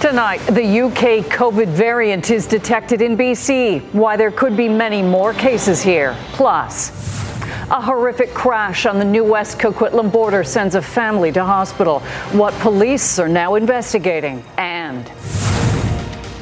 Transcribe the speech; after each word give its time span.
Tonight, 0.00 0.38
the 0.48 0.82
UK 0.82 1.24
COVID 1.24 1.68
variant 1.68 2.30
is 2.30 2.46
detected 2.46 3.00
in 3.00 3.16
BC. 3.16 3.80
Why 3.94 4.18
there 4.18 4.30
could 4.30 4.54
be 4.54 4.68
many 4.68 5.00
more 5.00 5.32
cases 5.32 5.80
here. 5.80 6.14
Plus, 6.32 6.90
a 7.70 7.80
horrific 7.80 8.34
crash 8.34 8.84
on 8.84 8.98
the 8.98 9.06
new 9.06 9.24
West 9.24 9.58
Coquitlam 9.58 10.12
border 10.12 10.44
sends 10.44 10.74
a 10.74 10.82
family 10.82 11.32
to 11.32 11.42
hospital. 11.42 12.00
What 12.32 12.52
police 12.60 13.18
are 13.18 13.28
now 13.28 13.54
investigating. 13.54 14.44
And 14.58 15.10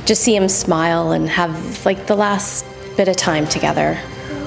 just 0.05 0.23
see 0.23 0.35
him 0.35 0.49
smile 0.49 1.13
and 1.13 1.29
have 1.29 1.87
like 1.87 2.07
the 2.09 2.17
last 2.17 2.67
bit 2.97 3.07
of 3.07 3.17
time 3.17 3.47
together. 3.47 3.95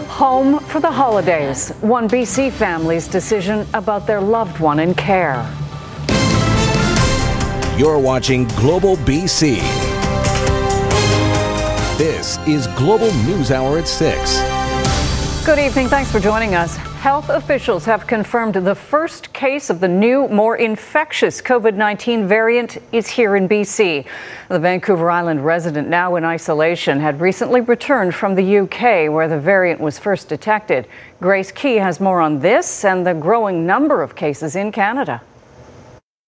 Home 0.10 0.60
for 0.60 0.82
the 0.82 0.92
holidays. 0.92 1.70
One 1.80 2.10
BC 2.10 2.52
family's 2.52 3.08
decision 3.08 3.66
about 3.74 4.06
their 4.06 4.20
loved 4.20 4.60
one 4.60 4.80
in 4.80 4.94
care. 4.94 5.50
You're 7.78 8.00
watching 8.00 8.48
Global 8.56 8.96
BC. 8.98 9.60
This 11.96 12.40
is 12.48 12.66
Global 12.70 13.14
News 13.26 13.52
Hour 13.52 13.78
at 13.78 13.88
6. 13.88 15.46
Good 15.46 15.60
evening. 15.60 15.88
Thanks 15.88 16.12
for 16.12 16.20
joining 16.20 16.56
us. 16.56 16.76
Health 16.76 17.30
officials 17.30 17.86
have 17.86 18.08
confirmed 18.08 18.56
the 18.56 18.74
first 18.74 19.32
case 19.32 19.70
of 19.70 19.80
the 19.80 19.88
new, 19.88 20.28
more 20.30 20.58
infectious 20.58 21.40
COVID 21.40 21.76
19 21.76 22.28
variant 22.28 22.80
is 22.92 23.08
here 23.08 23.36
in 23.36 23.48
BC. 23.48 24.08
The 24.50 24.60
Vancouver 24.60 25.12
Island 25.12 25.46
resident, 25.46 25.88
now 25.88 26.16
in 26.16 26.26
isolation, 26.26 27.00
had 27.00 27.22
recently 27.22 27.62
returned 27.62 28.16
from 28.16 28.34
the 28.34 28.58
UK 28.58 29.14
where 29.14 29.28
the 29.28 29.40
variant 29.40 29.80
was 29.80 30.00
first 30.00 30.30
detected. 30.30 30.88
Grace 31.22 31.52
Ke 31.52 31.78
has 31.78 32.00
more 32.00 32.22
on 32.22 32.40
this 32.40 32.84
and 32.84 33.06
the 33.06 33.14
growing 33.14 33.68
number 33.68 34.02
of 34.02 34.16
cases 34.16 34.56
in 34.56 34.72
Canada. 34.72 35.22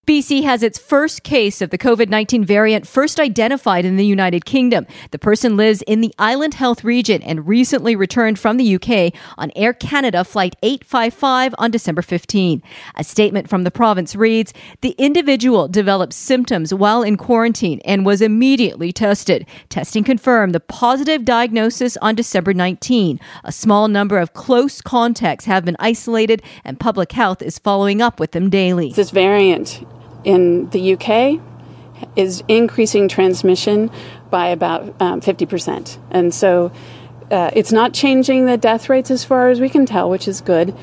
BC 0.09 0.41
has 0.41 0.63
its 0.63 0.79
first 0.79 1.21
case 1.21 1.61
of 1.61 1.69
the 1.69 1.77
COVID 1.77 2.09
19 2.09 2.43
variant 2.43 2.87
first 2.87 3.19
identified 3.19 3.85
in 3.85 3.95
the 3.95 4.05
United 4.07 4.43
Kingdom. 4.43 4.87
The 5.11 5.19
person 5.19 5.55
lives 5.55 5.83
in 5.83 6.01
the 6.01 6.11
Island 6.17 6.55
Health 6.55 6.83
region 6.83 7.21
and 7.21 7.47
recently 7.47 7.95
returned 7.95 8.39
from 8.39 8.57
the 8.57 8.73
UK 8.73 9.13
on 9.37 9.51
Air 9.55 9.71
Canada 9.71 10.23
Flight 10.23 10.55
855 10.63 11.53
on 11.59 11.69
December 11.69 12.01
15. 12.01 12.63
A 12.95 13.03
statement 13.03 13.47
from 13.47 13.63
the 13.63 13.69
province 13.69 14.15
reads 14.15 14.51
The 14.81 14.95
individual 14.97 15.67
developed 15.67 16.13
symptoms 16.13 16.73
while 16.73 17.03
in 17.03 17.15
quarantine 17.15 17.79
and 17.85 18.03
was 18.03 18.19
immediately 18.19 18.91
tested. 18.91 19.45
Testing 19.69 20.03
confirmed 20.03 20.55
the 20.55 20.59
positive 20.59 21.23
diagnosis 21.23 21.97
on 21.97 22.15
December 22.15 22.55
19. 22.55 23.19
A 23.43 23.51
small 23.51 23.87
number 23.87 24.17
of 24.17 24.33
close 24.33 24.81
contacts 24.81 25.45
have 25.45 25.65
been 25.65 25.77
isolated, 25.77 26.41
and 26.65 26.79
public 26.79 27.11
health 27.11 27.43
is 27.43 27.59
following 27.59 28.01
up 28.01 28.19
with 28.19 28.31
them 28.31 28.49
daily. 28.49 28.91
This 28.91 29.11
variant 29.11 29.85
in 30.23 30.69
the 30.69 30.93
UK 30.93 31.39
is 32.15 32.43
increasing 32.47 33.07
transmission 33.07 33.91
by 34.29 34.47
about 34.47 34.93
um, 35.01 35.21
50%. 35.21 35.97
And 36.11 36.33
so 36.33 36.71
uh, 37.31 37.51
it's 37.53 37.71
not 37.71 37.93
changing 37.93 38.45
the 38.45 38.57
death 38.57 38.89
rates 38.89 39.11
as 39.11 39.23
far 39.23 39.49
as 39.49 39.59
we 39.59 39.69
can 39.69 39.85
tell, 39.85 40.09
which 40.09 40.27
is 40.27 40.41
good, 40.41 40.75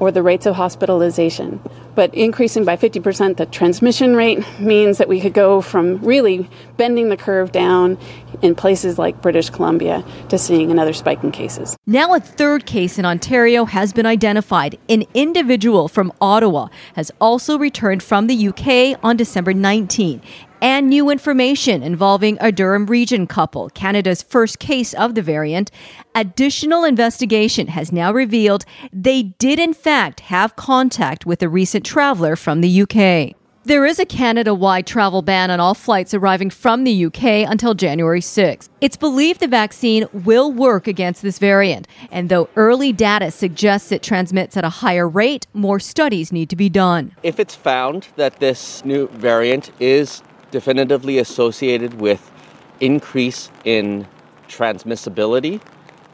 or 0.00 0.10
the 0.10 0.22
rates 0.22 0.46
of 0.46 0.56
hospitalization 0.56 1.60
but 1.94 2.14
increasing 2.14 2.64
by 2.64 2.76
50% 2.76 3.36
the 3.36 3.46
transmission 3.46 4.16
rate 4.16 4.44
means 4.58 4.98
that 4.98 5.08
we 5.08 5.20
could 5.20 5.34
go 5.34 5.60
from 5.60 5.98
really 5.98 6.48
bending 6.76 7.08
the 7.08 7.16
curve 7.16 7.52
down 7.52 7.98
in 8.42 8.54
places 8.54 8.98
like 8.98 9.20
British 9.22 9.50
Columbia 9.50 10.04
to 10.28 10.38
seeing 10.38 10.70
another 10.70 10.92
spike 10.92 11.22
in 11.22 11.30
cases. 11.30 11.76
Now, 11.86 12.14
a 12.14 12.20
third 12.20 12.66
case 12.66 12.98
in 12.98 13.04
Ontario 13.04 13.64
has 13.64 13.92
been 13.92 14.06
identified. 14.06 14.78
An 14.88 15.04
individual 15.14 15.88
from 15.88 16.12
Ottawa 16.20 16.68
has 16.96 17.12
also 17.20 17.58
returned 17.58 18.02
from 18.02 18.26
the 18.26 18.48
UK 18.48 18.98
on 19.04 19.16
December 19.16 19.54
19 19.54 20.20
and 20.64 20.88
new 20.88 21.10
information 21.10 21.82
involving 21.82 22.38
a 22.40 22.50
Durham 22.50 22.86
region 22.86 23.26
couple, 23.26 23.68
Canada's 23.68 24.22
first 24.22 24.58
case 24.58 24.94
of 24.94 25.14
the 25.14 25.20
variant. 25.20 25.70
Additional 26.14 26.84
investigation 26.84 27.66
has 27.66 27.92
now 27.92 28.10
revealed 28.10 28.64
they 28.90 29.24
did, 29.24 29.58
in 29.58 29.74
fact, 29.74 30.20
have 30.20 30.56
contact 30.56 31.26
with 31.26 31.42
a 31.42 31.50
recent 31.50 31.84
traveler 31.84 32.34
from 32.34 32.62
the 32.62 32.80
UK. 32.80 33.36
There 33.64 33.84
is 33.84 33.98
a 33.98 34.06
Canada 34.06 34.54
wide 34.54 34.86
travel 34.86 35.20
ban 35.20 35.50
on 35.50 35.60
all 35.60 35.74
flights 35.74 36.14
arriving 36.14 36.48
from 36.48 36.84
the 36.84 37.04
UK 37.06 37.46
until 37.46 37.74
January 37.74 38.22
6. 38.22 38.70
It's 38.80 38.96
believed 38.96 39.40
the 39.40 39.48
vaccine 39.48 40.06
will 40.14 40.50
work 40.50 40.86
against 40.86 41.20
this 41.20 41.38
variant, 41.38 41.86
and 42.10 42.30
though 42.30 42.48
early 42.56 42.90
data 42.90 43.30
suggests 43.30 43.92
it 43.92 44.02
transmits 44.02 44.56
at 44.56 44.64
a 44.64 44.80
higher 44.80 45.06
rate, 45.06 45.46
more 45.52 45.78
studies 45.78 46.32
need 46.32 46.48
to 46.48 46.56
be 46.56 46.70
done. 46.70 47.14
If 47.22 47.38
it's 47.38 47.54
found 47.54 48.08
that 48.16 48.40
this 48.40 48.82
new 48.82 49.08
variant 49.08 49.70
is 49.78 50.22
definitively 50.54 51.18
associated 51.18 51.94
with 51.94 52.30
increase 52.78 53.50
in 53.64 54.06
transmissibility 54.46 55.60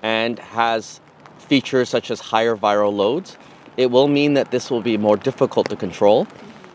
and 0.02 0.38
has 0.38 0.98
features 1.36 1.90
such 1.90 2.10
as 2.10 2.20
higher 2.20 2.56
viral 2.56 2.90
loads, 2.90 3.36
it 3.76 3.90
will 3.90 4.08
mean 4.08 4.32
that 4.32 4.50
this 4.50 4.70
will 4.70 4.80
be 4.80 4.96
more 4.96 5.18
difficult 5.18 5.68
to 5.68 5.76
control. 5.76 6.26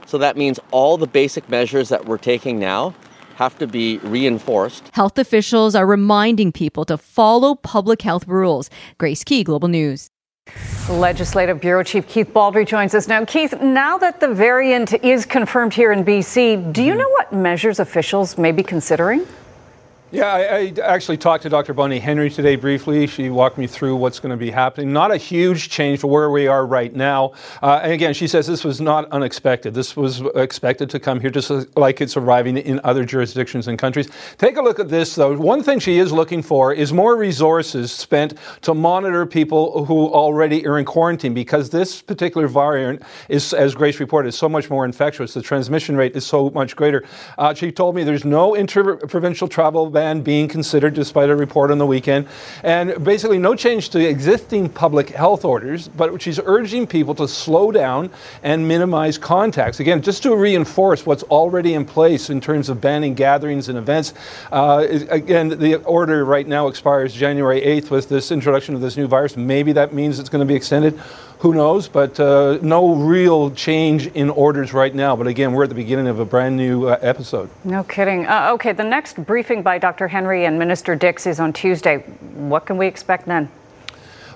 So 0.06 0.20
that 0.20 0.38
means 0.38 0.60
all 0.70 0.96
the 0.98 1.08
basic 1.08 1.50
measures 1.50 1.90
that 1.90 2.06
we're 2.06 2.20
taking 2.20 2.60
now 2.60 2.94
have 3.38 3.58
to 3.58 3.66
be 3.66 3.98
reinforced. 3.98 4.92
Health 4.94 5.18
officials 5.18 5.74
are 5.74 5.88
reminding 5.88 6.52
people 6.52 6.86
to 6.86 7.00
follow 7.00 7.56
public 7.56 8.04
health 8.04 8.28
rules. 8.28 8.70
Grace 9.00 9.24
Ke, 9.24 9.44
Global 9.44 9.70
News. 9.70 10.12
Legislative 10.90 11.60
Bureau 11.60 11.82
Chief 11.82 12.08
Keith 12.08 12.32
Baldrey 12.32 12.68
joins 12.68 12.94
us 12.94 13.08
now. 13.08 13.26
Keith, 13.26 13.60
now 13.60 13.98
that 13.98 14.20
the 14.20 14.28
variant 14.28 14.94
is 15.04 15.26
confirmed 15.26 15.74
here 15.74 15.92
in 15.92 16.06
BC, 16.06 16.72
do 16.72 16.84
you 16.84 16.92
mm-hmm. 16.92 17.00
know 17.00 17.10
what 17.10 17.34
measures 17.34 17.80
officials 17.80 18.38
may 18.38 18.52
be 18.52 18.62
considering? 18.62 19.26
Yeah, 20.12 20.28
I, 20.28 20.40
I, 20.40 20.74
actually 20.82 21.18
talked 21.18 21.44
to 21.44 21.50
Dr. 21.50 21.74
Bonnie 21.74 21.98
Henry 21.98 22.30
today 22.30 22.56
briefly. 22.58 23.08
She 23.08 23.32
walked 23.32 23.58
me 23.58 23.66
through 23.66 23.96
what's 23.96 24.20
going 24.20 24.30
to 24.30 24.38
be 24.38 24.52
happening. 24.52 24.94
Not 24.94 25.12
a 25.12 25.18
huge 25.18 25.70
change 25.70 26.02
for 26.02 26.08
where 26.08 26.30
we 26.30 26.46
are 26.46 26.64
right 26.64 26.96
now. 26.96 27.34
Uh, 27.62 27.80
and 27.82 27.92
again, 27.92 28.14
she 28.14 28.28
says 28.28 28.46
this 28.46 28.64
was 28.64 28.80
not 28.80 29.12
unexpected. 29.12 29.74
This 29.74 29.98
was 29.98 30.22
expected 30.36 30.92
to 30.92 31.00
come 31.00 31.20
here 31.20 31.32
just 31.32 31.50
like 31.76 32.02
it's 32.02 32.16
arriving 32.16 32.58
in 32.58 32.80
other 32.84 33.04
jurisdictions 33.04 33.68
and 33.68 33.80
countries. 33.80 34.08
Take 34.38 34.58
a 34.58 34.62
look 34.62 34.80
at 34.80 34.90
this, 34.90 35.16
though. 35.16 35.36
One 35.38 35.64
thing 35.64 35.80
she 35.80 35.98
is 35.98 36.12
looking 36.12 36.44
for 36.44 36.72
is 36.72 36.94
more 36.94 37.18
resources 37.18 37.92
spent 37.92 38.36
to 38.62 38.76
monitor 38.76 39.26
people 39.26 39.86
who 39.86 40.08
already 40.10 40.68
are 40.68 40.78
in 40.78 40.86
quarantine 40.86 41.34
because 41.34 41.72
this 41.72 42.04
particular 42.04 42.48
variant 42.48 43.02
is, 43.28 43.54
as 43.54 43.74
Grace 43.74 44.00
reported, 44.00 44.34
so 44.34 44.48
much 44.48 44.70
more 44.70 44.86
infectious. 44.86 45.34
The 45.34 45.42
transmission 45.42 45.98
rate 45.98 46.16
is 46.16 46.28
so 46.28 46.52
much 46.52 46.76
greater. 46.76 47.04
Uh, 47.40 47.56
she 47.56 47.72
told 47.72 47.96
me 47.96 48.04
there's 48.04 48.24
no 48.24 48.54
inter-provincial 48.54 49.48
travel 49.48 49.90
ban 49.90 50.05
plan 50.06 50.22
being 50.22 50.48
considered 50.48 50.94
despite 50.94 51.32
a 51.32 51.36
report 51.36 51.72
on 51.72 51.80
the 51.80 51.86
weekend. 51.86 52.28
And 52.62 53.04
basically, 53.04 53.40
no 53.40 53.56
change 53.56 53.90
to 53.90 54.08
existing 54.08 54.70
public 54.70 55.10
health 55.10 55.44
orders, 55.44 55.88
but 55.88 56.22
she's 56.22 56.40
urging 56.46 56.86
people 56.86 57.16
to 57.16 57.28
slow 57.28 57.72
down 57.72 58.12
and 58.44 58.68
minimize 58.68 59.18
contacts. 59.18 59.80
Again, 59.80 60.04
just 60.04 60.22
to 60.22 60.36
reinforce 60.36 61.08
what's 61.08 61.24
already 61.24 61.74
in 61.74 61.86
place 61.86 62.30
in 62.30 62.40
terms 62.40 62.70
of 62.70 62.80
banning 62.80 63.16
gatherings 63.16 63.68
and 63.68 63.80
events. 63.80 64.14
Uh, 64.52 64.86
again, 65.10 65.50
the 65.50 65.78
order 65.86 66.24
right 66.24 66.48
now 66.48 66.68
expires 66.68 67.12
January 67.12 67.62
8th 67.62 67.90
with 67.90 68.08
this 68.08 68.32
introduction 68.32 68.76
of 68.76 68.82
this 68.82 68.98
new 68.98 69.08
virus. 69.08 69.36
Maybe 69.36 69.72
that 69.74 69.92
means 69.92 70.20
it's 70.20 70.30
going 70.30 70.46
to 70.46 70.52
be 70.52 70.56
extended. 70.56 71.00
Who 71.40 71.54
knows? 71.54 71.88
But 71.88 72.20
uh, 72.20 72.60
no 72.62 72.96
real 72.96 73.52
change 73.52 74.08
in 74.08 74.30
orders 74.30 74.74
right 74.74 74.94
now. 74.94 75.16
But 75.16 75.28
again, 75.28 75.54
we're 75.54 75.64
at 75.64 75.70
the 75.70 75.76
beginning 75.76 76.08
of 76.08 76.20
a 76.20 76.26
brand 76.26 76.58
new 76.58 76.88
uh, 76.88 76.98
episode. 77.02 77.50
No 77.64 77.84
kidding. 77.84 78.26
Uh, 78.26 78.52
okay, 78.54 78.72
the 78.72 78.84
next 78.84 79.24
briefing 79.26 79.62
by 79.62 79.78
Dr. 79.78 80.08
Henry 80.08 80.46
and 80.46 80.58
Minister 80.58 80.96
Dix 80.96 81.28
is 81.28 81.40
on 81.40 81.54
Tuesday. 81.54 81.98
What 82.36 82.66
can 82.66 82.78
we 82.78 82.88
expect 82.88 83.26
then? 83.26 83.50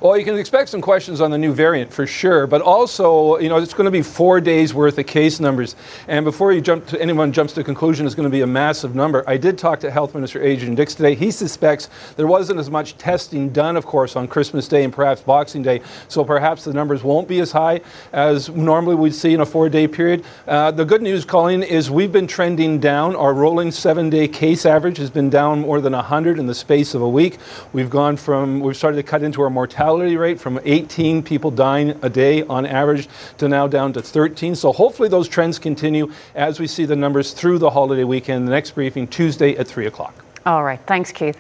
Well, 0.02 0.18
you 0.18 0.24
can 0.24 0.38
expect 0.38 0.70
some 0.70 0.80
questions 0.80 1.20
on 1.20 1.30
the 1.30 1.38
new 1.38 1.52
variant 1.54 1.92
for 1.92 2.08
sure, 2.08 2.48
but 2.48 2.62
also, 2.62 3.38
you 3.40 3.50
know, 3.50 3.58
it's 3.58 3.74
going 3.74 3.84
to 3.84 3.92
be 3.92 4.02
four 4.02 4.40
days 4.40 4.74
worth 4.74 4.98
of 4.98 5.06
case 5.06 5.42
numbers. 5.42 5.76
And 6.08 6.24
before 6.24 6.54
you 6.54 6.62
jump 6.62 6.88
to, 6.88 7.02
anyone 7.02 7.34
jumps 7.34 7.52
to 7.56 7.66
conclusion, 7.66 8.06
it's 8.06 8.16
going 8.16 8.24
to 8.24 8.32
be 8.32 8.40
a 8.40 8.48
massive 8.48 8.96
number. 8.96 9.26
I 9.28 9.36
did 9.36 9.58
talk 9.58 9.82
to 9.82 9.92
Health 9.92 10.16
Minister 10.16 10.42
Adrian 10.42 10.74
Dix 10.74 10.96
today. 10.96 11.16
He 11.16 11.32
suspects 11.32 11.90
there 12.16 12.28
wasn't 12.28 12.62
as 12.62 12.70
much 12.70 12.98
testing 12.98 13.50
done, 13.50 13.76
of 13.76 13.86
course, 13.86 14.16
on 14.16 14.30
Christmas 14.30 14.70
Day 14.70 14.86
and 14.86 14.94
perhaps 14.94 15.20
Boxing 15.20 15.64
Day, 15.64 15.82
so 16.08 16.24
perhaps 16.24 16.64
the 16.64 16.72
numbers 16.72 17.04
won't 17.04 17.28
be 17.28 17.42
as 17.42 17.52
high 17.52 17.82
as 18.14 18.48
normally 18.48 18.96
we'd 18.96 19.14
see 19.14 19.34
in 19.34 19.42
a 19.42 19.46
four-day 19.46 19.86
period. 19.86 20.24
Uh, 20.48 20.72
the 20.72 20.86
good 20.86 21.02
news, 21.02 21.26
Colleen, 21.26 21.62
is 21.62 21.92
we've 21.92 22.14
been 22.14 22.28
trending 22.28 22.80
down. 22.80 23.18
Our 23.18 23.34
rolling 23.34 23.70
seven-day 23.70 24.30
case 24.30 24.66
average 24.66 24.96
has 24.96 25.10
been 25.10 25.30
down 25.30 25.60
more 25.60 25.82
than 25.82 25.92
100 25.92 26.40
in 26.40 26.48
the 26.48 26.56
space 26.56 26.94
of 26.94 27.02
a 27.02 27.10
week. 27.10 27.38
We've 27.74 27.90
gone 27.90 28.16
from 28.16 28.62
we've 28.62 28.78
started 28.78 28.96
to 28.96 29.04
cut 29.04 29.24
into 29.24 29.42
our 29.42 29.50
mortality 29.50 29.89
rate 29.98 30.40
from 30.40 30.60
18 30.64 31.24
people 31.24 31.52
dying 31.52 31.98
a 32.02 32.10
day 32.10 32.44
on 32.44 32.66
average 32.66 33.08
to 33.38 33.48
now 33.48 33.68
down 33.68 33.94
to 33.94 34.02
13. 34.02 34.56
So 34.56 34.72
hopefully 34.72 35.10
those 35.10 35.28
trends 35.28 35.60
continue 35.60 36.12
as 36.36 36.60
we 36.60 36.68
see 36.68 36.86
the 36.86 36.96
numbers 36.96 37.34
through 37.34 37.60
the 37.60 37.72
holiday 37.72 38.04
weekend. 38.04 38.48
The 38.48 38.52
next 38.52 38.72
briefing 38.72 39.08
Tuesday 39.08 39.58
at 39.58 39.68
3 39.68 39.88
o'clock. 39.88 40.14
All 40.46 40.64
right. 40.64 40.80
Thanks, 40.86 41.12
Keith. 41.12 41.40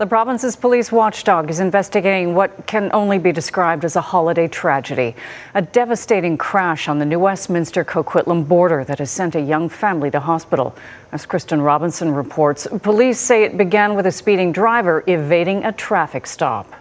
The 0.00 0.06
province's 0.06 0.56
police 0.56 0.90
watchdog 0.90 1.50
is 1.50 1.60
investigating 1.60 2.34
what 2.34 2.66
can 2.66 2.88
only 2.94 3.18
be 3.18 3.32
described 3.32 3.84
as 3.84 3.96
a 3.96 4.00
holiday 4.00 4.48
tragedy. 4.48 5.14
A 5.52 5.60
devastating 5.60 6.38
crash 6.38 6.88
on 6.88 6.98
the 6.98 7.04
New 7.04 7.18
Westminster 7.18 7.84
Coquitlam 7.84 8.48
border 8.48 8.82
that 8.84 8.98
has 8.98 9.10
sent 9.10 9.34
a 9.34 9.40
young 9.42 9.68
family 9.68 10.10
to 10.12 10.18
hospital. 10.18 10.74
As 11.12 11.26
Kristen 11.26 11.60
Robinson 11.60 12.14
reports, 12.14 12.66
police 12.80 13.20
say 13.20 13.44
it 13.44 13.58
began 13.58 13.94
with 13.94 14.06
a 14.06 14.12
speeding 14.12 14.52
driver 14.52 15.04
evading 15.06 15.64
a 15.64 15.72
traffic 15.72 16.26
stop. 16.26 16.79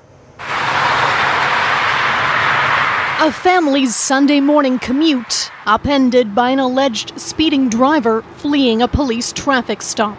A 3.22 3.34
family's 3.34 3.98
Sunday 3.98 4.40
morning 4.40 4.80
commute 4.80 5.52
upended 5.66 6.34
by 6.34 6.52
an 6.52 6.60
alleged 6.60 7.20
speeding 7.20 7.68
driver 7.68 8.22
fleeing 8.38 8.82
a 8.82 8.88
police 8.88 9.34
traffic 9.34 9.82
stop. 9.82 10.18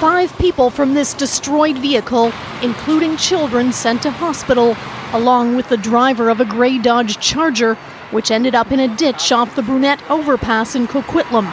Five 0.00 0.34
people 0.38 0.70
from 0.70 0.94
this 0.94 1.12
destroyed 1.12 1.76
vehicle, 1.76 2.32
including 2.62 3.18
children 3.18 3.70
sent 3.70 4.00
to 4.04 4.10
hospital, 4.10 4.74
along 5.12 5.56
with 5.56 5.68
the 5.68 5.76
driver 5.76 6.30
of 6.30 6.40
a 6.40 6.46
gray 6.46 6.78
Dodge 6.78 7.20
Charger, 7.20 7.74
which 8.12 8.30
ended 8.30 8.54
up 8.54 8.72
in 8.72 8.80
a 8.80 8.96
ditch 8.96 9.30
off 9.30 9.54
the 9.54 9.62
Brunette 9.62 10.02
overpass 10.10 10.74
in 10.74 10.88
Coquitlam. 10.88 11.52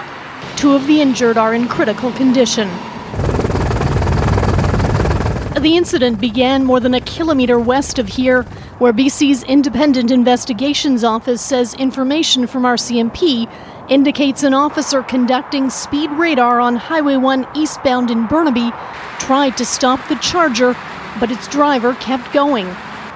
Two 0.55 0.75
of 0.75 0.87
the 0.87 1.01
injured 1.01 1.37
are 1.37 1.53
in 1.53 1.67
critical 1.67 2.13
condition. 2.13 2.69
The 5.59 5.75
incident 5.75 6.21
began 6.21 6.63
more 6.63 6.79
than 6.79 6.93
a 6.93 7.01
kilometer 7.01 7.59
west 7.59 7.99
of 7.99 8.07
here, 8.07 8.45
where 8.79 8.93
BC's 8.93 9.41
Independent 9.43 10.11
Investigations 10.11 11.03
Office 11.03 11.41
says 11.41 11.73
information 11.73 12.45
from 12.45 12.63
RCMP 12.63 13.51
indicates 13.89 14.43
an 14.43 14.53
officer 14.53 15.01
conducting 15.01 15.71
speed 15.71 16.11
radar 16.11 16.59
on 16.59 16.75
Highway 16.75 17.17
1 17.17 17.47
eastbound 17.55 18.11
in 18.11 18.27
Burnaby 18.27 18.71
tried 19.19 19.57
to 19.57 19.65
stop 19.65 20.07
the 20.09 20.15
Charger, 20.15 20.75
but 21.19 21.31
its 21.31 21.47
driver 21.47 21.95
kept 21.95 22.31
going, 22.33 22.67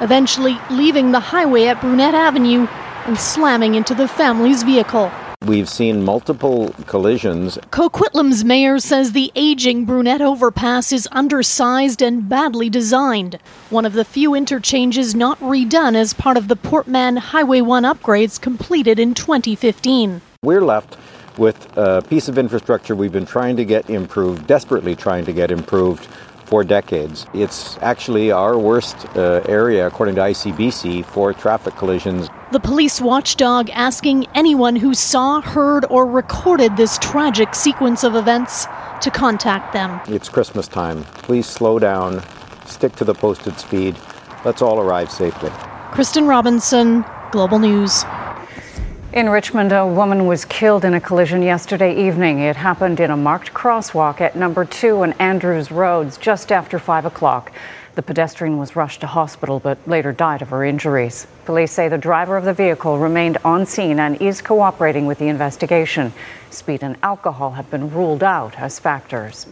eventually 0.01 0.57
leaving 0.71 1.11
the 1.11 1.19
highway 1.19 1.65
at 1.65 1.79
Brunette 1.79 2.15
Avenue 2.15 2.65
and 3.05 3.17
slamming 3.17 3.75
into 3.75 3.93
the 3.93 4.07
family's 4.07 4.63
vehicle. 4.63 5.11
We've 5.47 5.67
seen 5.67 6.03
multiple 6.03 6.75
collisions. 6.85 7.57
Coquitlam's 7.71 8.45
mayor 8.45 8.77
says 8.77 9.13
the 9.13 9.31
aging 9.33 9.85
Brunette 9.85 10.21
overpass 10.21 10.91
is 10.91 11.09
undersized 11.11 12.03
and 12.03 12.29
badly 12.29 12.69
designed. 12.69 13.39
One 13.71 13.83
of 13.83 13.93
the 13.93 14.05
few 14.05 14.35
interchanges 14.35 15.15
not 15.15 15.39
redone 15.39 15.95
as 15.95 16.13
part 16.13 16.37
of 16.37 16.47
the 16.47 16.55
Port 16.55 16.87
Mann 16.87 17.17
Highway 17.17 17.61
1 17.61 17.81
upgrades 17.83 18.39
completed 18.39 18.99
in 18.99 19.15
2015. 19.15 20.21
We're 20.43 20.61
left 20.61 20.95
with 21.39 21.75
a 21.75 22.03
piece 22.03 22.27
of 22.27 22.37
infrastructure 22.37 22.95
we've 22.95 23.11
been 23.11 23.25
trying 23.25 23.55
to 23.55 23.65
get 23.65 23.89
improved, 23.89 24.45
desperately 24.45 24.95
trying 24.95 25.25
to 25.25 25.33
get 25.33 25.49
improved 25.49 26.07
for 26.45 26.63
decades. 26.63 27.25
It's 27.33 27.79
actually 27.79 28.31
our 28.31 28.59
worst 28.59 29.07
uh, 29.15 29.41
area, 29.49 29.87
according 29.87 30.15
to 30.15 30.21
ICBC, 30.21 31.03
for 31.05 31.33
traffic 31.33 31.75
collisions. 31.77 32.29
The 32.51 32.59
police 32.59 32.99
watchdog 32.99 33.69
asking 33.69 34.27
anyone 34.35 34.75
who 34.75 34.93
saw, 34.93 35.39
heard, 35.39 35.85
or 35.89 36.05
recorded 36.05 36.75
this 36.75 36.97
tragic 36.97 37.55
sequence 37.55 38.03
of 38.03 38.13
events 38.13 38.65
to 38.99 39.09
contact 39.09 39.71
them. 39.71 40.01
It's 40.09 40.27
Christmas 40.27 40.67
time. 40.67 41.05
Please 41.23 41.47
slow 41.47 41.79
down, 41.79 42.21
stick 42.65 42.93
to 42.97 43.05
the 43.05 43.13
posted 43.13 43.57
speed. 43.57 43.95
Let's 44.43 44.61
all 44.61 44.81
arrive 44.81 45.09
safely. 45.09 45.49
Kristen 45.91 46.27
Robinson, 46.27 47.05
Global 47.31 47.57
News. 47.57 48.03
In 49.13 49.29
Richmond, 49.29 49.71
a 49.71 49.87
woman 49.87 50.27
was 50.27 50.43
killed 50.43 50.83
in 50.83 50.93
a 50.93 50.99
collision 50.99 51.41
yesterday 51.41 52.05
evening. 52.05 52.39
It 52.39 52.57
happened 52.57 52.99
in 52.99 53.11
a 53.11 53.17
marked 53.17 53.53
crosswalk 53.53 54.19
at 54.19 54.35
number 54.35 54.65
two 54.65 55.03
and 55.03 55.13
Andrews 55.21 55.71
Roads 55.71 56.17
just 56.17 56.51
after 56.51 56.79
5 56.79 57.05
o'clock. 57.05 57.53
The 57.93 58.01
pedestrian 58.01 58.57
was 58.57 58.75
rushed 58.75 59.01
to 59.01 59.07
hospital 59.07 59.59
but 59.59 59.77
later 59.85 60.13
died 60.13 60.41
of 60.41 60.49
her 60.49 60.63
injuries. 60.63 61.27
Police 61.45 61.73
say 61.73 61.89
the 61.89 61.97
driver 61.97 62.37
of 62.37 62.45
the 62.45 62.53
vehicle 62.53 62.97
remained 62.97 63.37
on 63.43 63.65
scene 63.65 63.99
and 63.99 64.21
is 64.21 64.41
cooperating 64.41 65.05
with 65.05 65.19
the 65.19 65.27
investigation. 65.27 66.13
Speed 66.49 66.83
and 66.83 66.95
alcohol 67.03 67.51
have 67.51 67.69
been 67.69 67.91
ruled 67.91 68.23
out 68.23 68.57
as 68.57 68.79
factors. 68.79 69.45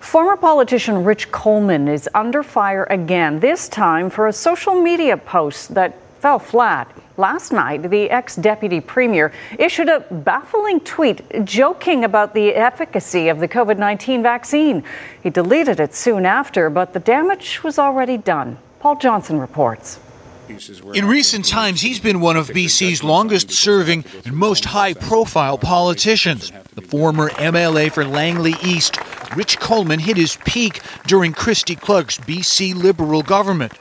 Former 0.00 0.36
politician 0.36 1.02
Rich 1.02 1.32
Coleman 1.32 1.88
is 1.88 2.08
under 2.14 2.42
fire 2.42 2.84
again, 2.90 3.40
this 3.40 3.68
time 3.68 4.08
for 4.08 4.28
a 4.28 4.32
social 4.32 4.80
media 4.80 5.16
post 5.16 5.74
that 5.74 5.96
fell 6.20 6.38
flat. 6.38 6.88
Last 7.20 7.52
night, 7.52 7.90
the 7.90 8.08
ex 8.08 8.34
deputy 8.34 8.80
premier 8.80 9.30
issued 9.58 9.90
a 9.90 10.00
baffling 10.10 10.80
tweet 10.80 11.20
joking 11.44 12.02
about 12.02 12.32
the 12.32 12.54
efficacy 12.54 13.28
of 13.28 13.40
the 13.40 13.46
COVID 13.46 13.76
19 13.76 14.22
vaccine. 14.22 14.82
He 15.22 15.28
deleted 15.28 15.80
it 15.80 15.94
soon 15.94 16.24
after, 16.24 16.70
but 16.70 16.94
the 16.94 16.98
damage 16.98 17.62
was 17.62 17.78
already 17.78 18.16
done. 18.16 18.56
Paul 18.78 18.96
Johnson 18.96 19.38
reports. 19.38 20.00
In 20.48 21.04
recent 21.04 21.44
times, 21.44 21.82
he's 21.82 22.00
been 22.00 22.22
one 22.22 22.38
of 22.38 22.48
BC's 22.48 23.04
longest 23.04 23.50
serving 23.50 24.06
and 24.24 24.34
most 24.34 24.64
high 24.64 24.94
profile 24.94 25.58
politicians. 25.58 26.50
The 26.74 26.80
former 26.80 27.28
MLA 27.28 27.92
for 27.92 28.06
Langley 28.06 28.54
East, 28.64 28.98
Rich 29.36 29.60
Coleman, 29.60 30.00
hit 30.00 30.16
his 30.16 30.38
peak 30.46 30.80
during 31.06 31.34
Christy 31.34 31.76
Clark's 31.76 32.16
BC 32.16 32.74
Liberal 32.74 33.20
government. 33.20 33.74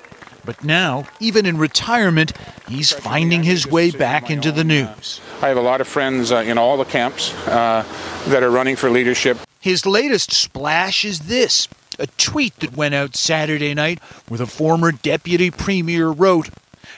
But 0.45 0.63
now, 0.63 1.05
even 1.19 1.45
in 1.45 1.57
retirement, 1.57 2.33
he's 2.67 2.91
finding 2.91 3.43
his 3.43 3.67
way 3.67 3.91
back 3.91 4.29
into 4.29 4.51
the 4.51 4.63
news. 4.63 5.21
I 5.41 5.47
have 5.47 5.57
a 5.57 5.61
lot 5.61 5.81
of 5.81 5.87
friends 5.87 6.31
uh, 6.31 6.37
in 6.37 6.57
all 6.57 6.77
the 6.77 6.85
camps 6.85 7.33
uh, 7.47 7.85
that 8.27 8.43
are 8.43 8.51
running 8.51 8.75
for 8.75 8.89
leadership. 8.89 9.37
His 9.59 9.85
latest 9.85 10.31
splash 10.31 11.03
is 11.03 11.21
this 11.21 11.67
a 11.99 12.07
tweet 12.07 12.55
that 12.61 12.75
went 12.75 12.95
out 12.95 13.15
Saturday 13.15 13.73
night 13.73 13.99
where 14.27 14.37
the 14.37 14.47
former 14.47 14.91
deputy 14.91 15.51
premier 15.51 16.07
wrote, 16.07 16.49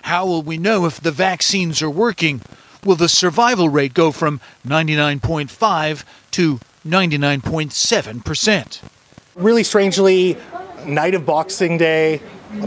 How 0.04 0.26
will 0.26 0.44
we 0.44 0.58
know 0.58 0.86
if 0.86 1.02
the 1.02 1.12
vaccines 1.12 1.82
are 1.82 1.90
working? 1.90 2.42
Will 2.84 2.96
the 2.96 3.10
survival 3.10 3.70
rate 3.70 3.94
go 3.94 4.12
from 4.12 4.40
99.5 4.66 6.04
to 6.32 6.60
99.7%? 6.88 8.82
Really 9.36 9.64
strangely, 9.64 10.38
night 10.86 11.16
of 11.16 11.26
Boxing 11.26 11.78
Day, 11.78 12.22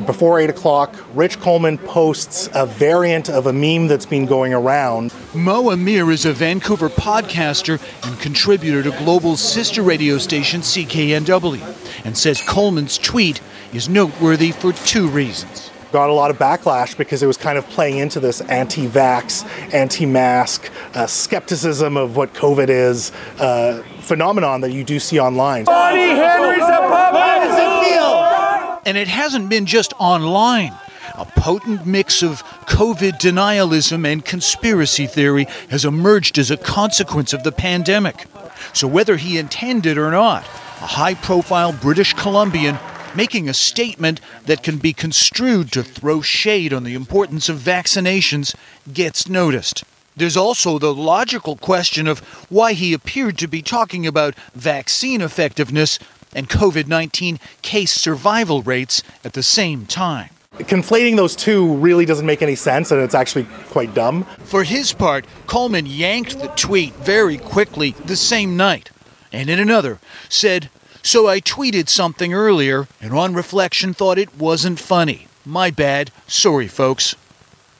before 0.06 0.40
8 0.40 0.50
o'clock, 0.50 0.94
Rich 1.14 1.40
Coleman 1.40 1.78
posts 1.78 2.48
a 2.54 2.66
variant 2.66 3.28
of 3.28 3.46
a 3.46 3.52
meme 3.52 3.86
that's 3.86 4.06
been 4.06 4.26
going 4.26 4.54
around. 4.54 5.12
Mo 5.34 5.70
Amir 5.70 6.10
is 6.10 6.24
a 6.24 6.32
Vancouver 6.32 6.88
podcaster 6.88 7.80
and 8.06 8.18
contributor 8.18 8.82
to 8.82 8.90
Global's 8.98 9.40
sister 9.40 9.82
radio 9.82 10.18
station 10.18 10.60
CKNW 10.60 12.04
and 12.04 12.16
says 12.16 12.42
Coleman's 12.42 12.98
tweet 12.98 13.40
is 13.72 13.88
noteworthy 13.88 14.52
for 14.52 14.72
two 14.72 15.08
reasons. 15.08 15.70
Got 15.92 16.10
a 16.10 16.12
lot 16.12 16.30
of 16.30 16.38
backlash 16.38 16.96
because 16.96 17.22
it 17.22 17.26
was 17.26 17.36
kind 17.36 17.56
of 17.56 17.64
playing 17.68 17.98
into 17.98 18.18
this 18.18 18.40
anti 18.40 18.88
vax, 18.88 19.44
anti 19.72 20.06
mask, 20.06 20.72
uh, 20.94 21.06
skepticism 21.06 21.96
of 21.96 22.16
what 22.16 22.32
COVID 22.34 22.68
is 22.68 23.12
uh, 23.38 23.80
phenomenon 24.00 24.60
that 24.62 24.72
you 24.72 24.82
do 24.82 24.98
see 24.98 25.20
online. 25.20 25.66
Bonnie 25.66 26.00
Henry's 26.00 26.64
a 26.64 26.78
puppet! 26.80 27.20
How 27.20 27.44
does 27.44 27.58
it 27.58 27.88
feel? 27.88 28.73
And 28.86 28.96
it 28.96 29.08
hasn't 29.08 29.48
been 29.48 29.66
just 29.66 29.92
online. 29.98 30.74
A 31.16 31.24
potent 31.24 31.86
mix 31.86 32.22
of 32.22 32.42
COVID 32.66 33.18
denialism 33.18 34.10
and 34.10 34.24
conspiracy 34.24 35.06
theory 35.06 35.46
has 35.70 35.84
emerged 35.84 36.38
as 36.38 36.50
a 36.50 36.56
consequence 36.56 37.32
of 37.32 37.44
the 37.44 37.52
pandemic. 37.52 38.26
So, 38.72 38.88
whether 38.88 39.16
he 39.16 39.38
intended 39.38 39.98
or 39.98 40.10
not, 40.10 40.44
a 40.44 40.86
high 40.86 41.14
profile 41.14 41.72
British 41.72 42.14
Columbian 42.14 42.78
making 43.14 43.48
a 43.48 43.54
statement 43.54 44.20
that 44.46 44.62
can 44.62 44.78
be 44.78 44.92
construed 44.92 45.70
to 45.72 45.82
throw 45.82 46.20
shade 46.20 46.72
on 46.72 46.84
the 46.84 46.94
importance 46.94 47.48
of 47.48 47.58
vaccinations 47.58 48.54
gets 48.92 49.28
noticed. 49.28 49.84
There's 50.16 50.36
also 50.36 50.78
the 50.78 50.94
logical 50.94 51.56
question 51.56 52.06
of 52.06 52.20
why 52.48 52.74
he 52.74 52.92
appeared 52.92 53.36
to 53.38 53.48
be 53.48 53.62
talking 53.62 54.06
about 54.06 54.36
vaccine 54.54 55.20
effectiveness 55.20 55.98
and 56.34 56.48
COVID 56.48 56.86
19 56.86 57.38
case 57.62 57.92
survival 57.92 58.62
rates 58.62 59.02
at 59.24 59.32
the 59.32 59.42
same 59.42 59.86
time. 59.86 60.30
Conflating 60.58 61.16
those 61.16 61.34
two 61.34 61.74
really 61.76 62.04
doesn't 62.04 62.26
make 62.26 62.40
any 62.40 62.54
sense, 62.54 62.92
and 62.92 63.00
it's 63.00 63.14
actually 63.14 63.46
quite 63.70 63.92
dumb. 63.92 64.24
For 64.44 64.62
his 64.62 64.92
part, 64.92 65.26
Coleman 65.48 65.86
yanked 65.86 66.38
the 66.38 66.48
tweet 66.48 66.94
very 66.94 67.38
quickly 67.38 67.90
the 68.04 68.14
same 68.16 68.56
night, 68.56 68.90
and 69.32 69.50
in 69.50 69.58
another 69.58 69.98
said, 70.28 70.70
So 71.02 71.26
I 71.26 71.40
tweeted 71.40 71.88
something 71.88 72.32
earlier, 72.32 72.86
and 73.00 73.12
on 73.12 73.34
reflection 73.34 73.94
thought 73.94 74.16
it 74.16 74.38
wasn't 74.38 74.78
funny. 74.78 75.26
My 75.44 75.70
bad. 75.70 76.12
Sorry, 76.28 76.68
folks. 76.68 77.16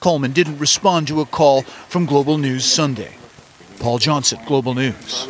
Coleman 0.01 0.33
didn't 0.33 0.59
respond 0.59 1.07
to 1.07 1.21
a 1.21 1.25
call 1.25 1.61
from 1.63 2.05
Global 2.05 2.37
News 2.37 2.65
Sunday. 2.65 3.15
Paul 3.79 3.99
Johnson, 3.99 4.39
Global 4.45 4.73
News. 4.73 5.27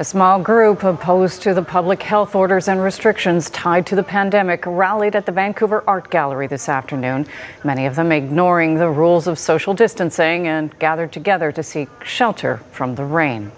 A 0.00 0.04
small 0.04 0.40
group 0.40 0.82
opposed 0.82 1.42
to 1.42 1.54
the 1.54 1.62
public 1.62 2.02
health 2.02 2.34
orders 2.34 2.66
and 2.66 2.82
restrictions 2.82 3.48
tied 3.50 3.86
to 3.86 3.94
the 3.94 4.02
pandemic 4.02 4.64
rallied 4.66 5.14
at 5.14 5.24
the 5.24 5.30
Vancouver 5.30 5.84
Art 5.86 6.10
Gallery 6.10 6.48
this 6.48 6.68
afternoon, 6.68 7.28
many 7.62 7.86
of 7.86 7.94
them 7.94 8.10
ignoring 8.10 8.74
the 8.74 8.90
rules 8.90 9.28
of 9.28 9.38
social 9.38 9.72
distancing 9.72 10.48
and 10.48 10.76
gathered 10.80 11.12
together 11.12 11.52
to 11.52 11.62
seek 11.62 11.88
shelter 12.04 12.56
from 12.72 12.96
the 12.96 13.04
rain. 13.04 13.52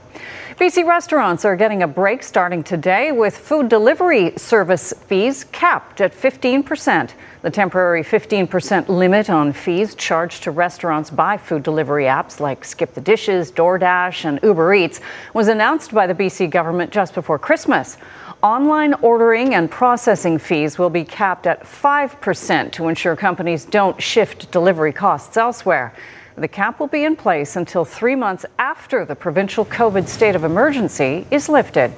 BC 0.56 0.86
restaurants 0.86 1.44
are 1.44 1.54
getting 1.54 1.82
a 1.82 1.86
break 1.86 2.22
starting 2.22 2.62
today 2.62 3.12
with 3.12 3.36
food 3.36 3.68
delivery 3.68 4.32
service 4.38 4.94
fees 5.06 5.44
capped 5.44 6.00
at 6.00 6.14
15%. 6.14 7.10
The 7.42 7.50
temporary 7.50 8.02
15% 8.02 8.88
limit 8.88 9.28
on 9.28 9.52
fees 9.52 9.94
charged 9.94 10.44
to 10.44 10.50
restaurants 10.52 11.10
by 11.10 11.36
food 11.36 11.62
delivery 11.62 12.04
apps 12.04 12.40
like 12.40 12.64
Skip 12.64 12.94
the 12.94 13.02
Dishes, 13.02 13.52
DoorDash, 13.52 14.24
and 14.24 14.40
Uber 14.42 14.72
Eats 14.72 15.02
was 15.34 15.48
announced 15.48 15.92
by 15.92 16.06
the 16.06 16.14
BC 16.14 16.48
government 16.48 16.90
just 16.90 17.12
before 17.12 17.38
Christmas. 17.38 17.98
Online 18.42 18.94
ordering 19.02 19.54
and 19.56 19.70
processing 19.70 20.38
fees 20.38 20.78
will 20.78 20.88
be 20.88 21.04
capped 21.04 21.46
at 21.46 21.64
5% 21.64 22.72
to 22.72 22.88
ensure 22.88 23.14
companies 23.14 23.66
don't 23.66 24.00
shift 24.00 24.50
delivery 24.50 24.94
costs 24.94 25.36
elsewhere. 25.36 25.92
The 26.38 26.48
cap 26.48 26.80
will 26.80 26.86
be 26.86 27.04
in 27.04 27.16
place 27.16 27.56
until 27.56 27.86
three 27.86 28.14
months 28.14 28.44
after 28.58 29.06
the 29.06 29.16
provincial 29.16 29.64
COVID 29.64 30.06
state 30.06 30.36
of 30.36 30.44
emergency 30.44 31.26
is 31.30 31.48
lifted. 31.48 31.94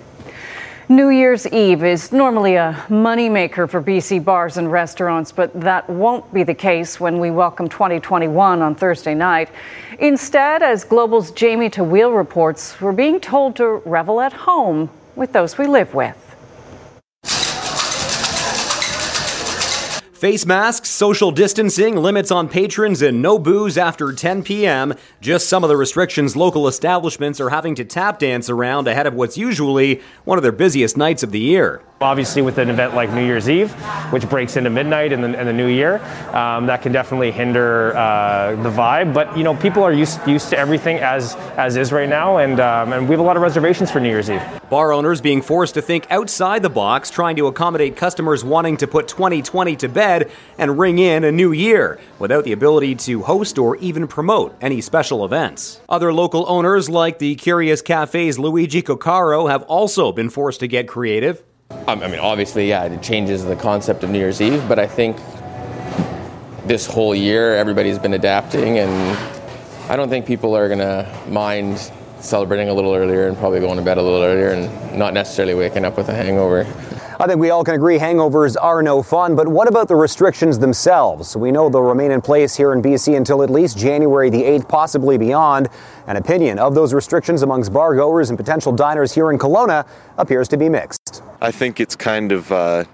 New 0.88 1.08
Year's 1.08 1.44
Eve 1.48 1.82
is 1.82 2.12
normally 2.12 2.54
a 2.54 2.84
moneymaker 2.88 3.68
for 3.68 3.82
BC 3.82 4.24
bars 4.24 4.56
and 4.56 4.70
restaurants, 4.70 5.32
but 5.32 5.60
that 5.60 5.90
won't 5.90 6.32
be 6.32 6.44
the 6.44 6.54
case 6.54 7.00
when 7.00 7.18
we 7.18 7.32
welcome 7.32 7.68
2021 7.68 8.62
on 8.62 8.76
Thursday 8.76 9.12
night. 9.12 9.48
Instead, 9.98 10.62
as 10.62 10.84
Global's 10.84 11.32
Jamie 11.32 11.68
Tawil 11.68 12.16
reports, 12.16 12.80
we're 12.80 12.92
being 12.92 13.18
told 13.18 13.56
to 13.56 13.82
revel 13.84 14.20
at 14.20 14.32
home 14.32 14.88
with 15.16 15.32
those 15.32 15.58
we 15.58 15.66
live 15.66 15.94
with. 15.94 16.27
Face 20.18 20.44
masks, 20.44 20.90
social 20.90 21.30
distancing, 21.30 21.94
limits 21.94 22.32
on 22.32 22.48
patrons, 22.48 23.02
and 23.02 23.22
no 23.22 23.38
booze 23.38 23.78
after 23.78 24.12
10 24.12 24.42
p.m. 24.42 24.94
Just 25.20 25.48
some 25.48 25.62
of 25.62 25.68
the 25.68 25.76
restrictions 25.76 26.34
local 26.34 26.66
establishments 26.66 27.40
are 27.40 27.50
having 27.50 27.76
to 27.76 27.84
tap 27.84 28.18
dance 28.18 28.50
around 28.50 28.88
ahead 28.88 29.06
of 29.06 29.14
what's 29.14 29.38
usually 29.38 30.02
one 30.24 30.36
of 30.36 30.42
their 30.42 30.50
busiest 30.50 30.96
nights 30.96 31.22
of 31.22 31.30
the 31.30 31.38
year. 31.38 31.82
Obviously, 32.00 32.42
with 32.42 32.58
an 32.58 32.68
event 32.68 32.96
like 32.96 33.12
New 33.12 33.24
Year's 33.24 33.48
Eve, 33.48 33.70
which 34.10 34.28
breaks 34.28 34.56
into 34.56 34.70
midnight 34.70 35.12
in 35.12 35.20
the, 35.20 35.38
in 35.38 35.46
the 35.46 35.52
new 35.52 35.66
year, 35.68 35.98
um, 36.34 36.66
that 36.66 36.82
can 36.82 36.90
definitely 36.90 37.30
hinder 37.30 37.96
uh, 37.96 38.56
the 38.62 38.70
vibe. 38.70 39.14
But 39.14 39.36
you 39.36 39.44
know, 39.44 39.54
people 39.54 39.84
are 39.84 39.92
used 39.92 40.18
used 40.26 40.48
to 40.50 40.58
everything 40.58 40.98
as 40.98 41.36
as 41.56 41.76
is 41.76 41.92
right 41.92 42.08
now, 42.08 42.38
and 42.38 42.58
um, 42.58 42.92
and 42.92 43.08
we 43.08 43.12
have 43.12 43.20
a 43.20 43.24
lot 43.24 43.36
of 43.36 43.42
reservations 43.42 43.90
for 43.90 44.00
New 44.00 44.08
Year's 44.08 44.30
Eve. 44.30 44.42
Bar 44.70 44.92
owners 44.92 45.20
being 45.20 45.42
forced 45.42 45.74
to 45.74 45.82
think 45.82 46.06
outside 46.10 46.62
the 46.62 46.70
box, 46.70 47.08
trying 47.08 47.36
to 47.36 47.46
accommodate 47.46 47.96
customers 47.96 48.44
wanting 48.44 48.76
to 48.76 48.86
put 48.86 49.08
2020 49.08 49.74
to 49.76 49.88
bed 49.88 50.07
and 50.58 50.78
ring 50.78 50.98
in 50.98 51.24
a 51.24 51.32
new 51.32 51.52
year 51.52 52.00
without 52.18 52.44
the 52.44 52.52
ability 52.52 52.94
to 52.94 53.22
host 53.22 53.58
or 53.58 53.76
even 53.76 54.06
promote 54.08 54.56
any 54.60 54.80
special 54.80 55.24
events. 55.24 55.80
Other 55.88 56.12
local 56.12 56.44
owners, 56.48 56.88
like 56.88 57.18
the 57.18 57.34
Curious 57.34 57.82
Cafe's 57.82 58.38
Luigi 58.38 58.82
Coccaro, 58.82 59.50
have 59.50 59.62
also 59.64 60.12
been 60.12 60.30
forced 60.30 60.60
to 60.60 60.68
get 60.68 60.88
creative. 60.88 61.42
Um, 61.86 62.02
I 62.02 62.08
mean, 62.08 62.20
obviously, 62.20 62.68
yeah, 62.68 62.84
it 62.84 63.02
changes 63.02 63.44
the 63.44 63.56
concept 63.56 64.02
of 64.02 64.10
New 64.10 64.18
Year's 64.18 64.40
Eve, 64.40 64.66
but 64.68 64.78
I 64.78 64.86
think 64.86 65.16
this 66.64 66.86
whole 66.86 67.14
year 67.14 67.54
everybody's 67.54 67.98
been 67.98 68.14
adapting, 68.14 68.78
and 68.78 69.18
I 69.90 69.96
don't 69.96 70.08
think 70.08 70.26
people 70.26 70.56
are 70.56 70.68
going 70.68 70.80
to 70.80 71.06
mind 71.28 71.92
celebrating 72.20 72.68
a 72.68 72.74
little 72.74 72.94
earlier 72.94 73.28
and 73.28 73.36
probably 73.36 73.60
going 73.60 73.76
to 73.76 73.82
bed 73.82 73.98
a 73.98 74.02
little 74.02 74.22
earlier 74.22 74.50
and 74.50 74.98
not 74.98 75.14
necessarily 75.14 75.54
waking 75.54 75.84
up 75.84 75.96
with 75.96 76.08
a 76.08 76.14
hangover. 76.14 76.66
I 77.20 77.26
think 77.26 77.40
we 77.40 77.50
all 77.50 77.64
can 77.64 77.74
agree 77.74 77.98
hangovers 77.98 78.54
are 78.60 78.80
no 78.80 79.02
fun, 79.02 79.34
but 79.34 79.48
what 79.48 79.66
about 79.66 79.88
the 79.88 79.96
restrictions 79.96 80.56
themselves? 80.56 81.36
We 81.36 81.50
know 81.50 81.68
they'll 81.68 81.82
remain 81.82 82.12
in 82.12 82.20
place 82.20 82.54
here 82.56 82.72
in 82.72 82.80
BC 82.80 83.16
until 83.16 83.42
at 83.42 83.50
least 83.50 83.76
January 83.76 84.30
the 84.30 84.40
8th, 84.40 84.68
possibly 84.68 85.18
beyond. 85.18 85.68
An 86.06 86.16
opinion 86.16 86.60
of 86.60 86.76
those 86.76 86.94
restrictions 86.94 87.42
amongst 87.42 87.72
bar 87.72 87.96
goers 87.96 88.30
and 88.30 88.38
potential 88.38 88.70
diners 88.70 89.12
here 89.12 89.32
in 89.32 89.38
Kelowna 89.38 89.84
appears 90.16 90.46
to 90.46 90.56
be 90.56 90.68
mixed. 90.68 91.24
I 91.40 91.50
think 91.50 91.80
it's 91.80 91.96
kind 91.96 92.30
of 92.30 92.52
uh, 92.52 92.84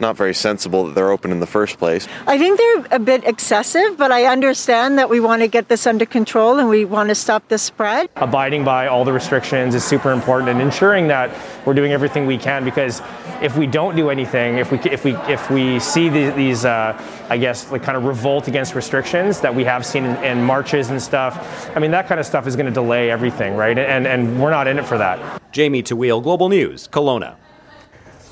not 0.00 0.16
very 0.16 0.34
sensible 0.34 0.86
that 0.86 0.94
they're 0.94 1.10
open 1.10 1.30
in 1.30 1.40
the 1.40 1.46
first 1.46 1.78
place. 1.78 2.08
I 2.26 2.38
think 2.38 2.58
they're 2.58 2.96
a 2.96 2.98
bit 2.98 3.24
excessive, 3.24 3.96
but 3.96 4.12
I 4.12 4.24
understand 4.24 4.98
that 4.98 5.08
we 5.08 5.20
want 5.20 5.42
to 5.42 5.48
get 5.48 5.68
this 5.68 5.86
under 5.86 6.06
control 6.06 6.58
and 6.58 6.68
we 6.68 6.84
want 6.84 7.08
to 7.08 7.14
stop 7.14 7.48
the 7.48 7.58
spread. 7.58 8.08
Abiding 8.16 8.64
by 8.64 8.86
all 8.86 9.04
the 9.04 9.12
restrictions 9.12 9.74
is 9.74 9.84
super 9.84 10.12
important 10.12 10.50
and 10.50 10.60
ensuring 10.60 11.08
that 11.08 11.30
we're 11.66 11.74
doing 11.74 11.92
everything 11.92 12.26
we 12.26 12.38
can 12.38 12.64
because 12.64 13.02
if 13.40 13.56
we 13.56 13.66
don't 13.66 13.96
do 13.96 14.10
anything, 14.10 14.58
if 14.58 14.70
we 14.70 14.78
if 14.80 15.04
we 15.04 15.14
if 15.28 15.50
we 15.50 15.80
see 15.80 16.08
the, 16.08 16.30
these, 16.30 16.64
uh, 16.64 17.00
I 17.28 17.38
guess, 17.38 17.70
like 17.70 17.82
kind 17.82 17.96
of 17.96 18.04
revolt 18.04 18.48
against 18.48 18.74
restrictions 18.74 19.40
that 19.40 19.54
we 19.54 19.64
have 19.64 19.84
seen 19.86 20.04
in, 20.04 20.16
in 20.24 20.44
marches 20.44 20.90
and 20.90 21.00
stuff, 21.00 21.70
I 21.74 21.78
mean 21.78 21.90
that 21.92 22.06
kind 22.06 22.20
of 22.20 22.26
stuff 22.26 22.46
is 22.46 22.56
going 22.56 22.66
to 22.66 22.72
delay 22.72 23.10
everything, 23.10 23.56
right? 23.56 23.78
And 23.78 24.06
and 24.06 24.40
we're 24.40 24.50
not 24.50 24.66
in 24.66 24.78
it 24.78 24.84
for 24.84 24.98
that. 24.98 25.40
Jamie 25.52 25.82
Tawil, 25.82 26.22
Global 26.22 26.48
News, 26.48 26.88
Kelowna. 26.88 27.36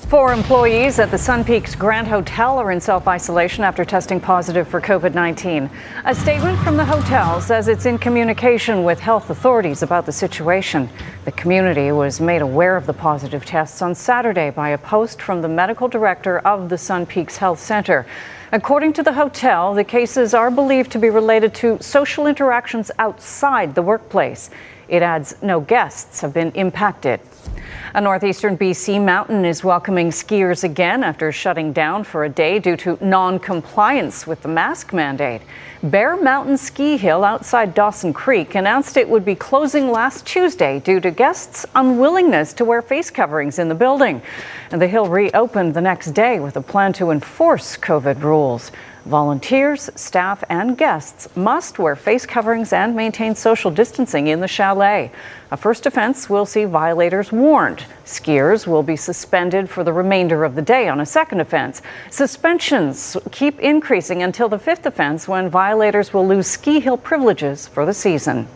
Four 0.09 0.33
employees 0.33 0.97
at 0.97 1.11
the 1.11 1.19
Sun 1.19 1.43
Peaks 1.43 1.75
Grand 1.75 2.07
Hotel 2.07 2.57
are 2.57 2.71
in 2.71 2.81
self 2.81 3.07
isolation 3.07 3.63
after 3.63 3.85
testing 3.85 4.19
positive 4.19 4.67
for 4.67 4.81
COVID 4.81 5.13
19. 5.13 5.69
A 6.03 6.15
statement 6.15 6.57
from 6.61 6.77
the 6.77 6.85
hotel 6.85 7.39
says 7.39 7.67
it's 7.67 7.85
in 7.85 7.99
communication 7.99 8.83
with 8.83 8.99
health 8.99 9.29
authorities 9.29 9.83
about 9.83 10.07
the 10.07 10.11
situation. 10.11 10.89
The 11.25 11.31
community 11.33 11.91
was 11.91 12.19
made 12.19 12.41
aware 12.41 12.75
of 12.75 12.87
the 12.87 12.93
positive 12.93 13.45
tests 13.45 13.83
on 13.83 13.93
Saturday 13.93 14.49
by 14.49 14.69
a 14.69 14.79
post 14.79 15.21
from 15.21 15.43
the 15.43 15.47
medical 15.47 15.87
director 15.87 16.39
of 16.39 16.69
the 16.69 16.77
Sun 16.79 17.05
Peaks 17.05 17.37
Health 17.37 17.59
Center. 17.59 18.07
According 18.51 18.93
to 18.93 19.03
the 19.03 19.13
hotel, 19.13 19.75
the 19.75 19.83
cases 19.83 20.33
are 20.33 20.49
believed 20.49 20.91
to 20.93 20.97
be 20.97 21.11
related 21.11 21.53
to 21.53 21.77
social 21.81 22.25
interactions 22.25 22.89
outside 22.97 23.75
the 23.75 23.83
workplace. 23.83 24.49
It 24.89 25.01
adds 25.03 25.35
no 25.41 25.59
guests 25.61 26.21
have 26.21 26.33
been 26.33 26.51
impacted. 26.51 27.19
A 27.93 28.01
northeastern 28.01 28.57
BC 28.57 29.03
mountain 29.03 29.45
is 29.45 29.63
welcoming 29.63 30.09
skiers 30.09 30.63
again 30.63 31.03
after 31.03 31.31
shutting 31.31 31.73
down 31.73 32.03
for 32.03 32.23
a 32.23 32.29
day 32.29 32.59
due 32.59 32.77
to 32.77 32.97
non 33.01 33.39
compliance 33.39 34.27
with 34.27 34.41
the 34.41 34.47
mask 34.47 34.93
mandate. 34.93 35.41
Bear 35.81 36.15
Mountain 36.15 36.57
Ski 36.57 36.97
Hill 36.97 37.23
outside 37.23 37.73
Dawson 37.73 38.13
Creek 38.13 38.55
announced 38.55 38.97
it 38.97 39.07
would 39.07 39.25
be 39.25 39.33
closing 39.33 39.91
last 39.91 40.25
Tuesday 40.25 40.79
due 40.79 40.99
to 40.99 41.09
guests' 41.09 41.65
unwillingness 41.73 42.53
to 42.53 42.65
wear 42.65 42.81
face 42.81 43.09
coverings 43.09 43.59
in 43.59 43.69
the 43.69 43.75
building. 43.75 44.21
And 44.71 44.81
the 44.81 44.87
hill 44.87 45.07
reopened 45.07 45.73
the 45.73 45.81
next 45.81 46.11
day 46.11 46.39
with 46.39 46.57
a 46.57 46.61
plan 46.61 46.93
to 46.93 47.11
enforce 47.11 47.77
COVID 47.77 48.21
rules. 48.21 48.71
Volunteers, 49.05 49.89
staff, 49.95 50.43
and 50.49 50.77
guests 50.77 51.33
must 51.35 51.79
wear 51.79 51.95
face 51.95 52.25
coverings 52.25 52.73
and 52.73 52.95
maintain 52.95 53.33
social 53.33 53.71
distancing 53.71 54.27
in 54.27 54.41
the 54.41 54.47
chalet. 54.47 55.11
A 55.51 55.57
first 55.57 55.85
offense 55.85 56.29
will 56.29 56.45
see 56.45 56.65
violators 56.65 57.31
warned. 57.31 57.85
Skiers 58.05 58.67
will 58.67 58.83
be 58.83 58.97
suspended 58.97 59.69
for 59.69 59.85
the 59.85 59.93
remainder 59.93 60.43
of 60.43 60.55
the 60.55 60.61
day 60.61 60.89
on 60.89 60.99
a 60.99 61.05
second 61.05 61.39
offense. 61.39 61.81
Suspensions 62.09 63.15
keep 63.31 63.57
increasing 63.59 64.21
until 64.21 64.49
the 64.49 64.59
fifth 64.59 64.85
offense 64.85 65.27
when 65.27 65.49
violators 65.49 66.13
will 66.13 66.27
lose 66.27 66.47
ski 66.47 66.81
hill 66.81 66.97
privileges 66.97 67.67
for 67.67 67.85
the 67.85 67.93
season. 67.93 68.47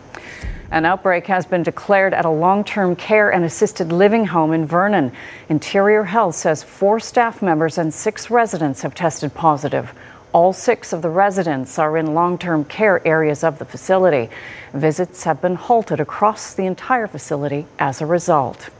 An 0.71 0.85
outbreak 0.85 1.27
has 1.27 1.45
been 1.45 1.61
declared 1.61 2.13
at 2.15 2.25
a 2.25 2.29
long 2.29 2.63
term 2.63 2.95
care 2.95 3.31
and 3.31 3.45
assisted 3.45 3.91
living 3.91 4.25
home 4.25 4.51
in 4.51 4.65
Vernon. 4.65 5.11
Interior 5.47 6.03
Health 6.03 6.35
says 6.35 6.63
four 6.63 6.99
staff 6.99 7.41
members 7.41 7.77
and 7.77 7.93
six 7.93 8.29
residents 8.29 8.81
have 8.81 8.95
tested 8.95 9.33
positive. 9.35 9.93
All 10.33 10.51
six 10.51 10.93
of 10.93 11.03
the 11.03 11.11
residents 11.11 11.77
are 11.77 11.95
in 11.95 12.15
long 12.15 12.39
term 12.39 12.65
care 12.65 13.07
areas 13.07 13.43
of 13.43 13.59
the 13.59 13.65
facility. 13.65 14.31
Visits 14.73 15.25
have 15.25 15.39
been 15.39 15.53
halted 15.53 15.99
across 15.99 16.55
the 16.55 16.65
entire 16.65 17.05
facility 17.05 17.67
as 17.77 18.01
a 18.01 18.07
result. 18.07 18.71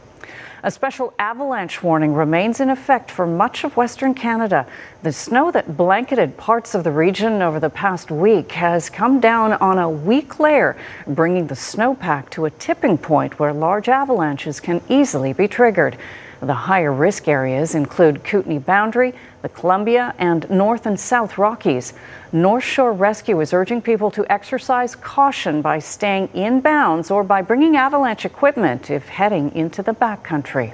A 0.64 0.72
special 0.72 1.14
avalanche 1.20 1.84
warning 1.84 2.16
remains 2.16 2.60
in 2.60 2.72
effect 2.72 3.12
for 3.12 3.28
much 3.28 3.64
of 3.64 3.78
Western 3.78 4.16
Canada. 4.16 4.66
The 5.04 5.12
snow 5.12 5.52
that 5.52 5.78
blanketed 5.78 6.38
parts 6.38 6.74
of 6.74 6.84
the 6.84 6.92
region 6.92 7.44
over 7.44 7.60
the 7.60 7.70
past 7.70 8.10
week 8.10 8.54
has 8.54 8.90
come 8.90 9.20
down 9.20 9.54
on 9.54 9.78
a 9.78 9.90
weak 9.90 10.40
layer, 10.40 10.76
bringing 11.06 11.46
the 11.46 11.54
snowpack 11.54 12.32
to 12.32 12.46
a 12.46 12.50
tipping 12.50 12.98
point 12.98 13.38
where 13.38 13.54
large 13.54 13.90
avalanches 13.90 14.60
can 14.60 14.82
easily 14.90 15.34
be 15.34 15.48
triggered. 15.48 15.98
The 16.44 16.54
higher 16.54 16.92
risk 16.92 17.30
areas 17.30 17.74
include 17.74 18.26
Kootenay 18.26 18.58
Boundary, 18.58 19.14
the 19.42 19.48
Columbia, 19.48 20.14
and 20.18 20.50
North 20.50 20.86
and 20.86 21.00
South 21.00 21.38
Rockies. 21.38 21.94
North 22.34 22.66
Shore 22.66 22.92
Rescue 22.92 23.40
is 23.40 23.54
urging 23.54 23.82
people 23.82 24.12
to 24.12 24.30
exercise 24.30 24.94
caution 24.94 25.62
by 25.62 25.80
staying 25.80 26.28
in 26.34 26.60
bounds 26.60 27.10
or 27.10 27.24
by 27.24 27.42
bringing 27.42 27.78
avalanche 27.78 28.26
equipment 28.26 28.90
if 28.90 29.08
heading 29.08 29.56
into 29.56 29.82
the 29.82 29.94
backcountry. 29.94 30.74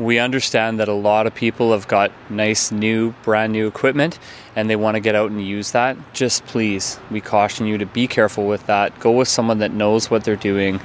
We 0.00 0.18
understand 0.18 0.80
that 0.80 0.88
a 0.88 0.92
lot 0.92 1.28
of 1.28 1.36
people 1.36 1.70
have 1.70 1.86
got 1.86 2.10
nice, 2.28 2.72
new, 2.72 3.12
brand 3.22 3.52
new 3.52 3.68
equipment 3.68 4.18
and 4.56 4.68
they 4.68 4.74
want 4.74 4.96
to 4.96 5.00
get 5.00 5.14
out 5.14 5.30
and 5.30 5.40
use 5.40 5.70
that. 5.70 5.96
Just 6.12 6.44
please, 6.46 6.98
we 7.08 7.20
caution 7.20 7.66
you 7.66 7.78
to 7.78 7.86
be 7.86 8.08
careful 8.08 8.48
with 8.48 8.66
that. 8.66 8.98
Go 8.98 9.12
with 9.12 9.28
someone 9.28 9.60
that 9.60 9.70
knows 9.70 10.10
what 10.10 10.24
they're 10.24 10.34
doing 10.34 10.80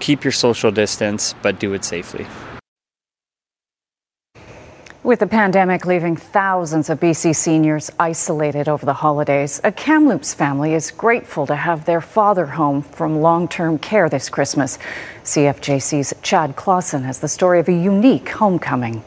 keep 0.00 0.24
your 0.24 0.32
social 0.32 0.70
distance, 0.70 1.34
but 1.42 1.58
do 1.58 1.74
it 1.74 1.84
safely. 1.84 2.26
With 5.08 5.20
the 5.20 5.26
pandemic 5.26 5.86
leaving 5.86 6.16
thousands 6.16 6.90
of 6.90 7.00
BC 7.00 7.34
seniors 7.34 7.90
isolated 7.98 8.68
over 8.68 8.84
the 8.84 8.92
holidays, 8.92 9.58
a 9.64 9.72
Kamloops 9.72 10.34
family 10.34 10.74
is 10.74 10.90
grateful 10.90 11.46
to 11.46 11.56
have 11.56 11.86
their 11.86 12.02
father 12.02 12.44
home 12.44 12.82
from 12.82 13.22
long 13.22 13.48
term 13.48 13.78
care 13.78 14.10
this 14.10 14.28
Christmas. 14.28 14.78
CFJC's 15.24 16.12
Chad 16.20 16.56
Klassen 16.56 17.04
has 17.04 17.20
the 17.20 17.28
story 17.28 17.58
of 17.58 17.68
a 17.68 17.72
unique 17.72 18.28
homecoming. 18.28 19.02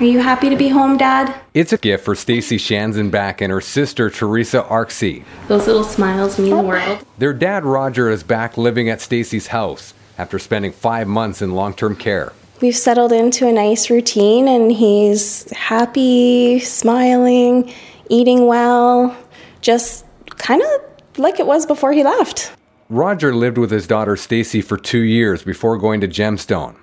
Are 0.00 0.04
you 0.04 0.20
happy 0.20 0.48
to 0.48 0.56
be 0.56 0.68
home, 0.68 0.96
Dad? 0.96 1.34
It's 1.52 1.74
a 1.74 1.76
gift 1.76 2.06
for 2.06 2.14
Stacy 2.14 2.56
Shanzenbach 2.56 3.42
and 3.42 3.52
her 3.52 3.60
sister 3.60 4.08
Teresa 4.08 4.62
Arksey. 4.62 5.24
Those 5.48 5.66
little 5.66 5.84
smiles 5.84 6.38
mean 6.38 6.56
the 6.56 6.62
world. 6.62 7.04
Their 7.18 7.34
dad 7.34 7.64
Roger 7.66 8.08
is 8.08 8.22
back 8.22 8.56
living 8.56 8.88
at 8.88 9.02
Stacy's 9.02 9.48
house 9.48 9.92
after 10.18 10.38
spending 10.38 10.72
five 10.72 11.06
months 11.06 11.40
in 11.40 11.54
long 11.54 11.72
term 11.72 11.96
care. 11.96 12.32
We've 12.60 12.76
settled 12.76 13.12
into 13.12 13.46
a 13.46 13.52
nice 13.52 13.88
routine, 13.88 14.48
and 14.48 14.72
he's 14.72 15.48
happy, 15.52 16.58
smiling, 16.58 17.72
eating 18.10 18.46
well, 18.46 19.16
just 19.60 20.04
kind 20.30 20.60
of 20.60 21.18
like 21.18 21.38
it 21.38 21.46
was 21.46 21.66
before 21.66 21.92
he 21.92 22.02
left. 22.02 22.52
Roger 22.88 23.34
lived 23.34 23.58
with 23.58 23.70
his 23.70 23.86
daughter 23.86 24.16
Stacy 24.16 24.60
for 24.60 24.76
two 24.76 25.00
years 25.00 25.44
before 25.44 25.78
going 25.78 26.00
to 26.00 26.08
Gemstone. 26.08 26.74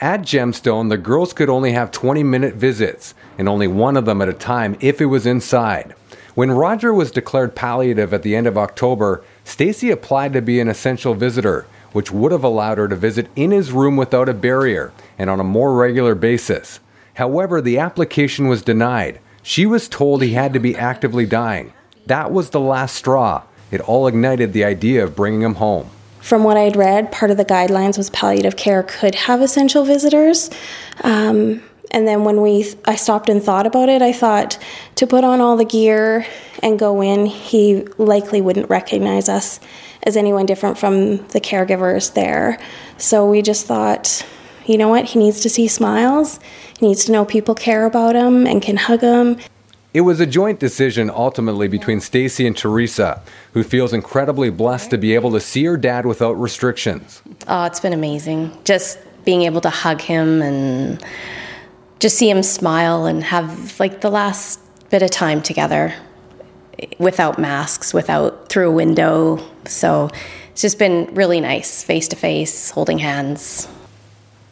At 0.00 0.22
Gemstone, 0.22 0.88
the 0.88 0.96
girls 0.96 1.32
could 1.32 1.50
only 1.50 1.72
have 1.72 1.90
20 1.90 2.22
minute 2.22 2.54
visits, 2.54 3.14
and 3.36 3.48
only 3.48 3.66
one 3.66 3.96
of 3.96 4.06
them 4.06 4.22
at 4.22 4.28
a 4.28 4.32
time 4.32 4.76
if 4.80 5.00
it 5.00 5.06
was 5.06 5.26
inside. 5.26 5.94
When 6.36 6.52
Roger 6.52 6.94
was 6.94 7.10
declared 7.10 7.56
palliative 7.56 8.14
at 8.14 8.22
the 8.22 8.36
end 8.36 8.46
of 8.46 8.56
October, 8.56 9.24
Stacy 9.42 9.90
applied 9.90 10.32
to 10.34 10.40
be 10.40 10.60
an 10.60 10.68
essential 10.68 11.14
visitor 11.14 11.66
which 11.98 12.12
would 12.12 12.30
have 12.30 12.44
allowed 12.44 12.78
her 12.78 12.86
to 12.86 12.94
visit 12.94 13.26
in 13.34 13.50
his 13.50 13.72
room 13.72 13.96
without 13.96 14.28
a 14.28 14.32
barrier 14.32 14.92
and 15.18 15.28
on 15.28 15.40
a 15.40 15.42
more 15.42 15.74
regular 15.74 16.14
basis. 16.14 16.78
However, 17.14 17.60
the 17.60 17.76
application 17.80 18.46
was 18.46 18.62
denied. 18.62 19.18
She 19.42 19.66
was 19.66 19.88
told 19.88 20.22
he 20.22 20.34
had 20.34 20.52
to 20.52 20.60
be 20.60 20.76
actively 20.76 21.26
dying. 21.26 21.72
That 22.06 22.30
was 22.30 22.50
the 22.50 22.60
last 22.60 22.94
straw. 22.94 23.42
It 23.72 23.80
all 23.80 24.06
ignited 24.06 24.52
the 24.52 24.62
idea 24.62 25.02
of 25.02 25.16
bringing 25.16 25.42
him 25.42 25.56
home. 25.56 25.90
From 26.20 26.44
what 26.44 26.56
I'd 26.56 26.76
read, 26.76 27.10
part 27.10 27.32
of 27.32 27.36
the 27.36 27.44
guidelines 27.44 27.98
was 27.98 28.10
palliative 28.10 28.54
care 28.54 28.84
could 28.84 29.16
have 29.16 29.42
essential 29.42 29.84
visitors. 29.84 30.50
Um, 31.02 31.64
and 31.90 32.06
then 32.06 32.22
when 32.22 32.40
we 32.42 32.74
I 32.84 32.94
stopped 32.94 33.28
and 33.28 33.42
thought 33.42 33.66
about 33.66 33.88
it, 33.88 34.02
I 34.02 34.12
thought 34.12 34.56
to 34.94 35.04
put 35.08 35.24
on 35.24 35.40
all 35.40 35.56
the 35.56 35.64
gear 35.64 36.24
and 36.62 36.78
go 36.78 37.00
in, 37.02 37.26
he 37.26 37.88
likely 37.98 38.40
wouldn't 38.40 38.70
recognize 38.70 39.28
us 39.28 39.58
as 40.08 40.16
anyone 40.16 40.46
different 40.46 40.78
from 40.78 41.18
the 41.28 41.40
caregivers 41.40 42.14
there. 42.14 42.58
So 42.96 43.30
we 43.30 43.42
just 43.42 43.66
thought, 43.66 44.26
you 44.66 44.78
know 44.78 44.88
what, 44.88 45.04
he 45.04 45.18
needs 45.18 45.40
to 45.40 45.50
see 45.50 45.68
smiles. 45.68 46.40
He 46.80 46.88
needs 46.88 47.04
to 47.04 47.12
know 47.12 47.24
people 47.24 47.54
care 47.54 47.84
about 47.84 48.16
him 48.16 48.46
and 48.46 48.60
can 48.60 48.76
hug 48.76 49.02
him. 49.02 49.38
It 49.94 50.00
was 50.00 50.18
a 50.18 50.26
joint 50.26 50.60
decision 50.60 51.10
ultimately 51.10 51.68
between 51.68 52.00
Stacy 52.00 52.46
and 52.46 52.56
Teresa, 52.56 53.22
who 53.52 53.62
feels 53.62 53.92
incredibly 53.92 54.50
blessed 54.50 54.90
to 54.90 54.98
be 54.98 55.14
able 55.14 55.30
to 55.32 55.40
see 55.40 55.64
her 55.64 55.76
dad 55.76 56.06
without 56.06 56.32
restrictions. 56.32 57.22
Oh, 57.46 57.64
it's 57.64 57.80
been 57.80 57.92
amazing. 57.92 58.56
Just 58.64 58.98
being 59.24 59.42
able 59.42 59.60
to 59.60 59.70
hug 59.70 60.00
him 60.00 60.40
and 60.40 61.04
just 62.00 62.16
see 62.16 62.30
him 62.30 62.42
smile 62.42 63.06
and 63.06 63.22
have 63.24 63.78
like 63.78 64.00
the 64.00 64.10
last 64.10 64.60
bit 64.90 65.02
of 65.02 65.10
time 65.10 65.42
together 65.42 65.94
without 66.98 67.38
masks, 67.38 67.92
without 67.92 68.48
through 68.48 68.68
a 68.68 68.72
window. 68.72 69.38
So 69.66 70.10
it's 70.50 70.62
just 70.62 70.78
been 70.78 71.12
really 71.14 71.40
nice, 71.40 71.82
face 71.82 72.08
to 72.08 72.16
face, 72.16 72.70
holding 72.70 72.98
hands. 72.98 73.68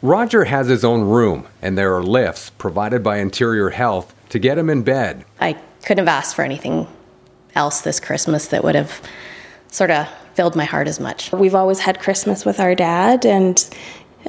Roger 0.01 0.45
has 0.45 0.67
his 0.67 0.85
own 0.85 1.01
room, 1.01 1.47
and 1.61 1.77
there 1.77 1.95
are 1.95 2.03
lifts 2.03 2.51
provided 2.51 3.03
by 3.03 3.17
Interior 3.17 3.71
Health 3.71 4.13
to 4.29 4.39
get 4.39 4.57
him 4.57 4.69
in 4.69 4.83
bed. 4.83 5.25
I 5.39 5.53
couldn't 5.83 6.05
have 6.05 6.15
asked 6.15 6.35
for 6.35 6.43
anything 6.43 6.87
else 7.55 7.81
this 7.81 7.99
Christmas 7.99 8.47
that 8.47 8.63
would 8.63 8.75
have 8.75 9.01
sort 9.69 9.89
of 9.89 10.07
filled 10.35 10.55
my 10.55 10.65
heart 10.65 10.87
as 10.87 10.99
much. 10.99 11.31
We've 11.31 11.55
always 11.55 11.79
had 11.79 11.99
Christmas 11.99 12.45
with 12.45 12.59
our 12.59 12.75
dad, 12.75 13.25
and 13.25 13.67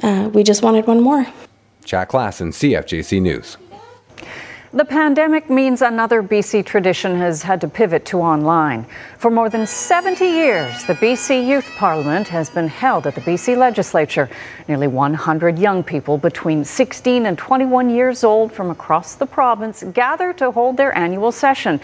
uh, 0.01 0.29
we 0.33 0.43
just 0.43 0.63
wanted 0.63 0.87
one 0.87 1.01
more. 1.01 1.25
Chad 1.85 2.09
Klassen, 2.09 2.49
CFJC 2.49 3.21
News. 3.21 3.57
The 4.71 4.85
pandemic 4.85 5.49
means 5.49 5.81
another 5.81 6.21
BC 6.21 6.63
tradition 6.63 7.17
has 7.17 7.41
had 7.41 7.59
to 7.61 7.67
pivot 7.67 8.05
to 8.05 8.19
online. 8.19 8.85
For 9.17 9.31
more 9.31 9.49
than 9.49 9.65
70 9.65 10.23
years, 10.23 10.85
the 10.85 10.93
BC 10.93 11.47
Youth 11.47 11.67
Parliament 11.77 12.27
has 12.27 12.51
been 12.51 12.67
held 12.67 13.07
at 13.07 13.15
the 13.15 13.21
BC 13.21 13.57
Legislature. 13.57 14.29
Nearly 14.67 14.85
100 14.85 15.57
young 15.57 15.83
people 15.83 16.19
between 16.19 16.63
16 16.63 17.25
and 17.25 17.35
21 17.35 17.89
years 17.89 18.23
old 18.23 18.53
from 18.53 18.69
across 18.69 19.15
the 19.15 19.25
province 19.25 19.83
gather 19.91 20.33
to 20.33 20.51
hold 20.51 20.77
their 20.77 20.95
annual 20.95 21.31
session. 21.31 21.81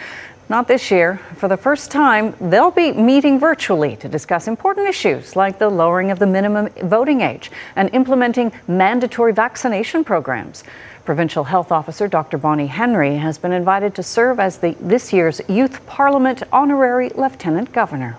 Not 0.48 0.68
this 0.68 0.92
year. 0.92 1.20
For 1.38 1.48
the 1.48 1.58
first 1.58 1.90
time, 1.90 2.36
they'll 2.40 2.70
be 2.70 2.92
meeting 2.92 3.40
virtually 3.40 3.96
to 3.96 4.08
discuss 4.08 4.48
important 4.48 4.88
issues 4.88 5.36
like 5.36 5.58
the 5.58 5.70
lowering 5.70 6.12
of 6.12 6.20
the 6.20 6.28
minimum 6.28 6.70
voting 6.84 7.22
age 7.22 7.50
and 7.76 7.90
implementing 7.96 8.52
mandatory 8.68 9.34
vaccination 9.34 10.04
programs. 10.04 10.64
Provincial 11.06 11.44
Health 11.44 11.72
Officer 11.72 12.08
Dr. 12.08 12.40
Bonnie 12.40 12.66
Henry 12.66 13.18
has 13.18 13.38
been 13.38 13.52
invited 13.52 13.94
to 13.94 14.02
serve 14.02 14.40
as 14.40 14.58
the 14.58 14.76
this 14.82 15.14
year's 15.14 15.40
Youth 15.48 15.86
Parliament 15.86 16.42
Honorary 16.52 17.10
Lieutenant 17.10 17.72
Governor. 17.72 18.18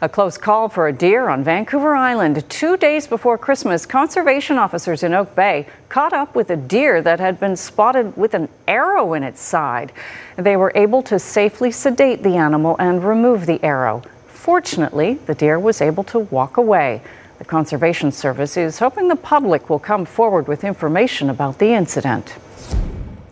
A 0.00 0.08
close 0.08 0.36
call 0.36 0.68
for 0.68 0.88
a 0.88 0.92
deer 0.92 1.28
on 1.28 1.44
Vancouver 1.44 1.94
Island. 1.94 2.48
Two 2.48 2.76
days 2.76 3.06
before 3.06 3.38
Christmas, 3.38 3.86
conservation 3.86 4.58
officers 4.58 5.04
in 5.04 5.14
Oak 5.14 5.36
Bay 5.36 5.68
caught 5.88 6.12
up 6.12 6.34
with 6.34 6.50
a 6.50 6.56
deer 6.56 7.00
that 7.02 7.20
had 7.20 7.38
been 7.38 7.56
spotted 7.56 8.16
with 8.16 8.34
an 8.34 8.48
arrow 8.66 9.14
in 9.14 9.22
its 9.22 9.40
side. 9.40 9.92
They 10.36 10.56
were 10.56 10.72
able 10.74 11.02
to 11.02 11.20
safely 11.20 11.70
sedate 11.70 12.24
the 12.24 12.36
animal 12.36 12.74
and 12.80 13.04
remove 13.04 13.46
the 13.46 13.62
arrow. 13.64 14.02
Fortunately, 14.26 15.14
the 15.26 15.34
deer 15.34 15.58
was 15.58 15.80
able 15.80 16.04
to 16.04 16.18
walk 16.18 16.56
away. 16.56 17.02
The 17.38 17.44
Conservation 17.44 18.10
Service 18.10 18.56
is 18.56 18.80
hoping 18.80 19.06
the 19.06 19.14
public 19.14 19.70
will 19.70 19.78
come 19.78 20.04
forward 20.04 20.48
with 20.48 20.64
information 20.64 21.30
about 21.30 21.60
the 21.60 21.72
incident. 21.72 22.34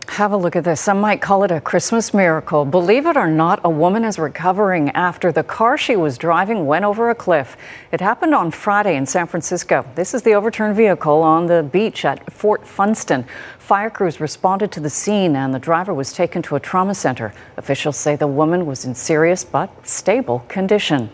Have 0.06 0.30
a 0.30 0.36
look 0.36 0.54
at 0.54 0.62
this. 0.62 0.80
Some 0.80 1.00
might 1.00 1.20
call 1.20 1.42
it 1.42 1.50
a 1.50 1.60
Christmas 1.60 2.14
miracle. 2.14 2.64
Believe 2.64 3.04
it 3.04 3.16
or 3.16 3.26
not, 3.26 3.60
a 3.64 3.68
woman 3.68 4.04
is 4.04 4.16
recovering 4.16 4.90
after 4.90 5.32
the 5.32 5.42
car 5.42 5.76
she 5.76 5.96
was 5.96 6.16
driving 6.16 6.66
went 6.66 6.84
over 6.84 7.10
a 7.10 7.16
cliff. 7.16 7.56
It 7.90 8.00
happened 8.00 8.32
on 8.32 8.52
Friday 8.52 8.96
in 8.96 9.06
San 9.06 9.26
Francisco. 9.26 9.84
This 9.96 10.14
is 10.14 10.22
the 10.22 10.34
overturned 10.34 10.76
vehicle 10.76 11.22
on 11.22 11.46
the 11.46 11.64
beach 11.64 12.04
at 12.04 12.32
Fort 12.32 12.64
Funston. 12.64 13.26
Fire 13.58 13.90
crews 13.90 14.20
responded 14.20 14.70
to 14.70 14.80
the 14.80 14.88
scene 14.88 15.34
and 15.34 15.52
the 15.52 15.58
driver 15.58 15.92
was 15.92 16.12
taken 16.12 16.42
to 16.42 16.54
a 16.54 16.60
trauma 16.60 16.94
center. 16.94 17.34
Officials 17.56 17.96
say 17.96 18.14
the 18.14 18.28
woman 18.28 18.66
was 18.66 18.84
in 18.84 18.94
serious 18.94 19.42
but 19.44 19.68
stable 19.86 20.44
condition. 20.46 21.10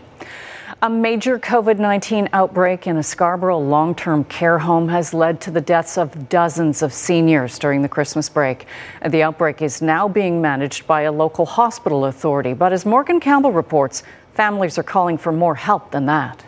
A 0.85 0.91
major 0.91 1.39
COVID 1.39 1.79
19 1.79 2.31
outbreak 2.33 2.89
in 2.89 2.97
a 2.97 3.05
Scarborough 3.05 3.61
long 3.61 3.95
term 3.95 4.25
care 4.25 4.59
home 4.59 4.89
has 4.89 5.15
led 5.15 5.41
to 5.43 5.53
the 5.53 5.61
deaths 5.61 5.97
of 5.97 6.29
dozens 6.29 6.83
of 6.83 6.93
seniors 6.93 7.57
during 7.57 7.83
the 7.83 7.89
Christmas 7.89 8.29
break. 8.29 8.67
The 9.09 9.23
outbreak 9.23 9.63
is 9.63 9.81
now 9.81 10.09
being 10.09 10.41
managed 10.41 10.89
by 10.89 11.03
a 11.03 11.13
local 11.13 11.47
hospital 11.47 12.07
authority, 12.07 12.53
but 12.53 12.73
as 12.73 12.85
Morgan 12.85 13.21
Campbell 13.21 13.53
reports, 13.53 14.03
families 14.35 14.77
are 14.77 14.83
calling 14.83 15.19
for 15.19 15.31
more 15.31 15.55
help 15.55 15.93
than 15.93 16.07
that. 16.07 16.45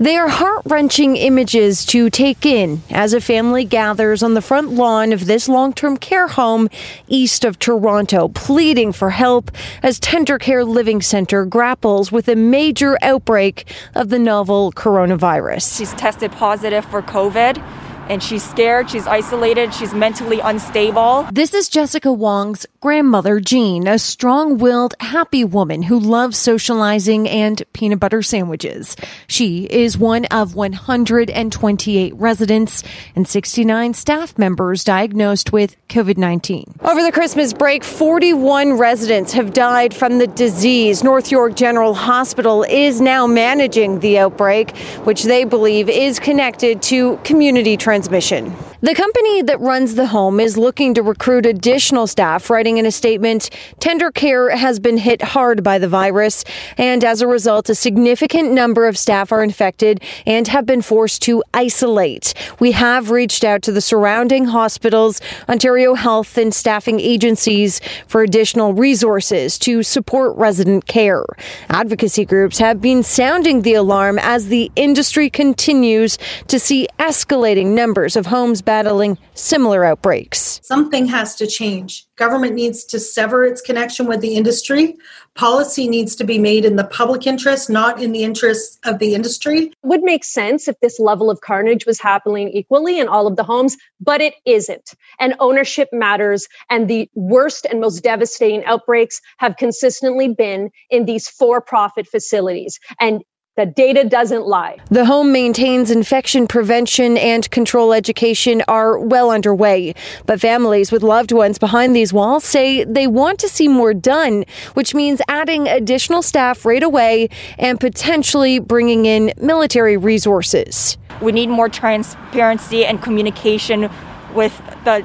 They 0.00 0.16
are 0.16 0.28
heart 0.28 0.62
wrenching 0.64 1.16
images 1.16 1.84
to 1.86 2.08
take 2.08 2.46
in 2.46 2.82
as 2.88 3.12
a 3.12 3.20
family 3.20 3.64
gathers 3.64 4.22
on 4.22 4.34
the 4.34 4.40
front 4.40 4.70
lawn 4.70 5.12
of 5.12 5.26
this 5.26 5.48
long 5.48 5.72
term 5.72 5.96
care 5.96 6.28
home 6.28 6.68
east 7.08 7.44
of 7.44 7.58
Toronto, 7.58 8.28
pleading 8.28 8.92
for 8.92 9.10
help 9.10 9.50
as 9.82 9.98
Tender 9.98 10.38
Care 10.38 10.64
Living 10.64 11.02
Center 11.02 11.44
grapples 11.44 12.12
with 12.12 12.28
a 12.28 12.36
major 12.36 12.96
outbreak 13.02 13.64
of 13.96 14.10
the 14.10 14.20
novel 14.20 14.70
coronavirus. 14.70 15.76
She's 15.76 15.92
tested 15.94 16.30
positive 16.30 16.84
for 16.84 17.02
COVID 17.02 17.60
and 18.08 18.22
she's 18.22 18.42
scared, 18.42 18.88
she's 18.90 19.06
isolated, 19.06 19.74
she's 19.74 19.92
mentally 19.92 20.40
unstable. 20.40 21.28
This 21.32 21.52
is 21.52 21.68
Jessica 21.68 22.12
Wong's 22.12 22.66
grandmother, 22.80 23.40
Jean, 23.40 23.86
a 23.86 23.98
strong 23.98 24.58
willed, 24.58 24.94
happy 25.00 25.44
woman 25.44 25.82
who 25.82 25.98
loves 25.98 26.38
socializing 26.38 27.28
and 27.28 27.62
peanut 27.72 28.00
butter 28.00 28.22
sandwiches. 28.22 28.96
She 29.26 29.64
is 29.64 29.98
one 29.98 30.24
of 30.26 30.54
128 30.54 32.14
residents 32.14 32.82
and 33.14 33.28
69 33.28 33.94
staff 33.94 34.38
members 34.38 34.84
diagnosed 34.84 35.52
with 35.52 35.76
COVID 35.88 36.16
19. 36.16 36.78
Over 36.80 37.02
the 37.02 37.12
Christmas 37.12 37.52
break, 37.52 37.84
41 37.84 38.78
residents 38.78 39.32
have 39.32 39.52
died 39.52 39.92
from 39.92 40.18
the 40.18 40.26
disease. 40.26 41.04
North 41.04 41.30
York 41.30 41.56
General 41.56 41.94
Hospital 41.94 42.62
is 42.62 43.00
now 43.00 43.26
managing 43.26 44.00
the 44.00 44.18
outbreak, 44.18 44.76
which 45.04 45.24
they 45.24 45.44
believe 45.44 45.88
is 45.88 46.18
connected 46.18 46.80
to 46.82 47.16
community 47.18 47.76
transmission 47.76 47.97
transmission. 47.98 48.54
The 48.80 48.94
company 48.94 49.42
that 49.42 49.58
runs 49.58 49.96
the 49.96 50.06
home 50.06 50.38
is 50.38 50.56
looking 50.56 50.94
to 50.94 51.02
recruit 51.02 51.46
additional 51.46 52.06
staff, 52.06 52.48
writing 52.48 52.78
in 52.78 52.86
a 52.86 52.92
statement 52.92 53.50
Tender 53.80 54.12
Care 54.12 54.50
has 54.50 54.78
been 54.78 54.98
hit 54.98 55.20
hard 55.20 55.64
by 55.64 55.78
the 55.78 55.88
virus, 55.88 56.44
and 56.76 57.02
as 57.02 57.20
a 57.20 57.26
result, 57.26 57.68
a 57.68 57.74
significant 57.74 58.52
number 58.52 58.86
of 58.86 58.96
staff 58.96 59.32
are 59.32 59.42
infected 59.42 60.00
and 60.26 60.46
have 60.46 60.64
been 60.64 60.80
forced 60.80 61.22
to 61.22 61.42
isolate. 61.52 62.34
We 62.60 62.70
have 62.70 63.10
reached 63.10 63.42
out 63.42 63.62
to 63.62 63.72
the 63.72 63.80
surrounding 63.80 64.44
hospitals, 64.44 65.20
Ontario 65.48 65.94
Health, 65.94 66.38
and 66.38 66.54
staffing 66.54 67.00
agencies 67.00 67.80
for 68.06 68.22
additional 68.22 68.74
resources 68.74 69.58
to 69.58 69.82
support 69.82 70.36
resident 70.36 70.86
care. 70.86 71.24
Advocacy 71.68 72.24
groups 72.24 72.58
have 72.58 72.80
been 72.80 73.02
sounding 73.02 73.62
the 73.62 73.74
alarm 73.74 74.20
as 74.20 74.46
the 74.46 74.70
industry 74.76 75.28
continues 75.28 76.16
to 76.46 76.60
see 76.60 76.86
escalating 77.00 77.74
numbers 77.74 78.14
of 78.14 78.26
homes 78.26 78.62
battling 78.68 79.16
similar 79.32 79.82
outbreaks. 79.82 80.60
Something 80.62 81.06
has 81.06 81.34
to 81.36 81.46
change. 81.46 82.04
Government 82.16 82.54
needs 82.54 82.84
to 82.84 83.00
sever 83.00 83.42
its 83.42 83.62
connection 83.62 84.04
with 84.04 84.20
the 84.20 84.34
industry. 84.34 84.94
Policy 85.36 85.88
needs 85.88 86.14
to 86.16 86.24
be 86.24 86.38
made 86.38 86.66
in 86.66 86.76
the 86.76 86.84
public 86.84 87.26
interest, 87.26 87.70
not 87.70 88.02
in 88.02 88.12
the 88.12 88.24
interests 88.24 88.78
of 88.84 88.98
the 88.98 89.14
industry. 89.14 89.68
It 89.68 89.74
would 89.84 90.02
make 90.02 90.22
sense 90.22 90.68
if 90.68 90.78
this 90.80 91.00
level 91.00 91.30
of 91.30 91.40
carnage 91.40 91.86
was 91.86 91.98
happening 91.98 92.50
equally 92.50 93.00
in 93.00 93.08
all 93.08 93.26
of 93.26 93.36
the 93.36 93.42
homes, 93.42 93.74
but 94.02 94.20
it 94.20 94.34
isn't. 94.44 94.92
And 95.18 95.34
ownership 95.40 95.88
matters. 95.90 96.46
And 96.68 96.88
the 96.88 97.08
worst 97.14 97.64
and 97.64 97.80
most 97.80 98.02
devastating 98.02 98.66
outbreaks 98.66 99.22
have 99.38 99.56
consistently 99.56 100.28
been 100.28 100.68
in 100.90 101.06
these 101.06 101.26
for 101.26 101.62
profit 101.62 102.06
facilities. 102.06 102.78
And 103.00 103.24
the 103.58 103.66
data 103.66 104.04
doesn't 104.04 104.46
lie. 104.46 104.78
The 104.88 105.04
home 105.04 105.32
maintains 105.32 105.90
infection 105.90 106.46
prevention 106.46 107.16
and 107.18 107.50
control 107.50 107.92
education 107.92 108.62
are 108.68 109.00
well 109.00 109.32
underway, 109.32 109.96
but 110.26 110.40
families 110.40 110.92
with 110.92 111.02
loved 111.02 111.32
ones 111.32 111.58
behind 111.58 111.96
these 111.96 112.12
walls 112.12 112.44
say 112.44 112.84
they 112.84 113.08
want 113.08 113.40
to 113.40 113.48
see 113.48 113.66
more 113.66 113.92
done, 113.92 114.44
which 114.74 114.94
means 114.94 115.20
adding 115.26 115.66
additional 115.66 116.22
staff 116.22 116.64
right 116.64 116.84
away 116.84 117.30
and 117.58 117.80
potentially 117.80 118.60
bringing 118.60 119.06
in 119.06 119.32
military 119.38 119.96
resources. 119.96 120.96
We 121.20 121.32
need 121.32 121.48
more 121.48 121.68
transparency 121.68 122.86
and 122.86 123.02
communication 123.02 123.90
with 124.34 124.56
the 124.84 125.04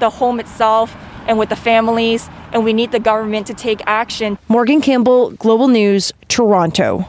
the 0.00 0.10
home 0.10 0.40
itself 0.40 0.94
and 1.26 1.38
with 1.38 1.48
the 1.48 1.56
families 1.56 2.28
and 2.52 2.64
we 2.64 2.74
need 2.74 2.92
the 2.92 3.00
government 3.00 3.46
to 3.46 3.54
take 3.54 3.80
action. 3.86 4.36
Morgan 4.48 4.82
Campbell, 4.82 5.30
Global 5.30 5.68
News, 5.68 6.12
Toronto. 6.28 7.08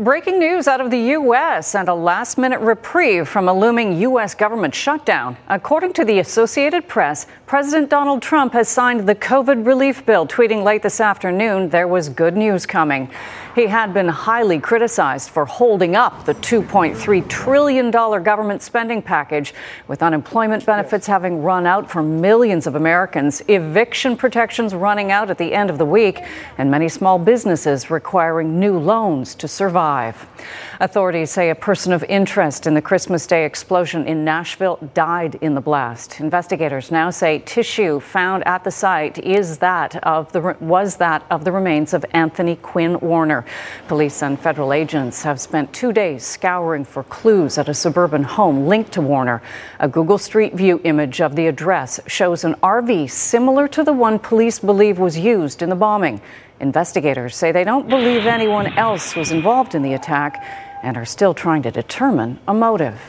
Breaking 0.00 0.38
news 0.38 0.66
out 0.66 0.80
of 0.80 0.90
the 0.90 1.10
U.S. 1.20 1.74
and 1.74 1.86
a 1.86 1.92
last 1.92 2.38
minute 2.38 2.60
reprieve 2.60 3.28
from 3.28 3.50
a 3.50 3.52
looming 3.52 4.00
U.S. 4.00 4.34
government 4.34 4.74
shutdown. 4.74 5.36
According 5.46 5.92
to 5.92 6.06
the 6.06 6.20
Associated 6.20 6.88
Press, 6.88 7.26
President 7.44 7.90
Donald 7.90 8.22
Trump 8.22 8.54
has 8.54 8.66
signed 8.66 9.06
the 9.06 9.14
COVID 9.14 9.66
relief 9.66 10.06
bill, 10.06 10.26
tweeting 10.26 10.64
late 10.64 10.82
this 10.82 11.02
afternoon 11.02 11.68
there 11.68 11.86
was 11.86 12.08
good 12.08 12.34
news 12.34 12.64
coming. 12.64 13.10
He 13.54 13.66
had 13.66 13.92
been 13.92 14.06
highly 14.06 14.60
criticized 14.60 15.30
for 15.30 15.44
holding 15.44 15.96
up 15.96 16.24
the 16.24 16.34
$2.3 16.34 17.28
trillion 17.28 17.90
government 17.90 18.62
spending 18.62 19.02
package, 19.02 19.54
with 19.88 20.04
unemployment 20.04 20.64
benefits 20.64 21.06
having 21.08 21.42
run 21.42 21.66
out 21.66 21.90
for 21.90 22.00
millions 22.00 22.68
of 22.68 22.76
Americans, 22.76 23.42
eviction 23.48 24.16
protections 24.16 24.72
running 24.72 25.10
out 25.10 25.30
at 25.30 25.38
the 25.38 25.52
end 25.52 25.68
of 25.68 25.78
the 25.78 25.84
week, 25.84 26.22
and 26.58 26.70
many 26.70 26.88
small 26.88 27.18
businesses 27.18 27.90
requiring 27.90 28.60
new 28.60 28.78
loans 28.78 29.34
to 29.34 29.48
survive. 29.48 30.26
Authorities 30.78 31.30
say 31.30 31.50
a 31.50 31.54
person 31.54 31.92
of 31.92 32.04
interest 32.04 32.66
in 32.66 32.74
the 32.74 32.80
Christmas 32.80 33.26
Day 33.26 33.44
explosion 33.44 34.06
in 34.06 34.24
Nashville 34.24 34.78
died 34.94 35.34
in 35.42 35.54
the 35.54 35.60
blast. 35.60 36.20
Investigators 36.20 36.90
now 36.90 37.10
say 37.10 37.40
tissue 37.40 38.00
found 38.00 38.46
at 38.46 38.62
the 38.62 38.70
site 38.70 39.18
is 39.18 39.58
that 39.58 39.96
of 40.04 40.32
the 40.32 40.56
was 40.60 40.96
that 40.96 41.22
of 41.30 41.44
the 41.44 41.52
remains 41.52 41.92
of 41.92 42.06
Anthony 42.12 42.56
Quinn 42.56 42.98
Warner. 43.00 43.39
Police 43.88 44.22
and 44.22 44.38
federal 44.38 44.72
agents 44.72 45.22
have 45.22 45.40
spent 45.40 45.72
two 45.72 45.92
days 45.92 46.24
scouring 46.24 46.84
for 46.84 47.02
clues 47.04 47.58
at 47.58 47.68
a 47.68 47.74
suburban 47.74 48.22
home 48.22 48.66
linked 48.66 48.92
to 48.92 49.00
Warner. 49.00 49.42
A 49.78 49.88
Google 49.88 50.18
Street 50.18 50.54
View 50.54 50.80
image 50.84 51.20
of 51.20 51.36
the 51.36 51.46
address 51.46 52.00
shows 52.06 52.44
an 52.44 52.54
RV 52.62 53.10
similar 53.10 53.68
to 53.68 53.84
the 53.84 53.92
one 53.92 54.18
police 54.18 54.58
believe 54.58 54.98
was 54.98 55.18
used 55.18 55.62
in 55.62 55.68
the 55.68 55.76
bombing. 55.76 56.20
Investigators 56.60 57.36
say 57.36 57.52
they 57.52 57.64
don't 57.64 57.88
believe 57.88 58.26
anyone 58.26 58.66
else 58.78 59.16
was 59.16 59.30
involved 59.32 59.74
in 59.74 59.82
the 59.82 59.94
attack 59.94 60.44
and 60.82 60.96
are 60.96 61.06
still 61.06 61.34
trying 61.34 61.62
to 61.62 61.70
determine 61.70 62.38
a 62.46 62.54
motive. 62.54 63.00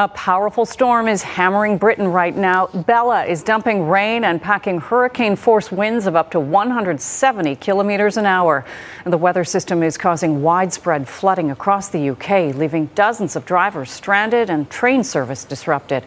A 0.00 0.08
powerful 0.08 0.64
storm 0.64 1.08
is 1.08 1.22
hammering 1.22 1.76
Britain 1.76 2.08
right 2.08 2.34
now. 2.34 2.68
Bella 2.68 3.26
is 3.26 3.42
dumping 3.42 3.86
rain 3.86 4.24
and 4.24 4.40
packing 4.40 4.80
hurricane 4.80 5.36
force 5.36 5.70
winds 5.70 6.06
of 6.06 6.16
up 6.16 6.30
to 6.30 6.40
170 6.40 7.56
kilometers 7.56 8.16
an 8.16 8.24
hour. 8.24 8.64
And 9.04 9.12
the 9.12 9.18
weather 9.18 9.44
system 9.44 9.82
is 9.82 9.98
causing 9.98 10.40
widespread 10.40 11.06
flooding 11.06 11.50
across 11.50 11.90
the 11.90 12.08
UK, 12.08 12.54
leaving 12.56 12.86
dozens 12.94 13.36
of 13.36 13.44
drivers 13.44 13.90
stranded 13.90 14.48
and 14.48 14.70
train 14.70 15.04
service 15.04 15.44
disrupted. 15.44 16.06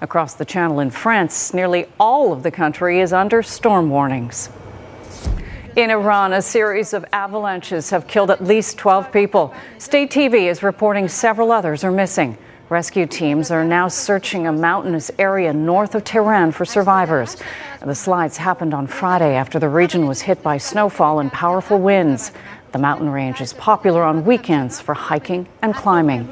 Across 0.00 0.36
the 0.36 0.46
channel 0.46 0.80
in 0.80 0.88
France, 0.88 1.52
nearly 1.52 1.84
all 2.00 2.32
of 2.32 2.44
the 2.44 2.50
country 2.50 3.00
is 3.00 3.12
under 3.12 3.42
storm 3.42 3.90
warnings. 3.90 4.48
In 5.76 5.90
Iran, 5.90 6.32
a 6.32 6.40
series 6.40 6.94
of 6.94 7.04
avalanches 7.12 7.90
have 7.90 8.06
killed 8.06 8.30
at 8.30 8.42
least 8.42 8.78
12 8.78 9.12
people. 9.12 9.54
State 9.76 10.10
TV 10.10 10.48
is 10.50 10.62
reporting 10.62 11.08
several 11.08 11.52
others 11.52 11.84
are 11.84 11.92
missing. 11.92 12.38
Rescue 12.70 13.06
teams 13.06 13.50
are 13.50 13.62
now 13.62 13.88
searching 13.88 14.46
a 14.46 14.52
mountainous 14.52 15.10
area 15.18 15.52
north 15.52 15.94
of 15.94 16.02
Tehran 16.02 16.50
for 16.50 16.64
survivors. 16.64 17.36
The 17.84 17.94
slides 17.94 18.38
happened 18.38 18.72
on 18.72 18.86
Friday 18.86 19.34
after 19.34 19.58
the 19.58 19.68
region 19.68 20.06
was 20.06 20.22
hit 20.22 20.42
by 20.42 20.56
snowfall 20.56 21.20
and 21.20 21.30
powerful 21.30 21.78
winds. 21.78 22.32
The 22.72 22.78
mountain 22.78 23.10
range 23.10 23.42
is 23.42 23.52
popular 23.52 24.02
on 24.02 24.24
weekends 24.24 24.80
for 24.80 24.94
hiking 24.94 25.46
and 25.60 25.74
climbing. 25.74 26.26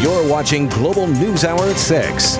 You're 0.00 0.26
watching 0.30 0.70
Global 0.70 1.06
News 1.06 1.44
Hour 1.44 1.60
at 1.64 1.76
6. 1.76 2.38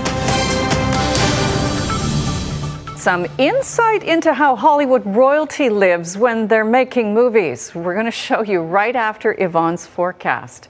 Some 2.98 3.26
insight 3.36 4.02
into 4.02 4.32
how 4.32 4.56
Hollywood 4.56 5.04
royalty 5.04 5.68
lives 5.68 6.16
when 6.16 6.48
they're 6.48 6.64
making 6.64 7.12
movies. 7.12 7.74
We're 7.74 7.92
going 7.92 8.06
to 8.06 8.10
show 8.10 8.42
you 8.42 8.60
right 8.60 8.96
after 8.96 9.36
Yvonne's 9.38 9.84
forecast. 9.86 10.68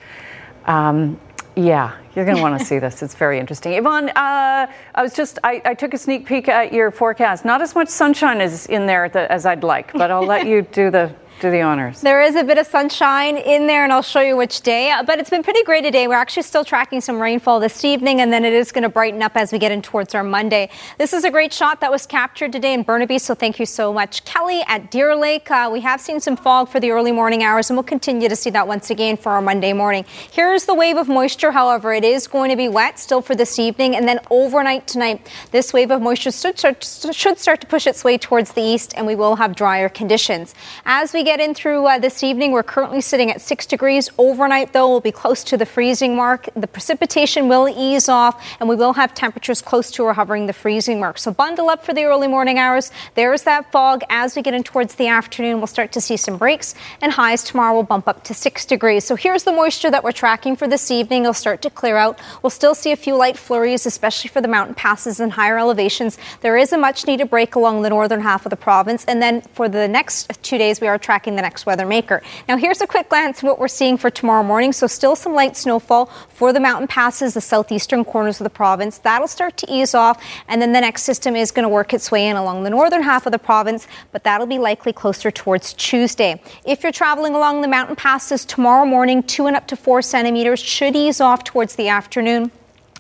Um, 0.69 1.19
yeah, 1.57 1.97
you're 2.15 2.27
going 2.27 2.37
to 2.37 2.43
want 2.43 2.61
to 2.61 2.65
see 2.65 2.79
this. 2.79 3.03
It's 3.03 3.15
very 3.15 3.41
interesting. 3.41 3.73
Yvonne, 3.73 4.11
uh, 4.11 4.71
I 4.95 5.03
was 5.03 5.15
just, 5.15 5.39
I, 5.43 5.63
I, 5.65 5.75
took 5.75 5.95
a 5.95 5.99
sneak 5.99 6.27
peek 6.27 6.47
at 6.47 6.73
your 6.73 6.91
forecast. 6.91 7.45
Not 7.45 7.63
as 7.63 7.75
much 7.75 7.89
sunshine 7.89 8.41
is 8.41 8.67
in 8.67 8.87
there 8.87 9.05
as 9.17 9.47
I'd 9.47 9.65
like, 9.65 9.93
but 9.95 10.11
I'll 10.11 10.27
let 10.27 10.47
you 10.47 10.63
do 10.63 10.91
the 10.91 11.13
do 11.40 11.51
the 11.51 11.61
honors. 11.61 12.01
There 12.01 12.20
is 12.22 12.35
a 12.37 12.44
bit 12.44 12.59
of 12.59 12.66
sunshine 12.66 13.37
in 13.37 13.66
there, 13.66 13.85
and 13.85 13.92
I'll 13.92 14.03
show 14.03 14.20
you 14.20 14.37
which 14.37 14.61
day. 14.62 14.90
Uh, 14.90 15.03
but 15.03 15.18
it's 15.18 15.31
been 15.31 15.42
pretty 15.42 15.62
great 15.62 15.83
today. 15.83 16.09
We're 16.09 16.14
actually 16.14 16.42
still 16.42 16.64
tracking 16.64 17.01
some 17.01 17.20
rainfall 17.20 17.61
this 17.61 17.85
evening, 17.85 18.20
and 18.20 18.33
then 18.33 18.44
it 18.44 18.53
is 18.53 18.72
going 18.72 18.83
to 18.83 18.88
brighten 18.88 19.22
up 19.22 19.37
as 19.37 19.53
we 19.53 19.59
get 19.59 19.70
in 19.70 19.83
towards 19.83 20.14
our 20.14 20.24
Monday. 20.24 20.70
This 20.98 21.12
is 21.12 21.24
a 21.24 21.31
great 21.31 21.53
shot 21.53 21.81
that 21.81 21.90
was 21.90 22.07
captured 22.07 22.53
today 22.53 22.74
in 22.74 22.83
Burnaby, 22.83 23.18
so 23.18 23.35
thank 23.35 23.59
you 23.59 23.66
so 23.66 23.92
much, 23.92 24.24
Kelly 24.24 24.62
at 24.66 24.90
Deer 24.90 25.14
Lake. 25.14 25.51
Uh, 25.51 25.70
we 25.72 25.81
have 25.81 26.01
seen 26.01 26.20
some 26.20 26.37
fog 26.37 26.68
for 26.68 26.81
the 26.81 26.90
early 26.90 27.12
morning 27.12 27.42
hours, 27.42 27.70
and 27.70 27.77
we'll 27.77 27.85
continue 27.85 28.29
to 28.29 28.37
see 28.37 28.51
that 28.51 28.66
once 28.66 28.90
again 28.90 29.16
for 29.16 29.33
our 29.33 29.42
Monday 29.42 29.72
morning. 29.72 30.05
Here's 30.33 30.64
the 30.64 30.74
wave 30.74 30.96
of 30.96 31.09
moisture, 31.09 31.53
however, 31.53 31.92
it 31.92 32.05
is 32.05 32.27
going 32.27 32.51
to 32.51 32.57
be 32.57 32.68
wet 32.68 32.98
still 32.98 33.22
for 33.22 33.35
this 33.35 33.59
evening, 33.59 33.94
and 33.94 34.09
then 34.09 34.18
overnight 34.31 34.87
tonight, 34.87 35.31
this 35.53 35.72
wave 35.72 35.90
of 35.90 36.03
moisture 36.03 36.33
should 36.33 36.59
start, 36.59 36.85
should 37.12 37.38
start 37.38 37.61
to 37.61 37.66
push 37.66 37.87
its 37.87 38.03
way 38.03 38.18
towards 38.18 38.53
the 38.53 38.62
east, 38.62 38.92
and 38.96 39.07
we 39.07 39.14
will 39.14 39.37
have 39.37 39.55
drier 39.55 39.88
conditions. 39.88 40.55
As 40.85 41.12
we 41.12 41.28
get 41.29 41.41
in 41.41 41.53
through 41.53 41.87
uh, 41.87 41.99
this 41.99 42.25
evening, 42.25 42.53
we're 42.53 42.62
currently 42.62 43.03
sitting 43.03 43.31
at 43.31 43.38
six 43.43 43.67
degrees. 43.67 44.09
Overnight, 44.17 44.73
though, 44.73 44.88
we'll 44.88 45.03
be 45.03 45.12
close 45.12 45.45
to 45.45 45.59
the 45.59 45.67
freezing 45.67 46.17
mark. 46.17 46.49
The 46.57 46.67
precipitation 46.67 47.49
will 47.49 47.69
ease 47.69 48.09
off, 48.09 48.43
and 48.59 48.67
we 48.67 48.75
will 48.77 48.95
have 48.95 49.12
temperatures 49.12 49.61
close 49.61 49.91
to 49.91 50.05
or 50.05 50.14
hovering 50.14 50.47
the 50.47 50.55
freezing 50.55 50.99
mark. 50.99 51.19
So 51.19 51.31
bundle 51.31 51.69
up 51.69 51.85
for 51.85 51.93
the 51.93 52.05
early 52.05 52.29
morning 52.29 52.59
hours. 52.59 52.91
There's 53.14 53.43
that 53.43 53.71
fog. 53.71 54.05
As 54.09 54.37
we 54.37 54.41
get 54.41 54.55
in 54.55 54.62
towards 54.62 54.95
the 54.95 55.09
afternoon, 55.09 55.59
we'll 55.59 55.67
start 55.67 55.93
to 55.93 56.01
see 56.01 56.17
some 56.17 56.38
breaks, 56.38 56.75
and 57.03 57.12
highs 57.12 57.45
tomorrow 57.45 57.75
will 57.75 57.83
bump 57.83 58.09
up 58.09 58.25
to 58.25 58.33
six 58.33 58.64
degrees. 58.64 59.05
So 59.05 59.14
here's 59.14 59.45
the 59.45 59.53
moisture 59.53 59.91
that 59.91 60.03
we're 60.03 60.12
tracking 60.12 60.57
for 60.57 60.67
this 60.67 60.91
evening. 60.91 61.25
It'll 61.25 61.35
start 61.35 61.61
to 61.61 61.69
clear 61.69 61.99
out. 61.99 62.19
We'll 62.43 62.49
still 62.49 62.75
see 62.75 62.91
a 62.91 62.97
few 62.97 63.14
light 63.14 63.37
flurries, 63.37 63.85
especially 63.85 64.29
for 64.29 64.41
the 64.41 64.49
mountain 64.49 64.75
passes 64.75 65.21
and 65.21 65.33
higher 65.33 65.59
elevations. 65.59 66.17
There 66.41 66.57
is 66.57 66.73
a 66.73 66.79
much 66.79 67.07
needed 67.07 67.29
break 67.29 67.55
along 67.55 67.83
the 67.83 67.91
northern 67.91 68.23
half 68.23 68.47
of 68.47 68.51
the 68.51 68.57
province, 68.57 69.05
and 69.05 69.21
then 69.21 69.43
for 69.53 69.69
the 69.69 69.87
next 69.87 70.43
two 70.43 70.57
days, 70.57 70.81
we 70.81 70.88
are 70.88 70.97
tracking 70.97 71.18
the 71.27 71.43
next 71.43 71.67
weather 71.67 71.87
maker. 71.87 72.23
Now, 72.49 72.57
here's 72.57 72.81
a 72.81 72.87
quick 72.87 73.09
glance 73.09 73.39
at 73.39 73.45
what 73.45 73.59
we're 73.59 73.69
seeing 73.69 73.97
for 73.97 74.11
tomorrow 74.11 74.43
morning. 74.43 74.73
So, 74.73 74.87
still 74.87 75.17
some 75.17 75.35
light 75.35 75.57
snowfall 75.57 76.07
for 76.29 76.53
the 76.53 76.61
mountain 76.61 76.87
passes, 76.87 77.35
the 77.35 77.41
southeastern 77.41 78.05
corners 78.05 78.41
of 78.41 78.45
the 78.45 78.51
province. 78.51 78.99
That'll 78.99 79.29
start 79.29 79.57
to 79.59 79.73
ease 79.73 79.95
off, 79.95 80.23
and 80.49 80.63
then 80.63 80.73
the 80.73 80.81
next 80.81 81.03
system 81.03 81.37
is 81.37 81.51
going 81.51 81.65
to 81.65 81.69
work 81.69 81.93
its 81.93 82.11
way 82.11 82.27
in 82.27 82.37
along 82.37 82.65
the 82.65 82.71
northern 82.71 83.03
half 83.03 83.27
of 83.27 83.33
the 83.33 83.39
province, 83.39 83.87
but 84.13 84.25
that'll 84.25 84.47
be 84.47 84.59
likely 84.59 84.93
closer 84.93 85.31
towards 85.31 85.73
Tuesday. 85.75 86.41
If 86.65 86.83
you're 86.83 86.93
traveling 86.93 87.35
along 87.35 87.63
the 87.63 87.69
mountain 87.69 87.97
passes 87.97 88.45
tomorrow 88.45 88.87
morning, 88.87 89.23
two 89.23 89.47
and 89.47 89.57
up 89.57 89.67
to 89.69 89.77
four 89.77 90.03
centimeters 90.03 90.61
should 90.61 90.95
ease 90.95 91.21
off 91.21 91.45
towards 91.45 91.77
the 91.77 91.89
afternoon. 91.89 92.51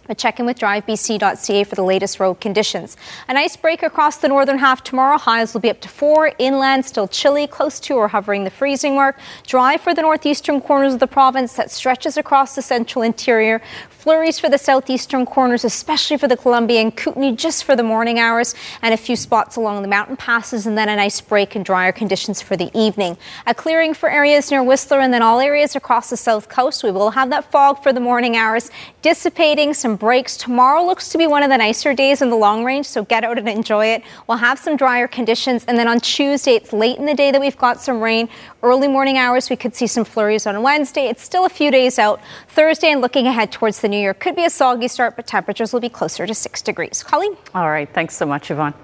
But 0.08 0.18
check 0.18 0.40
in 0.40 0.46
with 0.46 0.58
drivebc.ca 0.58 1.64
for 1.64 1.74
the 1.74 1.84
latest 1.84 2.18
road 2.18 2.40
conditions. 2.40 2.96
An 3.28 3.36
ice 3.36 3.56
break 3.56 3.82
across 3.82 4.16
the 4.16 4.28
northern 4.28 4.58
half 4.58 4.82
tomorrow. 4.82 5.18
Highs 5.18 5.52
will 5.52 5.60
be 5.60 5.70
up 5.70 5.80
to 5.82 5.88
four. 5.88 6.32
Inland 6.38 6.86
still 6.86 7.06
chilly, 7.06 7.46
close 7.46 7.78
to 7.80 7.94
or 7.94 8.08
hovering 8.08 8.44
the 8.44 8.50
freezing 8.50 8.94
mark. 8.94 9.20
Dry 9.46 9.76
for 9.76 9.94
the 9.94 10.00
northeastern 10.00 10.62
corners 10.62 10.94
of 10.94 11.00
the 11.00 11.06
province 11.06 11.52
that 11.52 11.70
stretches 11.70 12.16
across 12.16 12.54
the 12.54 12.62
central 12.62 13.02
interior. 13.02 13.60
Flurries 13.90 14.38
for 14.38 14.48
the 14.48 14.56
southeastern 14.56 15.26
corners, 15.26 15.64
especially 15.64 16.16
for 16.16 16.28
the 16.28 16.36
Columbia 16.36 16.80
and 16.80 16.96
Kootenay, 16.96 17.32
just 17.32 17.64
for 17.64 17.76
the 17.76 17.82
morning 17.82 18.18
hours, 18.18 18.54
and 18.80 18.94
a 18.94 18.96
few 18.96 19.16
spots 19.16 19.56
along 19.56 19.82
the 19.82 19.88
mountain 19.88 20.16
passes, 20.16 20.66
and 20.66 20.78
then 20.78 20.88
a 20.88 20.96
nice 20.96 21.20
break 21.20 21.54
and 21.54 21.64
drier 21.64 21.92
conditions 21.92 22.40
for 22.40 22.56
the 22.56 22.70
evening. 22.72 23.18
A 23.46 23.54
clearing 23.54 23.92
for 23.92 24.08
areas 24.08 24.50
near 24.50 24.62
Whistler, 24.62 25.00
and 25.00 25.12
then 25.12 25.20
all 25.20 25.40
areas 25.40 25.76
across 25.76 26.08
the 26.08 26.16
south 26.16 26.48
coast. 26.48 26.82
We 26.82 26.90
will 26.90 27.10
have 27.10 27.28
that 27.28 27.50
fog 27.50 27.82
for 27.82 27.92
the 27.92 28.00
morning 28.00 28.36
hours, 28.36 28.70
dissipating 29.02 29.74
some 29.74 29.97
breaks. 29.98 30.36
Tomorrow 30.36 30.84
looks 30.84 31.08
to 31.10 31.18
be 31.18 31.26
one 31.26 31.42
of 31.42 31.50
the 31.50 31.56
nicer 31.56 31.94
days 31.94 32.22
in 32.22 32.30
the 32.30 32.36
long 32.36 32.64
range, 32.64 32.86
so 32.86 33.04
get 33.04 33.24
out 33.24 33.38
and 33.38 33.48
enjoy 33.48 33.86
it. 33.86 34.02
We'll 34.26 34.38
have 34.38 34.58
some 34.58 34.76
drier 34.76 35.08
conditions, 35.08 35.64
and 35.66 35.76
then 35.76 35.88
on 35.88 36.00
Tuesday, 36.00 36.52
it's 36.52 36.72
late 36.72 36.98
in 36.98 37.06
the 37.06 37.14
day 37.14 37.30
that 37.30 37.40
we've 37.40 37.56
got 37.58 37.80
some 37.80 38.00
rain. 38.00 38.28
Early 38.62 38.88
morning 38.88 39.18
hours, 39.18 39.50
we 39.50 39.56
could 39.56 39.74
see 39.74 39.86
some 39.86 40.04
flurries 40.04 40.46
on 40.46 40.62
Wednesday. 40.62 41.06
It's 41.06 41.22
still 41.22 41.44
a 41.44 41.48
few 41.48 41.70
days 41.70 41.98
out. 41.98 42.20
Thursday, 42.48 42.90
and 42.90 43.00
looking 43.00 43.26
ahead 43.26 43.50
towards 43.50 43.80
the 43.80 43.88
new 43.88 43.98
year, 43.98 44.14
could 44.14 44.36
be 44.36 44.44
a 44.44 44.50
soggy 44.50 44.88
start, 44.88 45.16
but 45.16 45.26
temperatures 45.26 45.72
will 45.72 45.80
be 45.80 45.88
closer 45.88 46.26
to 46.26 46.34
six 46.34 46.62
degrees. 46.62 47.02
Colleen? 47.02 47.36
All 47.54 47.68
right, 47.68 47.92
thanks 47.92 48.16
so 48.16 48.26
much, 48.26 48.50
Yvonne. 48.50 48.74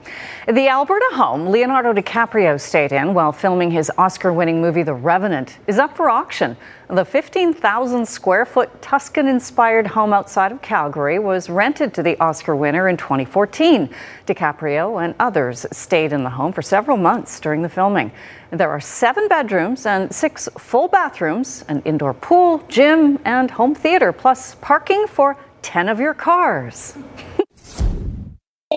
The 0.49 0.69
Alberta 0.69 1.09
home 1.13 1.47
Leonardo 1.47 1.93
DiCaprio 1.93 2.61
stayed 2.61 2.93
in 2.93 3.15
while 3.15 3.33
filming 3.33 3.71
his 3.71 3.91
Oscar 3.99 4.33
winning 4.33 4.61
movie 4.61 4.83
The 4.83 4.95
Revenant 4.95 5.59
is 5.67 5.79
up 5.79 5.97
for 5.97 6.11
auction. 6.11 6.57
The 6.89 7.05
15,000 7.05 8.07
square 8.07 8.45
foot 8.45 8.83
Tuscan 8.83 9.27
inspired 9.27 9.87
home 9.87 10.13
outside 10.13 10.53
of 10.53 10.61
Calgary 10.61 11.04
was 11.05 11.51
rented 11.51 11.93
to 11.95 12.03
the 12.03 12.19
Oscar 12.19 12.57
winner 12.57 12.89
in 12.89 12.97
2014. 12.97 13.89
DiCaprio 14.27 15.05
and 15.05 15.15
others 15.21 15.67
stayed 15.71 16.13
in 16.13 16.25
the 16.25 16.31
home 16.31 16.53
for 16.53 16.63
several 16.63 16.97
months 16.97 17.39
during 17.41 17.63
the 17.63 17.69
filming. 17.69 18.11
There 18.51 18.71
are 18.71 18.81
seven 18.81 19.29
bedrooms 19.29 19.87
and 19.87 20.13
six 20.15 20.49
full 20.59 20.89
bathrooms, 20.89 21.65
an 21.69 21.83
indoor 21.85 22.15
pool, 22.15 22.65
gym, 22.69 23.19
and 23.25 23.51
home 23.51 23.75
theater, 23.75 24.13
plus 24.13 24.57
parking 24.63 25.07
for 25.07 25.37
10 25.63 25.89
of 25.89 26.01
your 26.01 26.15
cars. 26.15 26.97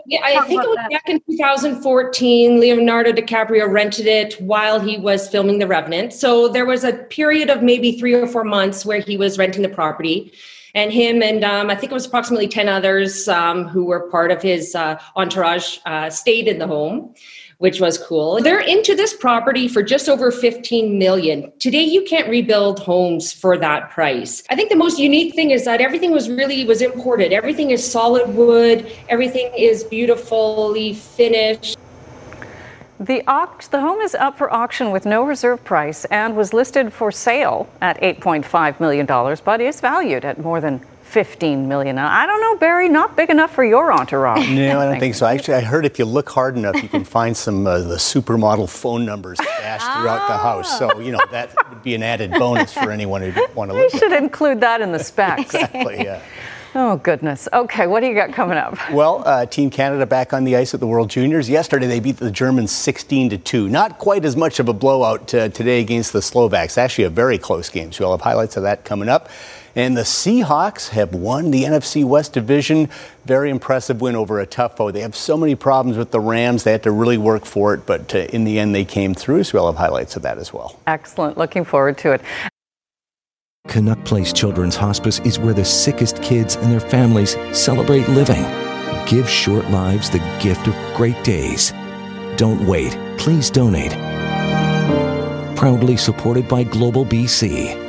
Yeah, 0.06 0.20
I 0.24 0.46
think 0.46 0.64
it 0.64 0.68
was 0.68 0.78
back 0.92 1.10
in 1.10 1.22
2014. 1.30 2.60
Leonardo 2.60 3.12
DiCaprio 3.12 3.72
rented 3.72 4.06
it 4.06 4.34
while 4.42 4.80
he 4.80 4.98
was 4.98 5.28
filming 5.28 5.60
The 5.60 5.68
Revenant. 5.68 6.14
So 6.14 6.48
there 6.48 6.66
was 6.66 6.84
a 6.84 6.94
period 6.94 7.50
of 7.50 7.64
maybe 7.64 7.98
three 7.98 8.14
or 8.14 8.28
four 8.28 8.44
months 8.44 8.86
where 8.86 9.00
he 9.00 9.18
was 9.18 9.38
renting 9.38 9.64
the 9.64 9.70
property. 9.70 10.32
And 10.78 10.94
him 10.94 11.24
and 11.24 11.44
um, 11.44 11.72
I 11.72 11.76
think 11.76 11.92
it 11.92 11.96
was 11.96 12.06
approximately 12.06 12.48
10 12.48 12.70
others 12.70 13.28
um, 13.28 13.68
who 13.68 13.86
were 13.86 14.12
part 14.12 14.30
of 14.30 14.44
his 14.44 14.76
uh, 14.76 15.02
entourage 15.16 15.80
uh, 15.88 16.12
stayed 16.12 16.48
in 16.48 16.60
the 16.60 16.68
home 16.68 17.16
which 17.60 17.82
was 17.82 17.98
cool. 17.98 18.40
They're 18.40 18.60
into 18.60 18.94
this 18.94 19.16
property 19.16 19.68
for 19.68 19.82
just 19.82 20.08
over 20.08 20.32
15 20.32 21.00
million. 21.00 21.52
Today 21.58 21.82
you 21.82 22.04
can't 22.04 22.30
rebuild 22.30 22.80
homes 22.80 23.34
for 23.34 23.58
that 23.58 23.90
price. 23.90 24.44
I 24.52 24.56
think 24.56 24.70
the 24.70 24.76
most 24.76 25.00
unique 25.00 25.34
thing 25.34 25.50
is 25.50 25.66
that 25.66 25.82
everything 25.82 26.12
was 26.12 26.30
really 26.30 26.64
was 26.66 26.84
imported. 26.84 27.34
Everything 27.34 27.72
is 27.72 27.84
solid 27.84 28.30
wood, 28.36 28.92
everything 29.10 29.52
is 29.58 29.84
beautifully 29.84 30.94
finished. 30.94 31.78
The, 33.00 33.22
the 33.70 33.82
home 33.82 34.00
is 34.00 34.16
up 34.16 34.38
for 34.38 34.52
auction 34.52 34.92
with 34.92 35.06
no 35.06 35.24
reserve 35.24 35.64
price 35.64 36.06
and 36.06 36.36
was 36.36 36.52
listed 36.52 36.92
for 36.92 37.12
sale 37.12 37.70
at 37.80 38.02
$8.5 38.02 38.80
million, 38.80 39.06
but 39.46 39.62
is 39.62 39.82
valued 39.82 40.26
at 40.26 40.40
more 40.40 40.60
than 40.60 40.82
15 41.08 41.68
million. 41.68 41.98
I 41.98 42.26
don't 42.26 42.42
know, 42.42 42.58
Barry, 42.58 42.90
not 42.90 43.16
big 43.16 43.30
enough 43.30 43.54
for 43.54 43.64
your 43.64 43.94
entourage. 43.94 44.50
No, 44.50 44.80
I 44.80 44.92
don't 44.92 45.00
think 45.00 45.16
so. 45.16 45.26
Actually, 45.26 45.56
I 45.56 45.62
heard 45.62 45.86
if 45.86 45.98
you 45.98 46.06
look 46.06 46.30
hard 46.30 46.58
enough, 46.58 46.82
you 46.84 46.90
can 46.90 47.06
find 47.06 47.36
some 47.36 47.66
uh, 47.66 47.80
the 47.80 47.96
supermodel 47.96 48.70
phone 48.70 49.06
numbers 49.06 49.40
stashed 49.42 49.86
throughout 49.86 50.28
the 50.28 50.38
house. 50.38 50.78
So, 50.78 51.00
you 51.00 51.12
know, 51.12 51.20
that 51.32 51.56
would 51.70 51.82
be 51.82 51.96
an 51.96 52.04
added 52.04 52.32
bonus 52.32 52.74
for 52.74 52.92
anyone 52.92 53.22
who 53.22 53.32
want 53.56 53.72
to 53.72 53.78
look. 53.78 53.94
We 53.94 54.00
live 54.00 54.00
should 54.00 54.12
include 54.12 54.60
that 54.62 54.82
in 54.82 54.92
the 54.92 55.00
specs. 55.00 55.54
exactly, 55.54 56.04
yeah. 56.04 56.22
Oh, 56.76 56.98
goodness. 56.98 57.48
Okay, 57.52 57.88
what 57.88 58.02
do 58.02 58.08
you 58.08 58.14
got 58.14 58.34
coming 58.34 58.58
up? 58.58 58.78
Well, 58.92 59.24
uh, 59.26 59.46
Team 59.46 59.70
Canada 59.70 60.06
back 60.06 60.34
on 60.34 60.44
the 60.44 60.56
ice 60.56 60.74
at 60.74 60.80
the 60.80 60.88
World 60.88 61.10
Juniors. 61.10 61.50
Yesterday, 61.50 61.88
they 61.88 62.00
beat 62.00 62.18
the 62.18 62.32
Germans 62.32 62.72
16 62.72 63.32
to 63.32 63.38
2. 63.38 63.70
Not 63.70 63.98
quite 63.98 64.26
as 64.26 64.36
much 64.36 64.60
of 64.60 64.70
a 64.70 64.74
blowout 64.74 65.34
uh, 65.34 65.50
today 65.50 65.80
against 65.82 66.14
the 66.14 66.22
Slovaks. 66.22 66.78
Actually, 66.78 67.06
a 67.06 67.10
very 67.10 67.38
close 67.38 67.70
game. 67.70 67.92
So, 67.92 68.06
we'll 68.06 68.18
have 68.18 68.22
highlights 68.22 68.58
of 68.58 68.64
that 68.64 68.86
coming 68.86 69.10
up. 69.10 69.30
And 69.76 69.96
the 69.96 70.02
Seahawks 70.02 70.90
have 70.90 71.14
won 71.14 71.52
the 71.52 71.64
NFC 71.64 72.04
West 72.04 72.34
Division. 72.34 72.90
Very 73.26 73.50
impressive 73.50 74.02
win 74.02 74.16
over 74.16 74.40
a 74.40 74.46
tough 74.46 74.78
foe. 74.78 74.92
They 74.92 75.02
have 75.02 75.16
so 75.16 75.38
many 75.38 75.56
problems 75.56 75.98
with 75.98 76.12
the 76.12 76.20
Rams. 76.20 76.64
They 76.64 76.72
had 76.72 76.84
to 76.84 76.92
really 76.92 77.18
work 77.18 77.46
for 77.46 77.74
it, 77.74 77.86
but 77.86 78.14
uh, 78.14 78.20
in 78.20 78.44
the 78.44 78.60
end, 78.60 78.74
they 78.74 78.86
came 78.86 79.14
through. 79.14 79.44
So, 79.46 79.58
we'll 79.58 79.72
have 79.72 79.80
highlights 79.80 80.16
of 80.16 80.24
that 80.24 80.38
as 80.38 80.52
well. 80.52 80.80
Excellent. 80.88 81.38
Looking 81.38 81.64
forward 81.64 81.98
to 82.00 82.12
it. 82.14 82.22
Canuck 83.68 84.04
Place 84.06 84.34
Children's 84.34 84.76
Hospice 84.76 85.20
is 85.20 85.40
where 85.40 85.54
the 85.54 85.66
sickest 85.66 86.22
kids 86.24 86.56
and 86.56 86.72
their 86.72 86.80
families 86.80 87.36
celebrate 87.52 88.08
living. 88.10 88.44
Give 89.06 89.30
short 89.30 89.70
lives 89.70 90.10
the 90.10 90.20
gift 90.42 90.68
of 90.68 90.76
great 90.96 91.22
days. 91.24 91.74
Don't 92.38 92.66
wait. 92.66 92.98
Please 93.18 93.50
donate. 93.50 93.92
Proudly 95.56 95.98
supported 95.98 96.48
by 96.48 96.64
Global 96.64 97.06
BC. 97.06 97.84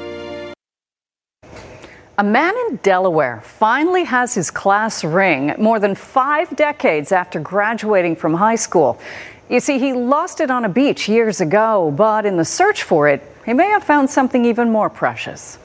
A 2.18 2.24
man 2.24 2.54
in 2.68 2.76
Delaware 2.82 3.40
finally 3.44 4.02
has 4.02 4.34
his 4.34 4.50
class 4.50 5.04
ring 5.04 5.54
more 5.58 5.78
than 5.78 5.94
five 5.94 6.54
decades 6.56 7.12
after 7.12 7.38
graduating 7.38 8.16
from 8.16 8.34
high 8.34 8.56
school. 8.56 8.98
You 9.48 9.60
see, 9.60 9.78
he 9.78 9.92
lost 9.92 10.40
it 10.40 10.50
on 10.50 10.64
a 10.64 10.68
beach 10.68 11.08
years 11.08 11.40
ago, 11.40 11.92
but 11.96 12.26
in 12.26 12.36
the 12.36 12.44
search 12.44 12.82
for 12.82 13.08
it, 13.08 13.22
he 13.46 13.54
may 13.54 13.68
have 13.68 13.84
found 13.84 14.10
something 14.10 14.44
even 14.44 14.70
more 14.70 14.90
precious. 14.90 15.58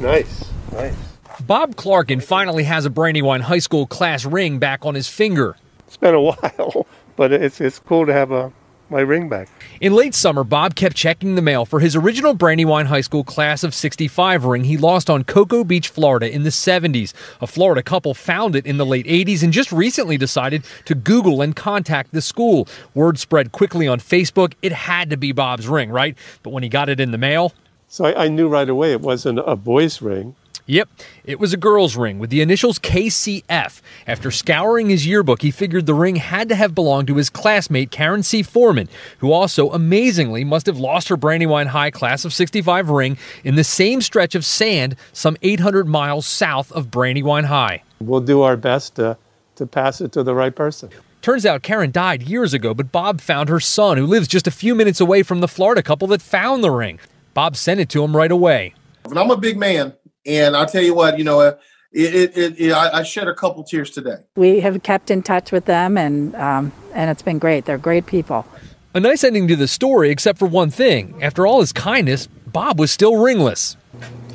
Nice, 0.00 0.50
nice. 0.72 0.94
Bob 1.40 1.76
Clarkin 1.76 2.22
finally 2.22 2.64
has 2.64 2.84
a 2.84 2.90
Brandywine 2.90 3.40
High 3.40 3.58
School 3.58 3.86
class 3.86 4.24
ring 4.24 4.58
back 4.58 4.84
on 4.84 4.94
his 4.94 5.08
finger. 5.08 5.56
It's 5.86 5.96
been 5.96 6.14
a 6.14 6.20
while, 6.20 6.86
but 7.16 7.32
it's 7.32 7.60
it's 7.60 7.78
cool 7.78 8.06
to 8.06 8.12
have 8.12 8.30
a 8.30 8.52
my 8.92 9.00
ring 9.00 9.28
back. 9.28 9.48
In 9.80 9.94
late 9.94 10.14
summer, 10.14 10.44
Bob 10.44 10.74
kept 10.74 10.94
checking 10.94 11.34
the 11.34 11.42
mail 11.42 11.64
for 11.64 11.80
his 11.80 11.96
original 11.96 12.34
Brandywine 12.34 12.86
High 12.86 13.00
School 13.00 13.24
class 13.24 13.64
of 13.64 13.74
65 13.74 14.44
ring 14.44 14.64
he 14.64 14.76
lost 14.76 15.08
on 15.08 15.24
Cocoa 15.24 15.64
Beach, 15.64 15.88
Florida 15.88 16.30
in 16.30 16.42
the 16.42 16.50
70s. 16.50 17.14
A 17.40 17.46
Florida 17.46 17.82
couple 17.82 18.12
found 18.12 18.54
it 18.54 18.66
in 18.66 18.76
the 18.76 18.86
late 18.86 19.06
80s 19.06 19.42
and 19.42 19.52
just 19.52 19.72
recently 19.72 20.18
decided 20.18 20.64
to 20.84 20.94
Google 20.94 21.40
and 21.40 21.56
contact 21.56 22.12
the 22.12 22.20
school. 22.20 22.68
Word 22.94 23.18
spread 23.18 23.50
quickly 23.50 23.88
on 23.88 23.98
Facebook. 23.98 24.52
It 24.60 24.72
had 24.72 25.10
to 25.10 25.16
be 25.16 25.32
Bob's 25.32 25.66
ring, 25.66 25.90
right? 25.90 26.16
But 26.42 26.50
when 26.50 26.62
he 26.62 26.68
got 26.68 26.88
it 26.90 27.00
in 27.00 27.10
the 27.10 27.18
mail, 27.18 27.54
So 27.92 28.06
I, 28.06 28.24
I 28.24 28.28
knew 28.28 28.48
right 28.48 28.70
away 28.70 28.92
it 28.92 29.02
wasn't 29.02 29.38
a 29.40 29.54
boy's 29.54 30.00
ring. 30.00 30.34
Yep, 30.64 30.88
it 31.24 31.38
was 31.38 31.52
a 31.52 31.58
girl's 31.58 31.94
ring 31.94 32.18
with 32.18 32.30
the 32.30 32.40
initials 32.40 32.78
KCF. 32.78 33.82
After 34.06 34.30
scouring 34.30 34.88
his 34.88 35.06
yearbook, 35.06 35.42
he 35.42 35.50
figured 35.50 35.84
the 35.84 35.92
ring 35.92 36.16
had 36.16 36.48
to 36.48 36.54
have 36.54 36.74
belonged 36.74 37.08
to 37.08 37.16
his 37.16 37.28
classmate 37.28 37.90
Karen 37.90 38.22
C. 38.22 38.42
Foreman, 38.42 38.88
who 39.18 39.30
also 39.30 39.68
amazingly 39.72 40.42
must 40.42 40.64
have 40.64 40.78
lost 40.78 41.08
her 41.08 41.18
Brandywine 41.18 41.66
High 41.66 41.90
class 41.90 42.24
of 42.24 42.32
65 42.32 42.88
ring 42.88 43.18
in 43.44 43.56
the 43.56 43.64
same 43.64 44.00
stretch 44.00 44.34
of 44.34 44.46
sand 44.46 44.96
some 45.12 45.36
800 45.42 45.86
miles 45.86 46.26
south 46.26 46.72
of 46.72 46.90
Brandywine 46.90 47.44
High. 47.44 47.82
We'll 48.00 48.22
do 48.22 48.40
our 48.40 48.56
best 48.56 48.94
to, 48.94 49.18
to 49.56 49.66
pass 49.66 50.00
it 50.00 50.12
to 50.12 50.22
the 50.22 50.34
right 50.34 50.56
person. 50.56 50.88
Turns 51.20 51.44
out 51.44 51.62
Karen 51.62 51.90
died 51.90 52.22
years 52.22 52.54
ago, 52.54 52.72
but 52.72 52.90
Bob 52.90 53.20
found 53.20 53.50
her 53.50 53.60
son, 53.60 53.98
who 53.98 54.06
lives 54.06 54.26
just 54.26 54.46
a 54.46 54.50
few 54.50 54.74
minutes 54.74 54.98
away 54.98 55.22
from 55.22 55.40
the 55.40 55.46
Florida 55.46 55.82
couple 55.82 56.08
that 56.08 56.22
found 56.22 56.64
the 56.64 56.70
ring. 56.70 56.98
Bob 57.34 57.56
sent 57.56 57.80
it 57.80 57.88
to 57.90 58.02
him 58.02 58.16
right 58.16 58.30
away. 58.30 58.74
And 59.04 59.18
I'm 59.18 59.30
a 59.30 59.36
big 59.36 59.56
man, 59.58 59.94
and 60.26 60.56
I'll 60.56 60.66
tell 60.66 60.82
you 60.82 60.94
what, 60.94 61.18
you 61.18 61.24
know, 61.24 61.40
uh, 61.40 61.56
it, 61.92 62.14
it, 62.14 62.38
it, 62.38 62.60
it 62.60 62.72
I, 62.72 63.00
I 63.00 63.02
shed 63.02 63.28
a 63.28 63.34
couple 63.34 63.62
tears 63.64 63.90
today. 63.90 64.16
We 64.36 64.60
have 64.60 64.82
kept 64.82 65.10
in 65.10 65.22
touch 65.22 65.52
with 65.52 65.66
them, 65.66 65.98
and 65.98 66.34
um, 66.36 66.72
and 66.94 67.10
it's 67.10 67.22
been 67.22 67.38
great. 67.38 67.66
They're 67.66 67.78
great 67.78 68.06
people. 68.06 68.46
A 68.94 69.00
nice 69.00 69.24
ending 69.24 69.48
to 69.48 69.56
the 69.56 69.68
story, 69.68 70.10
except 70.10 70.38
for 70.38 70.46
one 70.46 70.70
thing. 70.70 71.22
After 71.22 71.46
all 71.46 71.60
his 71.60 71.72
kindness, 71.72 72.26
Bob 72.26 72.78
was 72.78 72.90
still 72.90 73.16
ringless. 73.16 73.76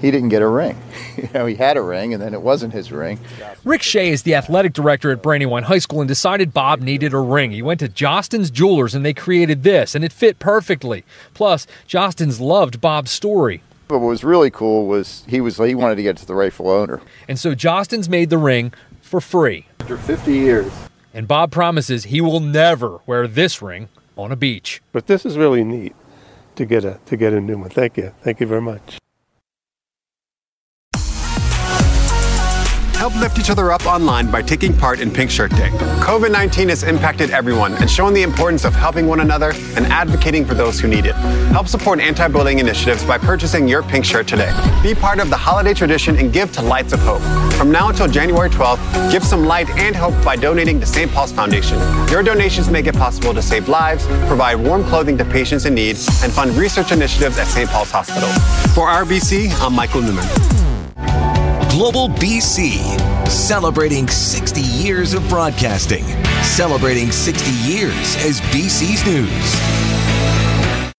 He 0.01 0.11
didn't 0.11 0.29
get 0.29 0.41
a 0.41 0.47
ring. 0.47 0.77
you 1.17 1.29
know, 1.33 1.45
he 1.45 1.55
had 1.55 1.75
a 1.77 1.81
ring, 1.81 2.13
and 2.13 2.21
then 2.21 2.33
it 2.33 2.41
wasn't 2.41 2.73
his 2.73 2.91
ring. 2.91 3.19
Rick 3.63 3.81
Shea 3.81 4.09
is 4.09 4.23
the 4.23 4.35
athletic 4.35 4.73
director 4.73 5.11
at 5.11 5.23
Brandywine 5.23 5.63
High 5.63 5.79
School 5.79 6.01
and 6.01 6.07
decided 6.07 6.53
Bob 6.53 6.81
needed 6.81 7.13
a 7.13 7.19
ring. 7.19 7.51
He 7.51 7.61
went 7.61 7.79
to 7.79 7.89
Jostens 7.89 8.51
Jewelers 8.51 8.93
and 8.93 9.03
they 9.03 9.13
created 9.13 9.63
this, 9.63 9.95
and 9.95 10.03
it 10.05 10.13
fit 10.13 10.39
perfectly. 10.39 11.03
Plus, 11.33 11.65
Jostens 11.87 12.39
loved 12.39 12.79
Bob's 12.79 13.11
story. 13.11 13.61
But 13.87 13.99
what 13.99 14.09
was 14.09 14.23
really 14.23 14.51
cool 14.51 14.85
was 14.85 15.23
he 15.27 15.39
was 15.39 15.57
he 15.57 15.73
wanted 15.73 15.95
to 15.95 16.03
get 16.03 16.17
to 16.17 16.25
the 16.25 16.35
rightful 16.35 16.69
owner. 16.69 17.01
And 17.27 17.39
so 17.39 17.55
Jostens 17.55 18.09
made 18.09 18.29
the 18.29 18.37
ring 18.37 18.73
for 19.01 19.21
free. 19.21 19.65
After 19.79 19.97
50 19.97 20.33
years. 20.33 20.71
And 21.13 21.27
Bob 21.27 21.51
promises 21.51 22.05
he 22.05 22.19
will 22.19 22.41
never 22.41 22.99
wear 23.05 23.27
this 23.27 23.61
ring 23.61 23.87
on 24.17 24.31
a 24.31 24.35
beach. 24.35 24.81
But 24.91 25.07
this 25.07 25.25
is 25.25 25.37
really 25.37 25.63
neat 25.63 25.95
to 26.57 26.65
get 26.65 26.83
a 26.83 26.99
to 27.05 27.15
get 27.15 27.33
a 27.33 27.39
new 27.39 27.57
one. 27.57 27.69
Thank 27.69 27.97
you. 27.97 28.13
Thank 28.21 28.41
you 28.41 28.45
very 28.45 28.61
much. 28.61 28.99
Help 32.97 33.13
lift 33.13 33.37
each 33.37 33.51
other 33.51 33.71
up 33.71 33.85
online 33.85 34.31
by 34.31 34.41
taking 34.41 34.75
part 34.75 34.99
in 34.99 35.11
Pink 35.11 35.29
Shirt 35.29 35.51
Day. 35.51 35.69
COVID 36.01 36.31
19 36.31 36.69
has 36.69 36.81
impacted 36.81 37.29
everyone 37.29 37.75
and 37.75 37.87
shown 37.87 38.11
the 38.11 38.23
importance 38.23 38.65
of 38.65 38.73
helping 38.73 39.05
one 39.05 39.19
another 39.19 39.51
and 39.75 39.85
advocating 39.85 40.43
for 40.43 40.55
those 40.55 40.79
who 40.79 40.87
need 40.87 41.05
it. 41.05 41.13
Help 41.53 41.67
support 41.67 41.99
anti 41.99 42.27
bullying 42.27 42.57
initiatives 42.57 43.05
by 43.05 43.19
purchasing 43.19 43.67
your 43.67 43.83
pink 43.83 44.03
shirt 44.03 44.27
today. 44.27 44.51
Be 44.81 44.95
part 44.95 45.19
of 45.19 45.29
the 45.29 45.37
holiday 45.37 45.75
tradition 45.75 46.17
and 46.17 46.33
give 46.33 46.51
to 46.53 46.63
Lights 46.63 46.91
of 46.91 46.99
Hope. 47.01 47.21
From 47.53 47.71
now 47.71 47.89
until 47.89 48.07
January 48.07 48.49
12th, 48.49 49.11
give 49.11 49.23
some 49.23 49.45
light 49.45 49.69
and 49.77 49.95
hope 49.95 50.15
by 50.25 50.35
donating 50.35 50.79
to 50.79 50.87
St. 50.87 51.11
Paul's 51.11 51.31
Foundation. 51.31 51.77
Your 52.09 52.23
donations 52.23 52.67
make 52.67 52.87
it 52.87 52.95
possible 52.95 53.31
to 53.31 53.43
save 53.43 53.69
lives, 53.69 54.07
provide 54.25 54.55
warm 54.55 54.83
clothing 54.83 55.19
to 55.19 55.25
patients 55.25 55.67
in 55.67 55.75
need, 55.75 55.97
and 56.23 56.33
fund 56.33 56.49
research 56.57 56.91
initiatives 56.91 57.37
at 57.37 57.45
St. 57.45 57.69
Paul's 57.69 57.91
Hospital. 57.91 58.29
For 58.73 58.87
RBC, 58.87 59.51
I'm 59.61 59.75
Michael 59.75 60.01
Newman. 60.01 60.66
Global 61.77 62.09
BC, 62.09 63.29
celebrating 63.29 64.07
60 64.07 64.61
years 64.61 65.13
of 65.13 65.29
broadcasting, 65.29 66.03
celebrating 66.41 67.11
60 67.11 67.51
years 67.71 68.15
as 68.25 68.41
BC's 68.49 69.05
News. 69.05 70.91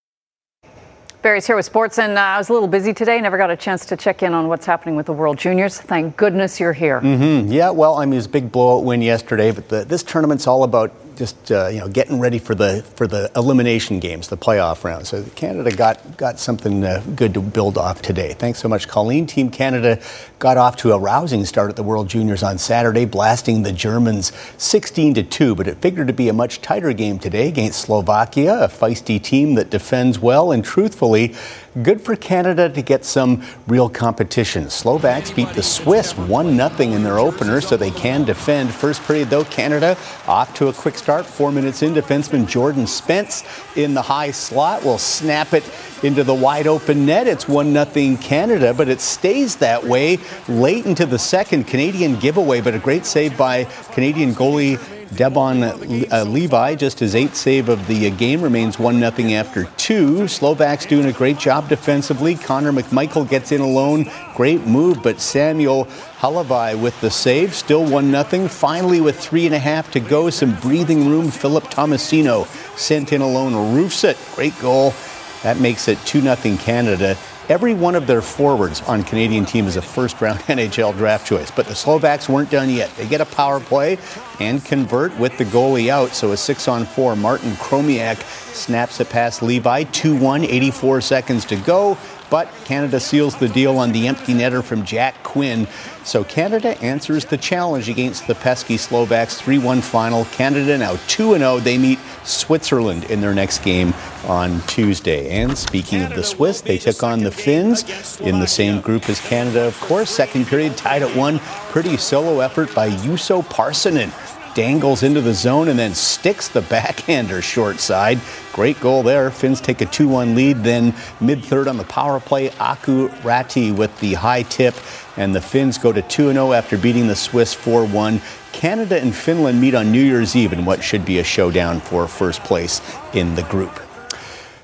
Barry's 1.21 1.45
here 1.45 1.57
with 1.57 1.65
sports, 1.65 1.99
and 1.99 2.17
uh, 2.17 2.21
I 2.21 2.37
was 2.37 2.47
a 2.47 2.53
little 2.53 2.69
busy 2.69 2.93
today. 2.93 3.19
Never 3.19 3.37
got 3.37 3.51
a 3.51 3.57
chance 3.57 3.85
to 3.87 3.97
check 3.97 4.23
in 4.23 4.33
on 4.33 4.47
what's 4.47 4.65
happening 4.65 4.95
with 4.95 5.07
the 5.07 5.11
World 5.11 5.37
Juniors. 5.37 5.77
Thank 5.77 6.15
goodness 6.15 6.61
you're 6.61 6.71
here. 6.71 7.01
Mm-hmm. 7.01 7.51
Yeah, 7.51 7.71
well, 7.71 7.97
I 7.97 8.05
mean, 8.05 8.13
it 8.13 8.19
was 8.19 8.27
a 8.27 8.29
big 8.29 8.49
blowout 8.49 8.85
win 8.85 9.01
yesterday, 9.01 9.51
but 9.51 9.67
the, 9.67 9.83
this 9.83 10.01
tournament's 10.01 10.47
all 10.47 10.63
about 10.63 10.93
just 11.19 11.51
uh, 11.51 11.67
you 11.67 11.79
know 11.79 11.89
getting 11.89 12.17
ready 12.17 12.39
for 12.39 12.55
the 12.55 12.81
for 12.95 13.05
the 13.05 13.29
elimination 13.35 13.99
games, 13.99 14.29
the 14.29 14.37
playoff 14.37 14.85
round. 14.85 15.05
So 15.05 15.21
Canada 15.35 15.69
got 15.69 16.17
got 16.17 16.39
something 16.39 16.85
uh, 16.85 17.03
good 17.13 17.33
to 17.33 17.41
build 17.41 17.77
off 17.77 18.01
today. 18.01 18.33
Thanks 18.33 18.59
so 18.59 18.69
much, 18.69 18.87
Colleen. 18.87 19.27
Team 19.27 19.51
Canada 19.51 20.01
got 20.39 20.55
off 20.55 20.77
to 20.77 20.93
a 20.93 20.97
rousing 20.97 21.43
start 21.43 21.69
at 21.69 21.75
the 21.75 21.83
World 21.83 22.07
Juniors 22.07 22.41
on 22.41 22.57
Saturday, 22.57 23.03
blasting 23.03 23.63
the 23.63 23.73
Germans 23.73 24.31
16 24.57 25.15
to 25.15 25.23
two. 25.23 25.55
But 25.55 25.67
it 25.67 25.77
figured 25.79 26.07
to 26.07 26.13
be 26.13 26.29
a 26.29 26.33
much 26.33 26.61
tighter 26.61 26.93
game 26.93 27.19
today 27.19 27.49
against 27.49 27.81
Slovakia, 27.81 28.63
a 28.63 28.67
feisty 28.69 29.21
team 29.21 29.55
that 29.55 29.69
defends 29.69 30.19
well 30.19 30.53
and 30.53 30.63
truthfully. 30.63 31.35
Good 31.83 32.01
for 32.01 32.15
Canada 32.15 32.67
to 32.67 32.81
get 32.81 33.05
some 33.05 33.43
real 33.67 33.89
competition. 33.89 34.71
Slovaks 34.71 35.29
beat 35.29 35.49
the 35.49 35.61
Swiss 35.61 36.17
1 36.17 36.55
0 36.55 36.69
in 36.79 37.03
their 37.03 37.19
opener, 37.19 37.61
so 37.61 37.77
they 37.77 37.91
can 37.91 38.25
defend. 38.25 38.73
First 38.73 39.03
period, 39.03 39.29
though, 39.29 39.43
Canada 39.43 39.95
off 40.27 40.55
to 40.55 40.69
a 40.69 40.73
quick 40.73 40.95
start. 40.95 41.27
Four 41.27 41.51
minutes 41.51 41.83
in, 41.83 41.93
defenseman 41.93 42.47
Jordan 42.47 42.87
Spence 42.87 43.43
in 43.75 43.93
the 43.93 44.01
high 44.01 44.31
slot 44.31 44.83
will 44.83 44.97
snap 44.97 45.53
it 45.53 45.63
into 46.01 46.23
the 46.23 46.33
wide 46.33 46.65
open 46.65 47.05
net. 47.05 47.27
It's 47.27 47.47
1 47.47 47.71
0 47.71 48.17
Canada, 48.17 48.73
but 48.73 48.89
it 48.89 48.99
stays 48.99 49.57
that 49.57 49.83
way 49.83 50.17
late 50.47 50.87
into 50.87 51.05
the 51.05 51.19
second. 51.19 51.65
Canadian 51.65 52.17
giveaway, 52.17 52.61
but 52.61 52.73
a 52.73 52.79
great 52.79 53.05
save 53.05 53.37
by 53.37 53.65
Canadian 53.91 54.33
goalie 54.33 54.79
Devon 55.15 55.63
uh, 55.63 56.23
Levi, 56.27 56.75
just 56.75 56.99
his 56.99 57.15
eighth 57.15 57.35
save 57.35 57.67
of 57.67 57.87
the 57.87 58.07
uh, 58.07 58.15
game, 58.15 58.41
remains 58.41 58.77
1 58.77 58.99
0 58.99 59.29
after 59.31 59.65
two. 59.77 60.27
Slovaks 60.27 60.85
doing 60.85 61.07
a 61.07 61.11
great 61.11 61.39
job 61.39 61.67
defensively. 61.67 62.35
Connor 62.35 62.71
McMichael 62.71 63.27
gets 63.27 63.51
in 63.51 63.61
alone. 63.61 64.09
Great 64.35 64.61
move, 64.67 65.01
but 65.01 65.19
Samuel 65.19 65.85
Hlavaj 66.19 66.79
with 66.79 66.99
the 67.01 67.09
save. 67.09 67.55
Still 67.55 67.83
1 67.83 68.11
0. 68.11 68.47
Finally, 68.47 69.01
with 69.01 69.19
three 69.19 69.45
and 69.47 69.55
a 69.55 69.59
half 69.59 69.89
to 69.91 69.99
go, 69.99 70.29
some 70.29 70.55
breathing 70.59 71.09
room. 71.09 71.31
Philip 71.31 71.65
Tomasino 71.65 72.45
sent 72.77 73.11
in 73.11 73.21
alone, 73.21 73.75
roofs 73.75 74.03
it. 74.03 74.17
Great 74.35 74.57
goal. 74.59 74.93
That 75.41 75.59
makes 75.59 75.87
it 75.87 75.97
2 76.05 76.21
0 76.21 76.35
Canada. 76.57 77.17
Every 77.49 77.73
one 77.73 77.95
of 77.95 78.05
their 78.05 78.21
forwards 78.21 78.81
on 78.81 79.01
Canadian 79.01 79.43
team 79.43 79.65
is 79.65 79.75
a 79.75 79.81
first 79.81 80.21
round 80.21 80.39
NHL 80.41 80.95
draft 80.95 81.25
choice, 81.25 81.49
but 81.49 81.65
the 81.65 81.73
Slovaks 81.73 82.29
weren't 82.29 82.51
done 82.51 82.69
yet. 82.69 82.95
They 82.95 83.07
get 83.07 83.21
a 83.21 83.25
power 83.25 83.59
play 83.59 83.97
and 84.39 84.63
convert 84.63 85.17
with 85.17 85.35
the 85.39 85.45
goalie 85.45 85.89
out. 85.89 86.11
So 86.11 86.31
a 86.31 86.37
six 86.37 86.67
on 86.67 86.85
four, 86.85 87.15
Martin 87.15 87.53
Chromiak 87.53 88.21
snaps 88.53 88.99
it 88.99 89.09
past 89.09 89.41
Levi. 89.41 89.85
2 89.85 90.15
1, 90.15 90.43
84 90.43 91.01
seconds 91.01 91.43
to 91.45 91.55
go. 91.55 91.97
But 92.29 92.51
Canada 92.65 92.99
seals 92.99 93.35
the 93.35 93.49
deal 93.49 93.77
on 93.77 93.91
the 93.91 94.07
empty 94.07 94.33
netter 94.33 94.63
from 94.63 94.85
Jack 94.85 95.21
Quinn. 95.23 95.67
So 96.03 96.23
Canada 96.23 96.77
answers 96.81 97.25
the 97.25 97.37
challenge 97.37 97.89
against 97.89 98.27
the 98.27 98.35
pesky 98.35 98.77
Slovaks 98.77 99.39
3 99.39 99.57
1 99.57 99.81
final. 99.81 100.25
Canada 100.25 100.77
now 100.77 100.97
2 101.07 101.37
0. 101.37 101.59
They 101.59 101.77
meet 101.77 101.99
Switzerland 102.23 103.05
in 103.05 103.21
their 103.21 103.33
next 103.33 103.63
game 103.63 103.93
on 104.25 104.61
Tuesday. 104.61 105.29
And 105.29 105.57
speaking 105.57 106.03
of 106.03 106.13
the 106.15 106.23
Swiss, 106.23 106.61
they 106.61 106.77
took 106.77 107.03
on 107.03 107.23
the 107.23 107.31
Finns 107.31 108.19
in 108.21 108.39
the 108.39 108.47
same 108.47 108.81
group 108.81 109.09
as 109.09 109.19
Canada, 109.21 109.65
of 109.65 109.79
course. 109.79 110.09
Second 110.09 110.47
period 110.47 110.77
tied 110.77 111.01
at 111.01 111.15
one. 111.15 111.39
Pretty 111.69 111.97
solo 111.97 112.39
effort 112.39 112.73
by 112.75 112.89
Juuso 112.89 113.43
Parssinen 113.43 114.11
dangles 114.59 115.03
into 115.03 115.21
the 115.21 115.33
zone 115.33 115.69
and 115.69 115.79
then 115.79 115.93
sticks 115.93 116.49
the 116.49 116.59
backhander 116.63 117.41
short 117.41 117.79
side. 117.79 118.19
Great 118.51 118.77
goal 118.81 119.03
there. 119.03 119.31
Finns 119.31 119.61
take 119.61 119.79
a 119.79 119.85
2 119.85 120.09
1 120.09 120.35
lead. 120.35 120.57
Then 120.57 120.93
mid 121.21 121.41
third 121.45 121.69
on 121.69 121.77
the 121.77 121.85
power 121.85 122.19
play, 122.19 122.49
Aku 122.59 123.07
Räty 123.23 123.73
with 123.73 123.97
the 124.01 124.15
high 124.15 124.43
tip. 124.43 124.75
And 125.15 125.33
the 125.33 125.39
Finns 125.39 125.77
go 125.77 125.93
to 125.93 126.01
2 126.01 126.33
0 126.33 126.51
after 126.51 126.77
beating 126.77 127.07
the 127.07 127.15
Swiss 127.15 127.53
4 127.53 127.85
1. 127.85 128.21
Canada 128.51 128.99
and 128.99 129.15
Finland 129.15 129.61
meet 129.61 129.75
on 129.75 129.93
New 129.93 130.03
Year's 130.03 130.35
Eve 130.35 130.51
in 130.51 130.65
what 130.65 130.83
should 130.83 131.05
be 131.05 131.19
a 131.19 131.23
showdown 131.23 131.79
for 131.79 132.05
first 132.05 132.43
place 132.43 132.81
in 133.13 133.35
the 133.35 133.43
group. 133.43 133.88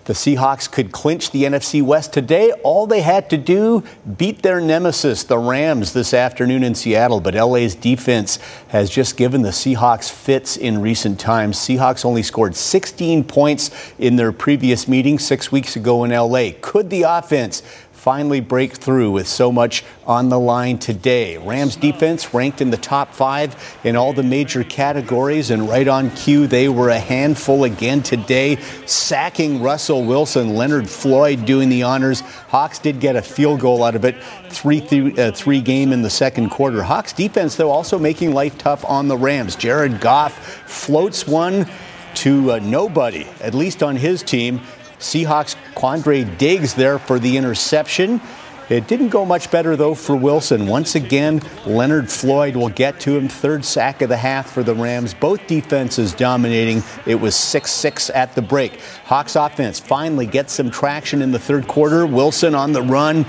The 0.05 0.13
Seahawks 0.13 0.71
could 0.71 0.91
clinch 0.91 1.31
the 1.31 1.45
NFC 1.45 1.81
West 1.81 2.13
today. 2.13 2.51
All 2.63 2.85
they 2.85 3.01
had 3.01 3.27
to 3.31 3.37
do, 3.37 3.83
beat 4.17 4.43
their 4.43 4.61
nemesis, 4.61 5.23
the 5.23 5.39
Rams, 5.39 5.93
this 5.93 6.13
afternoon 6.13 6.63
in 6.63 6.75
Seattle. 6.75 7.19
But 7.19 7.33
LA's 7.33 7.73
defense 7.73 8.37
has 8.67 8.91
just 8.91 9.17
given 9.17 9.41
the 9.41 9.49
Seahawks 9.49 10.11
fits 10.11 10.57
in 10.57 10.79
recent 10.79 11.19
times. 11.19 11.57
Seahawks 11.57 12.05
only 12.05 12.21
scored 12.21 12.55
16 12.55 13.23
points 13.23 13.71
in 13.97 14.15
their 14.15 14.31
previous 14.31 14.87
meeting 14.87 15.17
six 15.17 15.51
weeks 15.51 15.75
ago 15.75 16.03
in 16.03 16.11
LA. 16.11 16.51
Could 16.61 16.91
the 16.91 17.01
offense 17.01 17.63
finally 18.05 18.39
break 18.39 18.71
through 18.71 19.09
with 19.09 19.27
so 19.27 19.51
much 19.51 19.83
on 20.05 20.29
the 20.29 20.39
line 20.39 20.77
today. 20.77 21.37
Rams 21.39 21.75
defense 21.75 22.35
ranked 22.35 22.61
in 22.61 22.69
the 22.69 22.77
top 22.77 23.11
five 23.15 23.55
in 23.83 23.95
all 23.95 24.13
the 24.13 24.21
major 24.21 24.63
categories, 24.63 25.49
and 25.49 25.67
right 25.67 25.87
on 25.87 26.11
cue, 26.11 26.45
they 26.45 26.69
were 26.69 26.89
a 26.89 26.99
handful 26.99 27.63
again 27.63 28.03
today, 28.03 28.57
sacking 28.85 29.59
Russell 29.59 30.05
Wilson, 30.05 30.53
Leonard 30.53 30.87
Floyd 30.87 31.47
doing 31.47 31.67
the 31.67 31.81
honors. 31.81 32.19
Hawks 32.49 32.77
did 32.77 32.99
get 32.99 33.15
a 33.15 33.23
field 33.23 33.59
goal 33.59 33.83
out 33.83 33.95
of 33.95 34.05
it, 34.05 34.21
three 34.51 34.81
th- 34.81 35.17
uh, 35.17 35.31
three 35.31 35.59
game 35.59 35.91
in 35.91 36.03
the 36.03 36.09
second 36.11 36.51
quarter. 36.51 36.83
Hawks 36.83 37.11
defense 37.11 37.55
though 37.55 37.71
also 37.71 37.97
making 37.97 38.35
life 38.35 38.55
tough 38.59 38.85
on 38.85 39.07
the 39.07 39.17
Rams. 39.17 39.55
Jared 39.55 39.99
Goff 39.99 40.37
floats 40.69 41.25
one 41.25 41.67
to 42.15 42.51
uh, 42.51 42.59
nobody, 42.59 43.25
at 43.41 43.53
least 43.53 43.83
on 43.83 43.95
his 43.95 44.23
team. 44.23 44.61
Seahawks 44.99 45.55
Quandre 45.75 46.37
Diggs 46.37 46.73
there 46.73 46.99
for 46.99 47.19
the 47.19 47.37
interception. 47.37 48.21
It 48.67 48.87
didn't 48.87 49.09
go 49.09 49.25
much 49.25 49.51
better, 49.51 49.75
though, 49.75 49.93
for 49.93 50.15
Wilson. 50.15 50.65
Once 50.65 50.95
again, 50.95 51.41
Leonard 51.67 52.09
Floyd 52.09 52.55
will 52.55 52.69
get 52.69 52.99
to 53.01 53.15
him. 53.15 53.27
Third 53.27 53.63
sack 53.63 54.01
of 54.01 54.09
the 54.09 54.17
half 54.17 54.49
for 54.49 54.63
the 54.63 54.73
Rams. 54.73 55.13
Both 55.13 55.45
defenses 55.45 56.13
dominating. 56.13 56.81
It 57.05 57.15
was 57.15 57.35
6 57.35 57.71
6 57.71 58.09
at 58.09 58.33
the 58.33 58.41
break. 58.41 58.79
Hawks 59.05 59.35
offense 59.35 59.79
finally 59.79 60.25
gets 60.25 60.53
some 60.53 60.71
traction 60.71 61.21
in 61.21 61.31
the 61.31 61.37
third 61.37 61.67
quarter. 61.67 62.07
Wilson 62.07 62.55
on 62.55 62.71
the 62.71 62.81
run. 62.81 63.27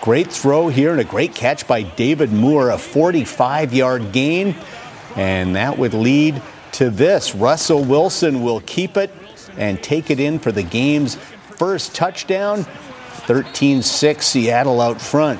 Great 0.00 0.32
throw 0.32 0.68
here 0.68 0.92
and 0.92 1.00
a 1.00 1.04
great 1.04 1.34
catch 1.34 1.66
by 1.66 1.82
David 1.82 2.32
Moore, 2.32 2.70
a 2.70 2.78
45 2.78 3.74
yard 3.74 4.12
gain. 4.12 4.54
And 5.16 5.54
that 5.56 5.76
would 5.76 5.92
lead 5.92 6.40
to 6.72 6.88
this. 6.88 7.34
Russell 7.34 7.84
Wilson 7.84 8.42
will 8.42 8.60
keep 8.60 8.96
it 8.96 9.10
and 9.58 9.82
take 9.82 10.10
it 10.10 10.18
in 10.18 10.38
for 10.38 10.52
the 10.52 10.62
game's 10.62 11.16
first 11.16 11.94
touchdown. 11.94 12.64
13 13.26 13.82
6 13.82 14.26
Seattle 14.26 14.80
out 14.80 15.00
front. 15.00 15.38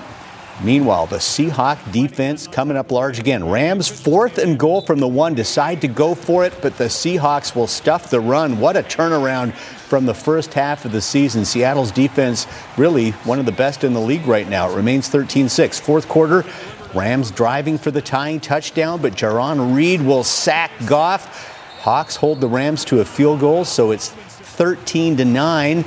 Meanwhile, 0.63 1.07
the 1.07 1.19
Seahawk 1.19 1.93
defense 1.93 2.49
coming 2.49 2.77
up 2.77 2.91
large 2.91 3.21
again. 3.21 3.49
Rams 3.49 3.87
fourth 3.87 4.39
and 4.39 4.59
goal 4.59 4.81
from 4.81 4.99
the 4.99 5.07
one 5.07 5.35
decide 5.35 5.81
to 5.83 5.89
go 5.89 6.16
for 6.16 6.45
it, 6.45 6.53
but 6.61 6.77
the 6.77 6.85
Seahawks 6.85 7.55
will 7.55 7.69
stuff 7.69 8.11
the 8.11 8.19
run. 8.19 8.59
What 8.59 8.77
a 8.77 8.83
turnaround 8.83 9.53
from 9.53 10.05
the 10.05 10.14
first 10.14 10.55
half 10.55 10.85
of 10.85 10.91
the 10.91 11.01
season. 11.01 11.45
Seattle's 11.45 11.93
defense 11.93 12.49
really 12.77 13.12
one 13.12 13.39
of 13.39 13.47
the 13.47 13.53
best 13.53 13.85
in 13.85 13.93
the 13.93 14.01
league 14.01 14.27
right 14.27 14.49
now. 14.49 14.69
It 14.69 14.75
remains 14.75 15.09
13 15.09 15.49
6. 15.49 15.79
Fourth 15.79 16.09
quarter, 16.09 16.45
Rams 16.93 17.31
driving 17.31 17.79
for 17.79 17.93
the 17.93 18.03
tying 18.03 18.41
touchdown, 18.41 19.01
but 19.01 19.12
Jarran 19.12 19.77
Reed 19.77 20.03
will 20.03 20.25
sack 20.25 20.73
Goff. 20.87 21.55
Hawks 21.79 22.16
hold 22.16 22.41
the 22.41 22.49
Rams 22.49 22.85
to 22.87 23.01
a 23.01 23.05
field 23.05 23.41
goal, 23.41 23.64
so 23.64 23.93
it's 23.93 24.09
13 24.09 25.16
to 25.18 25.24
9. 25.24 25.85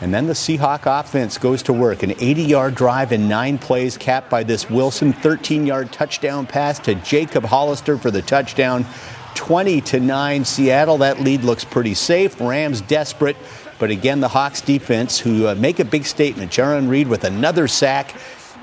And 0.00 0.14
then 0.14 0.26
the 0.26 0.32
Seahawk 0.32 1.00
offense 1.00 1.36
goes 1.36 1.62
to 1.64 1.72
work. 1.72 2.02
An 2.02 2.12
80 2.12 2.42
yard 2.42 2.74
drive 2.74 3.12
in 3.12 3.28
nine 3.28 3.58
plays, 3.58 3.98
capped 3.98 4.30
by 4.30 4.42
this 4.42 4.70
Wilson 4.70 5.12
13 5.12 5.66
yard 5.66 5.92
touchdown 5.92 6.46
pass 6.46 6.78
to 6.80 6.94
Jacob 6.96 7.44
Hollister 7.44 7.98
for 7.98 8.10
the 8.10 8.22
touchdown. 8.22 8.86
20 9.34 9.80
to 9.82 10.00
9 10.00 10.44
Seattle. 10.44 10.98
That 10.98 11.20
lead 11.20 11.42
looks 11.42 11.64
pretty 11.64 11.94
safe. 11.94 12.40
Rams 12.40 12.80
desperate. 12.80 13.36
But 13.78 13.90
again, 13.90 14.20
the 14.20 14.28
Hawks 14.28 14.60
defense, 14.60 15.18
who 15.18 15.46
uh, 15.46 15.54
make 15.54 15.78
a 15.78 15.84
big 15.84 16.04
statement. 16.04 16.50
Jarran 16.50 16.88
Reed 16.88 17.08
with 17.08 17.24
another 17.24 17.68
sack. 17.68 18.14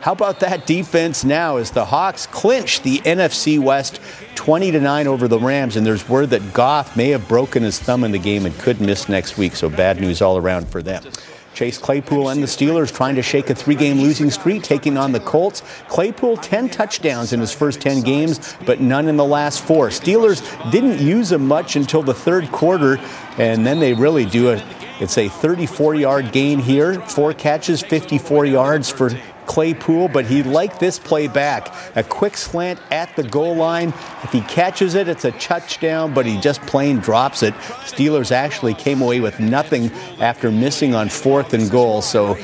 How 0.01 0.11
about 0.11 0.39
that 0.41 0.67
defense 0.67 1.23
now 1.23 1.57
as 1.57 1.71
the 1.71 1.85
Hawks 1.85 2.27
clinch 2.27 2.81
the 2.81 2.99
NFC 2.99 3.59
West 3.59 3.99
20 4.35 4.71
to 4.71 4.79
9 4.79 5.07
over 5.07 5.27
the 5.27 5.39
Rams 5.39 5.75
and 5.75 5.85
there's 5.85 6.07
word 6.07 6.29
that 6.29 6.53
Goff 6.53 6.95
may 6.95 7.09
have 7.09 7.27
broken 7.27 7.63
his 7.63 7.79
thumb 7.79 8.03
in 8.03 8.11
the 8.11 8.19
game 8.19 8.45
and 8.45 8.57
could 8.59 8.79
miss 8.79 9.09
next 9.09 9.37
week 9.37 9.55
so 9.55 9.69
bad 9.69 9.99
news 9.99 10.21
all 10.21 10.37
around 10.37 10.67
for 10.69 10.81
them. 10.83 11.03
Chase 11.57 11.79
Claypool 11.79 12.29
and 12.29 12.43
the 12.43 12.45
Steelers 12.45 12.95
trying 12.95 13.15
to 13.15 13.23
shake 13.23 13.49
a 13.49 13.55
three 13.55 13.73
game 13.73 13.99
losing 13.99 14.29
streak, 14.29 14.61
taking 14.61 14.95
on 14.95 15.11
the 15.11 15.19
Colts. 15.19 15.63
Claypool, 15.87 16.37
10 16.37 16.69
touchdowns 16.69 17.33
in 17.33 17.39
his 17.39 17.51
first 17.51 17.81
10 17.81 18.01
games, 18.01 18.55
but 18.67 18.79
none 18.79 19.07
in 19.07 19.17
the 19.17 19.25
last 19.25 19.63
four. 19.63 19.87
Steelers 19.89 20.71
didn't 20.71 20.99
use 20.99 21.31
him 21.31 21.47
much 21.47 21.75
until 21.75 22.03
the 22.03 22.13
third 22.13 22.51
quarter, 22.51 22.99
and 23.39 23.65
then 23.65 23.79
they 23.79 23.93
really 23.93 24.25
do 24.25 24.51
a 24.51 24.63
it's 24.99 25.17
a 25.17 25.29
34 25.29 25.95
yard 25.95 26.31
gain 26.31 26.59
here, 26.59 27.01
four 27.01 27.33
catches, 27.33 27.81
54 27.81 28.45
yards 28.45 28.91
for 28.91 29.09
Claypool, 29.47 30.09
but 30.09 30.25
he 30.25 30.43
liked 30.43 30.79
this 30.79 30.99
play 30.99 31.27
back. 31.27 31.73
A 31.95 32.03
quick 32.03 32.37
slant 32.37 32.79
at 32.91 33.15
the 33.15 33.23
goal 33.23 33.55
line. 33.55 33.89
If 34.23 34.31
he 34.31 34.41
catches 34.41 34.93
it, 34.93 35.07
it's 35.07 35.25
a 35.25 35.31
touchdown, 35.31 36.13
but 36.13 36.25
he 36.25 36.39
just 36.39 36.61
plain 36.63 36.99
drops 36.99 37.41
it. 37.41 37.53
Steelers 37.85 38.31
actually 38.31 38.75
came 38.75 39.01
away 39.01 39.19
with 39.19 39.39
nothing 39.39 39.91
after 40.19 40.51
missing 40.51 40.93
on 40.93 41.09
fourth 41.09 41.53
and 41.53 41.71
goal. 41.71 42.01
So 42.01 42.35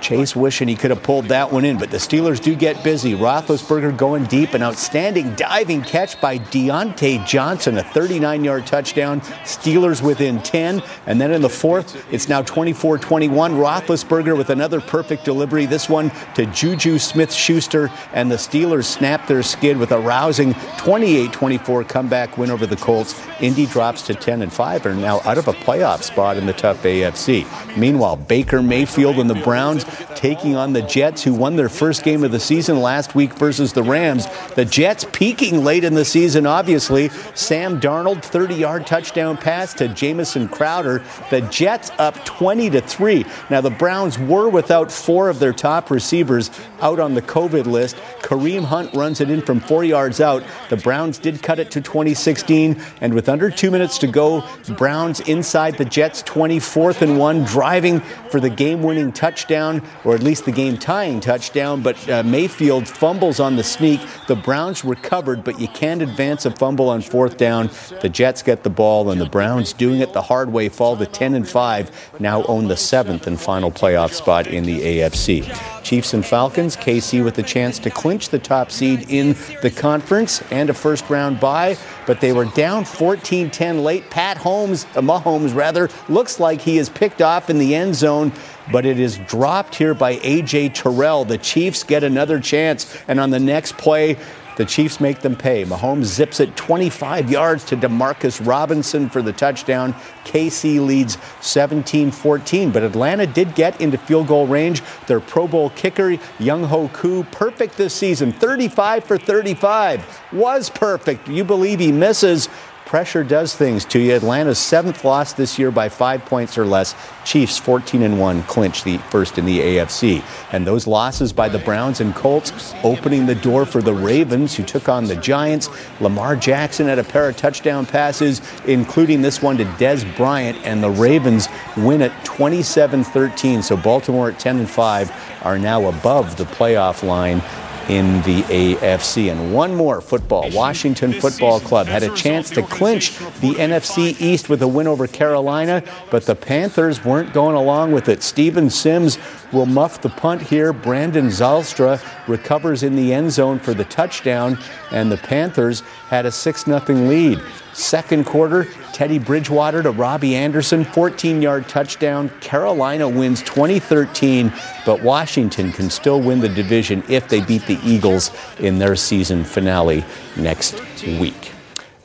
Chase 0.00 0.36
wishing 0.36 0.68
he 0.68 0.76
could 0.76 0.90
have 0.90 1.02
pulled 1.02 1.26
that 1.26 1.50
one 1.50 1.64
in, 1.64 1.78
but 1.78 1.90
the 1.90 1.96
Steelers 1.96 2.40
do 2.40 2.54
get 2.54 2.84
busy. 2.84 3.14
Roethlisberger 3.14 3.96
going 3.96 4.24
deep, 4.24 4.54
an 4.54 4.62
outstanding 4.62 5.34
diving 5.34 5.82
catch 5.82 6.20
by 6.20 6.38
Diontae 6.38 7.26
Johnson, 7.26 7.78
a 7.78 7.82
39-yard 7.82 8.66
touchdown. 8.66 9.20
Steelers 9.44 10.02
within 10.02 10.42
10, 10.42 10.82
and 11.06 11.20
then 11.20 11.32
in 11.32 11.42
the 11.42 11.48
fourth, 11.48 12.04
it's 12.12 12.28
now 12.28 12.42
24-21. 12.42 13.30
Roethlisberger 13.30 14.36
with 14.36 14.50
another 14.50 14.80
perfect 14.80 15.24
delivery. 15.24 15.66
This 15.66 15.88
one 15.88 16.10
to 16.34 16.46
Juju 16.46 16.98
Smith-Schuster, 16.98 17.90
and 18.12 18.30
the 18.30 18.36
Steelers 18.36 18.84
snap 18.84 19.26
their 19.26 19.42
skid 19.42 19.76
with 19.76 19.92
a 19.92 19.98
rousing 19.98 20.52
28-24 20.54 21.88
comeback 21.88 22.36
win 22.38 22.50
over 22.50 22.66
the 22.66 22.76
Colts. 22.76 23.20
Indy 23.40 23.66
drops 23.66 24.02
to 24.02 24.14
10 24.14 24.42
and 24.42 24.52
5, 24.52 24.86
and 24.86 24.98
are 24.98 25.00
now 25.00 25.20
out 25.24 25.38
of 25.38 25.48
a 25.48 25.52
playoff 25.52 26.02
spot 26.02 26.36
in 26.36 26.46
the 26.46 26.52
tough 26.52 26.82
AFC. 26.82 27.46
Meanwhile, 27.76 28.16
Baker 28.16 28.62
Mayfield 28.62 29.16
and 29.16 29.28
the 29.28 29.34
Browns 29.34 29.85
taking 30.14 30.56
on 30.56 30.72
the 30.72 30.82
Jets, 30.82 31.22
who 31.22 31.34
won 31.34 31.56
their 31.56 31.68
first 31.68 32.02
game 32.02 32.24
of 32.24 32.32
the 32.32 32.40
season 32.40 32.80
last 32.80 33.14
week 33.14 33.32
versus 33.34 33.72
the 33.72 33.82
Rams. 33.82 34.26
The 34.54 34.64
Jets 34.64 35.06
peaking 35.12 35.64
late 35.64 35.84
in 35.84 35.94
the 35.94 36.04
season, 36.04 36.46
obviously. 36.46 37.08
Sam 37.34 37.80
Darnold, 37.80 38.22
30 38.22 38.54
yard 38.54 38.86
touchdown 38.86 39.36
pass 39.36 39.74
to 39.74 39.88
Jamison 39.88 40.48
Crowder. 40.48 41.02
The 41.30 41.42
Jets 41.42 41.90
up 41.98 42.24
20 42.24 42.70
to 42.70 42.80
3. 42.80 43.24
Now, 43.50 43.60
the 43.60 43.70
Browns 43.70 44.18
were 44.18 44.48
without 44.48 44.90
four 44.90 45.28
of 45.28 45.38
their 45.38 45.52
top 45.52 45.90
receivers 45.90 46.50
out 46.80 47.00
on 47.00 47.14
the 47.14 47.22
COVID 47.22 47.66
list. 47.66 47.96
Kareem 48.20 48.64
Hunt 48.64 48.94
runs 48.94 49.20
it 49.20 49.30
in 49.30 49.42
from 49.42 49.60
four 49.60 49.84
yards 49.84 50.20
out. 50.20 50.42
The 50.68 50.76
Browns 50.76 51.18
did 51.18 51.42
cut 51.42 51.58
it 51.58 51.70
to 51.72 51.80
2016, 51.80 52.80
and 53.00 53.14
with 53.14 53.28
under 53.28 53.50
two 53.50 53.70
minutes 53.70 53.98
to 53.98 54.06
go, 54.06 54.44
Browns 54.76 55.20
inside 55.20 55.76
the 55.78 55.84
Jets 55.84 56.22
24th 56.22 57.02
and 57.02 57.18
one, 57.18 57.44
driving 57.44 58.00
for 58.30 58.40
the 58.40 58.50
game 58.50 58.82
winning 58.82 59.12
touchdown 59.12 59.75
or 60.04 60.14
at 60.14 60.22
least 60.22 60.44
the 60.44 60.52
game 60.52 60.76
tying 60.76 61.20
touchdown. 61.20 61.82
But 61.82 62.08
uh, 62.08 62.22
Mayfield 62.22 62.88
fumbles 62.88 63.40
on 63.40 63.56
the 63.56 63.64
sneak. 63.64 64.00
The 64.28 64.36
Browns 64.36 64.84
recovered, 64.84 65.44
but 65.44 65.60
you 65.60 65.68
can't 65.68 66.02
advance 66.02 66.46
a 66.46 66.50
fumble 66.50 66.88
on 66.88 67.00
fourth 67.02 67.36
down. 67.36 67.70
The 68.00 68.08
Jets 68.08 68.42
get 68.42 68.62
the 68.62 68.70
ball, 68.70 69.10
and 69.10 69.20
the 69.20 69.28
Browns, 69.28 69.72
doing 69.72 70.00
it 70.00 70.12
the 70.12 70.22
hard 70.22 70.52
way, 70.52 70.68
fall 70.68 70.96
to 70.96 71.06
10 71.06 71.34
and 71.34 71.48
5, 71.48 72.20
now 72.20 72.42
own 72.44 72.68
the 72.68 72.76
seventh 72.76 73.26
and 73.26 73.40
final 73.40 73.70
playoff 73.70 74.12
spot 74.12 74.46
in 74.46 74.64
the 74.64 74.80
AFC. 74.80 75.44
Chiefs 75.82 76.14
and 76.14 76.26
Falcons, 76.26 76.76
KC 76.76 77.22
with 77.22 77.38
a 77.38 77.42
chance 77.44 77.78
to 77.78 77.90
clinch 77.90 78.30
the 78.30 78.40
top 78.40 78.72
seed 78.72 79.08
in 79.08 79.36
the 79.62 79.70
conference 79.70 80.42
and 80.50 80.68
a 80.68 80.74
first 80.74 81.08
round 81.08 81.38
bye, 81.38 81.76
but 82.06 82.20
they 82.20 82.32
were 82.32 82.46
down 82.46 82.84
14 82.84 83.50
10 83.50 83.84
late. 83.84 84.10
Pat 84.10 84.36
Holmes, 84.36 84.84
uh, 84.96 85.00
Mahomes 85.00 85.54
rather, 85.54 85.88
looks 86.08 86.40
like 86.40 86.60
he 86.60 86.78
is 86.78 86.88
picked 86.88 87.22
off 87.22 87.50
in 87.50 87.58
the 87.58 87.74
end 87.74 87.94
zone 87.94 88.32
but 88.72 88.86
it 88.86 88.98
is 88.98 89.18
dropped 89.18 89.74
here 89.74 89.94
by 89.94 90.18
A.J. 90.22 90.70
Terrell. 90.70 91.24
The 91.24 91.38
Chiefs 91.38 91.84
get 91.84 92.04
another 92.04 92.40
chance, 92.40 92.96
and 93.08 93.20
on 93.20 93.30
the 93.30 93.40
next 93.40 93.76
play, 93.76 94.16
the 94.56 94.64
Chiefs 94.64 95.00
make 95.00 95.20
them 95.20 95.36
pay. 95.36 95.64
Mahomes 95.64 96.04
zips 96.04 96.40
it 96.40 96.56
25 96.56 97.30
yards 97.30 97.62
to 97.64 97.76
Demarcus 97.76 98.44
Robinson 98.44 99.10
for 99.10 99.20
the 99.20 99.32
touchdown. 99.32 99.92
KC 100.24 100.84
leads 100.84 101.18
17 101.42 102.10
14, 102.10 102.70
but 102.70 102.82
Atlanta 102.82 103.26
did 103.26 103.54
get 103.54 103.78
into 103.82 103.98
field 103.98 104.28
goal 104.28 104.46
range. 104.46 104.82
Their 105.06 105.20
Pro 105.20 105.46
Bowl 105.46 105.70
kicker, 105.70 106.12
Younghoe 106.38 106.92
Koo, 106.94 107.24
perfect 107.24 107.76
this 107.76 107.94
season 107.94 108.32
35 108.32 109.04
for 109.04 109.18
35. 109.18 110.22
Was 110.32 110.70
perfect. 110.70 111.28
You 111.28 111.44
believe 111.44 111.78
he 111.78 111.92
misses. 111.92 112.48
Pressure 112.86 113.24
does 113.24 113.52
things 113.52 113.84
to 113.86 113.98
you. 113.98 114.14
Atlanta's 114.14 114.60
seventh 114.60 115.04
loss 115.04 115.32
this 115.32 115.58
year 115.58 115.72
by 115.72 115.88
five 115.88 116.24
points 116.24 116.56
or 116.56 116.64
less. 116.64 116.94
Chiefs 117.24 117.58
14 117.58 118.00
and 118.00 118.20
1 118.20 118.44
clinch 118.44 118.84
the 118.84 118.98
first 118.98 119.38
in 119.38 119.44
the 119.44 119.58
AFC. 119.58 120.22
And 120.52 120.64
those 120.64 120.86
losses 120.86 121.32
by 121.32 121.48
the 121.48 121.58
Browns 121.58 122.00
and 122.00 122.14
Colts 122.14 122.72
opening 122.84 123.26
the 123.26 123.34
door 123.34 123.66
for 123.66 123.82
the 123.82 123.92
Ravens, 123.92 124.54
who 124.54 124.62
took 124.62 124.88
on 124.88 125.06
the 125.06 125.16
Giants. 125.16 125.68
Lamar 126.00 126.36
Jackson 126.36 126.86
had 126.86 127.00
a 127.00 127.04
pair 127.04 127.28
of 127.28 127.36
touchdown 127.36 127.86
passes, 127.86 128.40
including 128.66 129.20
this 129.20 129.42
one 129.42 129.56
to 129.56 129.64
Dez 129.64 130.04
Bryant, 130.16 130.56
and 130.64 130.80
the 130.80 130.90
Ravens 130.90 131.48
win 131.76 132.00
it 132.00 132.12
27 132.22 133.02
13. 133.02 133.64
So 133.64 133.76
Baltimore 133.76 134.30
at 134.30 134.38
10 134.38 134.58
and 134.58 134.70
5 134.70 135.42
are 135.42 135.58
now 135.58 135.88
above 135.88 136.36
the 136.36 136.44
playoff 136.44 137.02
line 137.02 137.42
in 137.88 138.22
the 138.22 138.42
AFC. 138.42 139.30
And 139.30 139.54
one 139.54 139.74
more 139.74 140.00
football. 140.00 140.50
Washington 140.50 141.12
Football 141.12 141.60
Club 141.60 141.86
had 141.86 142.02
a 142.02 142.14
chance 142.14 142.50
to 142.50 142.62
clinch 142.62 143.18
the 143.40 143.54
NFC 143.54 144.20
East 144.20 144.48
with 144.48 144.62
a 144.62 144.68
win 144.68 144.86
over 144.86 145.06
Carolina, 145.06 145.82
but 146.10 146.24
the 146.26 146.34
Panthers 146.34 147.04
weren't 147.04 147.32
going 147.32 147.56
along 147.56 147.92
with 147.92 148.08
it. 148.08 148.22
Steven 148.22 148.70
Sims 148.70 149.18
will 149.52 149.66
muff 149.66 150.02
the 150.02 150.08
punt 150.08 150.42
here. 150.42 150.72
Brandon 150.72 151.26
Zylstra 151.26 152.02
recovers 152.28 152.82
in 152.82 152.96
the 152.96 153.12
end 153.12 153.30
zone 153.30 153.58
for 153.58 153.74
the 153.74 153.84
touchdown, 153.84 154.58
and 154.90 155.10
the 155.10 155.16
Panthers 155.16 155.80
had 156.08 156.26
a 156.26 156.32
6 156.32 156.64
0 156.64 156.80
lead. 156.88 157.40
Second 157.72 158.24
quarter, 158.24 158.66
Teddy 158.96 159.18
Bridgewater 159.18 159.82
to 159.82 159.90
Robbie 159.90 160.34
Anderson, 160.36 160.82
14 160.82 161.42
yard 161.42 161.68
touchdown. 161.68 162.30
Carolina 162.40 163.06
wins 163.06 163.42
2013, 163.42 164.50
but 164.86 165.02
Washington 165.02 165.70
can 165.70 165.90
still 165.90 166.22
win 166.22 166.40
the 166.40 166.48
division 166.48 167.04
if 167.06 167.28
they 167.28 167.42
beat 167.42 167.66
the 167.66 167.78
Eagles 167.84 168.30
in 168.58 168.78
their 168.78 168.96
season 168.96 169.44
finale 169.44 170.02
next 170.38 170.80
week. 171.20 171.52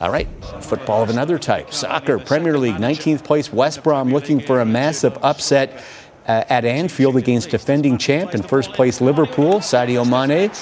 All 0.02 0.10
right, 0.10 0.28
football 0.60 1.02
of 1.02 1.08
another 1.08 1.38
type. 1.38 1.72
Soccer, 1.72 2.18
Premier 2.18 2.58
League, 2.58 2.74
19th 2.74 3.24
place, 3.24 3.50
West 3.50 3.82
Brom 3.82 4.12
looking 4.12 4.38
for 4.38 4.60
a 4.60 4.66
massive 4.66 5.16
upset. 5.22 5.82
Uh, 6.24 6.44
at 6.48 6.64
Anfield 6.64 7.16
against 7.16 7.50
defending 7.50 7.98
champ 7.98 8.32
and 8.32 8.48
first 8.48 8.72
place 8.74 9.00
Liverpool. 9.00 9.54
Sadio 9.54 10.08
Mane 10.08 10.52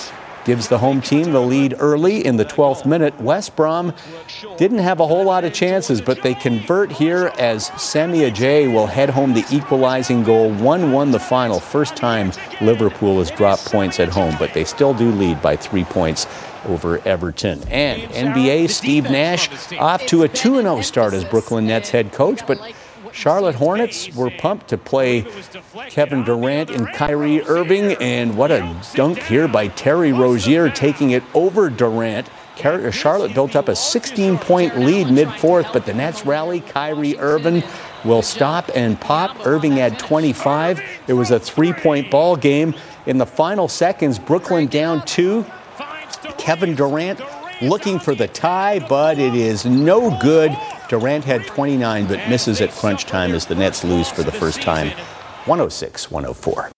gives 0.44 0.68
the 0.68 0.78
home 0.78 1.00
team 1.00 1.32
the 1.32 1.40
lead 1.40 1.74
early 1.78 2.24
in 2.24 2.36
the 2.36 2.44
12th 2.44 2.86
minute. 2.86 3.18
West 3.20 3.56
Brom 3.56 3.92
didn't 4.56 4.78
have 4.78 5.00
a 5.00 5.06
whole 5.06 5.24
lot 5.24 5.44
of 5.44 5.52
chances, 5.52 6.00
but 6.00 6.22
they 6.22 6.34
convert 6.34 6.92
here 6.92 7.32
as 7.38 7.66
Semi 7.80 8.20
Ajayi 8.20 8.72
will 8.72 8.86
head 8.86 9.10
home 9.10 9.34
the 9.34 9.44
equalizing 9.50 10.22
goal. 10.22 10.52
1 10.52 10.92
1 10.92 11.10
the 11.10 11.18
final. 11.18 11.60
First 11.60 11.96
time 11.96 12.32
Liverpool 12.60 13.18
has 13.18 13.30
dropped 13.30 13.66
points 13.66 14.00
at 14.00 14.08
home, 14.08 14.34
but 14.38 14.54
they 14.54 14.64
still 14.64 14.94
do 14.94 15.10
lead 15.10 15.40
by 15.42 15.56
three 15.56 15.84
points 15.84 16.26
over 16.66 16.98
Everton. 17.06 17.62
And 17.68 18.02
NBA 18.10 18.70
Steve 18.70 19.04
Nash 19.04 19.72
off 19.78 20.04
to 20.06 20.22
a 20.22 20.28
2 20.28 20.60
0 20.60 20.80
start 20.82 21.14
as 21.14 21.24
Brooklyn 21.24 21.66
Nets 21.66 21.90
head 21.90 22.12
coach, 22.12 22.46
but 22.46 22.58
Charlotte 23.12 23.54
Hornets 23.56 24.14
were 24.14 24.30
pumped 24.30 24.68
to 24.68 24.78
play 24.78 25.26
Kevin 25.88 26.24
Durant 26.24 26.70
and 26.70 26.88
Kyrie 26.92 27.42
Irving, 27.42 27.92
and 28.00 28.36
what 28.36 28.50
a 28.50 28.76
dunk 28.94 29.18
here 29.22 29.48
by 29.48 29.68
Terry 29.68 30.12
Rozier 30.12 30.70
taking 30.70 31.10
it 31.10 31.22
over 31.34 31.70
Durant. 31.70 32.28
Charlotte 32.92 33.32
built 33.32 33.56
up 33.56 33.68
a 33.68 33.76
16 33.76 34.36
point 34.38 34.78
lead 34.78 35.10
mid 35.10 35.32
fourth, 35.34 35.72
but 35.72 35.86
the 35.86 35.94
Nets 35.94 36.26
rally. 36.26 36.60
Kyrie 36.60 37.16
Irving 37.18 37.62
will 38.04 38.20
stop 38.20 38.70
and 38.74 39.00
pop. 39.00 39.46
Irving 39.46 39.72
had 39.72 39.98
25. 39.98 40.80
It 41.06 41.14
was 41.14 41.30
a 41.30 41.40
three 41.40 41.72
point 41.72 42.10
ball 42.10 42.36
game. 42.36 42.74
In 43.06 43.16
the 43.16 43.26
final 43.26 43.66
seconds, 43.66 44.18
Brooklyn 44.18 44.66
down 44.66 45.04
two. 45.06 45.46
Kevin 46.36 46.74
Durant 46.74 47.20
looking 47.62 47.98
for 47.98 48.14
the 48.14 48.28
tie, 48.28 48.78
but 48.88 49.18
it 49.18 49.34
is 49.34 49.64
no 49.64 50.16
good. 50.20 50.56
Durant 50.88 51.24
had 51.24 51.46
29 51.46 52.06
but 52.06 52.28
misses 52.28 52.60
at 52.60 52.70
crunch 52.70 53.04
time 53.04 53.32
as 53.32 53.46
the 53.46 53.54
Nets 53.54 53.84
lose 53.84 54.08
for 54.08 54.22
the 54.22 54.32
first 54.32 54.62
time 54.62 54.88
106 55.46 56.10
104. 56.10 56.70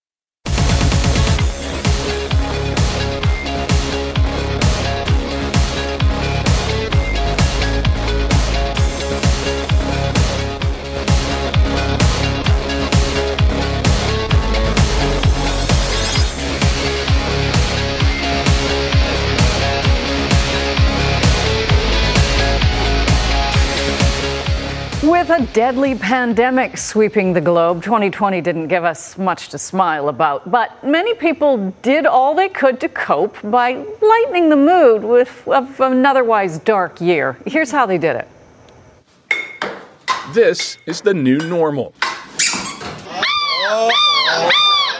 With 25.22 25.40
a 25.40 25.46
deadly 25.52 25.94
pandemic 25.94 26.76
sweeping 26.76 27.32
the 27.32 27.40
globe, 27.40 27.84
2020 27.84 28.40
didn't 28.40 28.66
give 28.66 28.82
us 28.82 29.16
much 29.16 29.50
to 29.50 29.58
smile 29.58 30.08
about, 30.08 30.50
but 30.50 30.82
many 30.82 31.14
people 31.14 31.72
did 31.80 32.06
all 32.06 32.34
they 32.34 32.48
could 32.48 32.80
to 32.80 32.88
cope 32.88 33.36
by 33.44 33.74
lightening 34.00 34.48
the 34.48 34.56
mood 34.56 35.04
with 35.04 35.46
of 35.46 35.78
an 35.78 36.04
otherwise 36.04 36.58
dark 36.58 37.00
year. 37.00 37.38
Here's 37.46 37.70
how 37.70 37.86
they 37.86 37.98
did 37.98 38.16
it. 38.16 38.28
This 40.32 40.76
is 40.88 41.02
the 41.02 41.14
new 41.14 41.38
normal. 41.38 41.94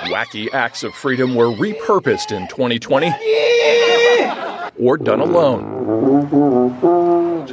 Wacky 0.05 0.55
acts 0.55 0.85
of 0.85 0.95
freedom 0.95 1.35
were 1.35 1.51
repurposed 1.51 2.31
in 2.31 2.47
2020 2.47 3.09
or 4.79 4.99
done 4.99 5.19
alone. 5.19 7.02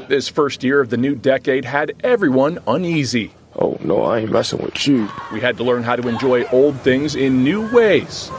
This 0.10 0.28
first 0.28 0.64
year 0.64 0.82
of 0.82 0.89
the 0.89 0.97
new 0.97 1.14
decade 1.14 1.66
had 1.66 1.93
everyone 2.03 2.57
uneasy. 2.66 3.32
Oh, 3.55 3.78
no, 3.84 4.01
I 4.01 4.18
ain't 4.18 4.32
messing 4.32 4.60
with 4.60 4.88
you. 4.88 5.07
We 5.32 5.39
had 5.39 5.55
to 5.57 5.64
learn 5.64 5.84
how 5.84 5.95
to 5.97 6.07
enjoy 6.07 6.45
old 6.45 6.82
things 6.82 7.16
in 7.16 7.43
new 7.43 7.72
ways. 7.72 8.32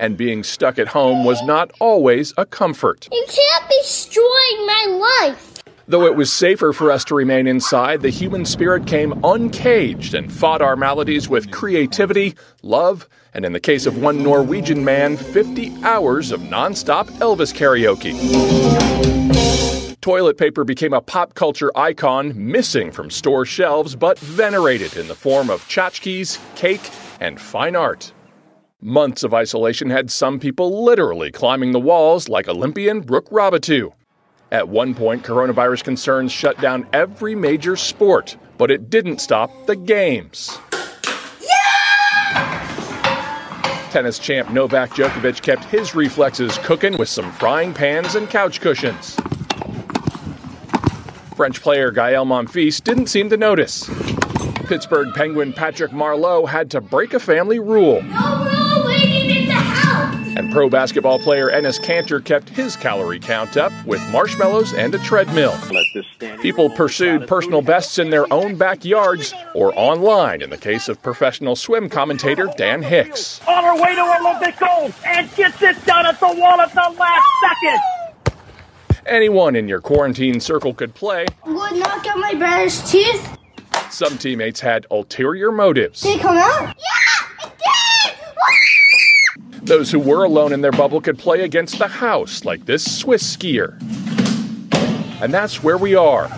And 0.00 0.16
being 0.16 0.42
stuck 0.42 0.80
at 0.80 0.88
home 0.88 1.24
was 1.24 1.40
not 1.44 1.70
always 1.78 2.34
a 2.36 2.44
comfort. 2.44 3.08
You 3.12 3.24
can't 3.28 3.68
be 3.68 3.78
destroying 3.82 4.66
my 4.66 5.20
life. 5.22 5.62
Though 5.86 6.04
it 6.04 6.16
was 6.16 6.32
safer 6.32 6.72
for 6.72 6.90
us 6.90 7.04
to 7.04 7.14
remain 7.14 7.46
inside, 7.46 8.02
the 8.02 8.10
human 8.10 8.44
spirit 8.44 8.84
came 8.84 9.24
uncaged 9.24 10.14
and 10.14 10.32
fought 10.32 10.62
our 10.62 10.74
maladies 10.74 11.28
with 11.28 11.52
creativity, 11.52 12.34
love, 12.62 13.08
and 13.34 13.44
in 13.44 13.52
the 13.52 13.60
case 13.60 13.86
of 13.86 14.02
one 14.02 14.20
Norwegian 14.20 14.84
man, 14.84 15.16
50 15.16 15.84
hours 15.84 16.32
of 16.32 16.40
nonstop 16.40 17.06
Elvis 17.20 17.54
karaoke. 17.54 19.21
Toilet 20.02 20.36
paper 20.36 20.64
became 20.64 20.92
a 20.92 21.00
pop 21.00 21.34
culture 21.34 21.70
icon, 21.76 22.32
missing 22.34 22.90
from 22.90 23.08
store 23.08 23.46
shelves 23.46 23.94
but 23.94 24.18
venerated 24.18 24.96
in 24.96 25.06
the 25.06 25.14
form 25.14 25.48
of 25.48 25.62
tchotchkes, 25.68 26.40
cake, 26.56 26.90
and 27.20 27.40
fine 27.40 27.76
art. 27.76 28.12
Months 28.80 29.22
of 29.22 29.32
isolation 29.32 29.90
had 29.90 30.10
some 30.10 30.40
people 30.40 30.82
literally 30.84 31.30
climbing 31.30 31.70
the 31.70 31.78
walls 31.78 32.28
like 32.28 32.48
Olympian 32.48 33.00
Brooke 33.02 33.30
Raboutou. 33.30 33.92
At 34.50 34.68
one 34.68 34.92
point, 34.92 35.22
coronavirus 35.22 35.84
concerns 35.84 36.32
shut 36.32 36.60
down 36.60 36.88
every 36.92 37.36
major 37.36 37.76
sport, 37.76 38.36
but 38.58 38.72
it 38.72 38.90
didn't 38.90 39.20
stop 39.20 39.66
the 39.66 39.76
games. 39.76 40.58
Tennis 43.92 44.18
champ 44.18 44.50
Novak 44.50 44.90
Djokovic 44.90 45.42
kept 45.42 45.62
his 45.66 45.94
reflexes 45.94 46.58
cooking 46.58 46.96
with 46.96 47.08
some 47.08 47.30
frying 47.30 47.72
pans 47.72 48.16
and 48.16 48.28
couch 48.28 48.60
cushions. 48.60 49.16
French 51.42 51.60
player 51.60 51.90
Gael 51.90 52.24
Monfils 52.24 52.80
didn't 52.84 53.08
seem 53.08 53.28
to 53.28 53.36
notice. 53.36 53.90
Pittsburgh 54.68 55.12
Penguin 55.12 55.52
Patrick 55.52 55.90
Marleau 55.90 56.48
had 56.48 56.70
to 56.70 56.80
break 56.80 57.14
a 57.14 57.18
family 57.18 57.58
rule. 57.58 58.00
No 58.00 58.44
rule 58.44 58.86
waiting 58.86 59.28
in 59.28 59.46
the 59.48 59.52
house. 59.54 60.36
And 60.36 60.52
pro 60.52 60.70
basketball 60.70 61.18
player 61.18 61.50
Enes 61.50 61.80
Kanter 61.80 62.24
kept 62.24 62.48
his 62.48 62.76
calorie 62.76 63.18
count 63.18 63.56
up 63.56 63.72
with 63.84 64.00
marshmallows 64.12 64.72
and 64.72 64.94
a 64.94 65.00
treadmill. 65.00 65.58
People 66.40 66.70
pursued 66.70 67.26
personal 67.26 67.60
bests 67.60 67.98
in 67.98 68.10
their 68.10 68.32
own 68.32 68.54
backyards 68.54 69.34
or 69.56 69.76
online 69.76 70.42
in 70.42 70.50
the 70.50 70.56
case 70.56 70.88
of 70.88 71.02
professional 71.02 71.56
swim 71.56 71.88
commentator 71.88 72.48
Dan 72.56 72.84
Hicks. 72.84 73.40
On 73.48 73.64
her 73.64 73.82
way 73.82 73.96
to 73.96 74.16
Olympic 74.20 74.60
gold 74.60 74.94
and 75.04 75.28
gets 75.34 75.60
it 75.60 75.84
done 75.86 76.06
at 76.06 76.20
the 76.20 76.32
wall 76.38 76.60
at 76.60 76.72
the 76.72 76.96
last 76.96 77.26
second. 77.42 77.80
Anyone 79.06 79.56
in 79.56 79.66
your 79.68 79.80
quarantine 79.80 80.38
circle 80.38 80.72
could 80.74 80.94
play. 80.94 81.26
I'm 81.44 81.54
going 81.54 81.74
to 81.74 81.78
knock 81.80 82.06
out 82.06 82.18
my 82.18 82.34
brother's 82.34 82.88
teeth. 82.90 83.36
Some 83.90 84.16
teammates 84.16 84.60
had 84.60 84.86
ulterior 84.90 85.50
motives. 85.50 86.02
Did 86.02 86.18
it 86.18 86.22
come 86.22 86.36
out? 86.38 86.76
Yeah, 86.78 87.46
it 87.46 87.52
did! 89.58 89.66
Those 89.66 89.90
who 89.90 89.98
were 89.98 90.24
alone 90.24 90.52
in 90.52 90.60
their 90.60 90.72
bubble 90.72 91.00
could 91.00 91.18
play 91.18 91.42
against 91.42 91.78
the 91.78 91.88
house, 91.88 92.44
like 92.44 92.64
this 92.64 92.98
Swiss 92.98 93.36
skier. 93.36 93.80
And 95.20 95.34
that's 95.34 95.62
where 95.62 95.78
we 95.78 95.94
are. 95.96 96.28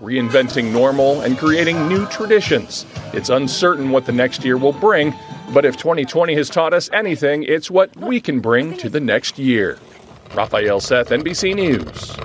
Reinventing 0.00 0.72
normal 0.72 1.20
and 1.20 1.36
creating 1.36 1.88
new 1.88 2.06
traditions. 2.06 2.86
It's 3.12 3.28
uncertain 3.28 3.90
what 3.90 4.06
the 4.06 4.12
next 4.12 4.44
year 4.44 4.56
will 4.56 4.72
bring, 4.72 5.14
but 5.52 5.66
if 5.66 5.76
2020 5.76 6.34
has 6.34 6.48
taught 6.48 6.72
us 6.72 6.88
anything, 6.92 7.42
it's 7.42 7.70
what 7.70 7.94
we 7.96 8.18
can 8.18 8.40
bring 8.40 8.76
to 8.78 8.88
the 8.88 9.00
next 9.00 9.38
year. 9.38 9.78
Raphael 10.34 10.80
Seth, 10.80 11.08
NBC 11.10 11.54
News. 11.54 12.16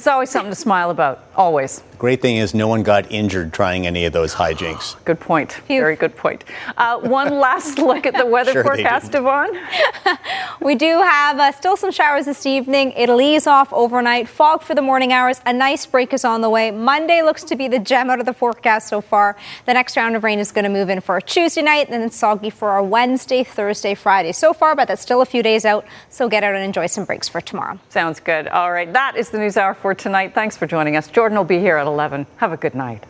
It's 0.00 0.06
always 0.06 0.30
something 0.30 0.50
to 0.50 0.56
smile 0.56 0.88
about, 0.88 1.22
always. 1.36 1.82
Great 1.98 2.22
thing 2.22 2.38
is, 2.38 2.54
no 2.54 2.66
one 2.66 2.82
got 2.82 3.12
injured 3.12 3.52
trying 3.52 3.86
any 3.86 4.06
of 4.06 4.14
those 4.14 4.34
hijinks. 4.34 4.96
Good 5.04 5.20
point. 5.20 5.60
Very 5.68 5.96
good 5.96 6.16
point. 6.16 6.44
Uh, 6.78 6.98
one 7.00 7.38
last 7.46 7.78
look 7.78 8.06
at 8.06 8.14
the 8.14 8.24
weather 8.24 8.52
Sure 8.52 8.62
they 8.62 8.82
forecast, 8.82 9.14
Yvonne. 9.14 9.50
We 10.62 10.74
do 10.74 11.00
have 11.00 11.38
uh, 11.38 11.52
still 11.52 11.76
some 11.76 11.90
showers 11.90 12.26
this 12.26 12.44
evening. 12.44 12.92
It'll 12.92 13.20
ease 13.20 13.46
off 13.46 13.72
overnight. 13.72 14.28
Fog 14.28 14.62
for 14.62 14.74
the 14.74 14.82
morning 14.82 15.10
hours. 15.10 15.40
A 15.46 15.54
nice 15.54 15.86
break 15.86 16.12
is 16.12 16.22
on 16.22 16.42
the 16.42 16.50
way. 16.50 16.70
Monday 16.70 17.22
looks 17.22 17.44
to 17.44 17.56
be 17.56 17.66
the 17.66 17.78
gem 17.78 18.10
out 18.10 18.20
of 18.20 18.26
the 18.26 18.34
forecast 18.34 18.88
so 18.88 19.00
far. 19.00 19.36
The 19.64 19.72
next 19.72 19.96
round 19.96 20.16
of 20.16 20.24
rain 20.24 20.38
is 20.38 20.52
going 20.52 20.64
to 20.64 20.70
move 20.70 20.90
in 20.90 21.00
for 21.00 21.12
our 21.12 21.20
Tuesday 21.20 21.62
night, 21.62 21.86
and 21.86 21.94
then 21.94 22.02
it's 22.02 22.16
soggy 22.16 22.50
for 22.50 22.70
our 22.70 22.82
Wednesday, 22.82 23.42
Thursday, 23.42 23.94
Friday 23.94 24.32
so 24.32 24.52
far, 24.52 24.76
but 24.76 24.86
that's 24.86 25.00
still 25.00 25.22
a 25.22 25.26
few 25.26 25.42
days 25.42 25.64
out. 25.64 25.86
So 26.10 26.28
get 26.28 26.44
out 26.44 26.54
and 26.54 26.62
enjoy 26.62 26.86
some 26.86 27.06
breaks 27.06 27.26
for 27.26 27.40
tomorrow. 27.40 27.78
Sounds 27.88 28.20
good. 28.20 28.46
All 28.48 28.70
right, 28.70 28.92
that 28.92 29.16
is 29.16 29.30
the 29.30 29.38
news 29.38 29.56
hour 29.56 29.72
for 29.90 29.94
tonight. 29.96 30.32
Thanks 30.34 30.56
for 30.56 30.68
joining 30.68 30.94
us. 30.94 31.08
Jordan 31.08 31.36
will 31.36 31.44
be 31.44 31.58
here 31.58 31.76
at 31.76 31.84
11. 31.84 32.24
Have 32.36 32.52
a 32.52 32.56
good 32.56 32.76
night. 32.76 33.02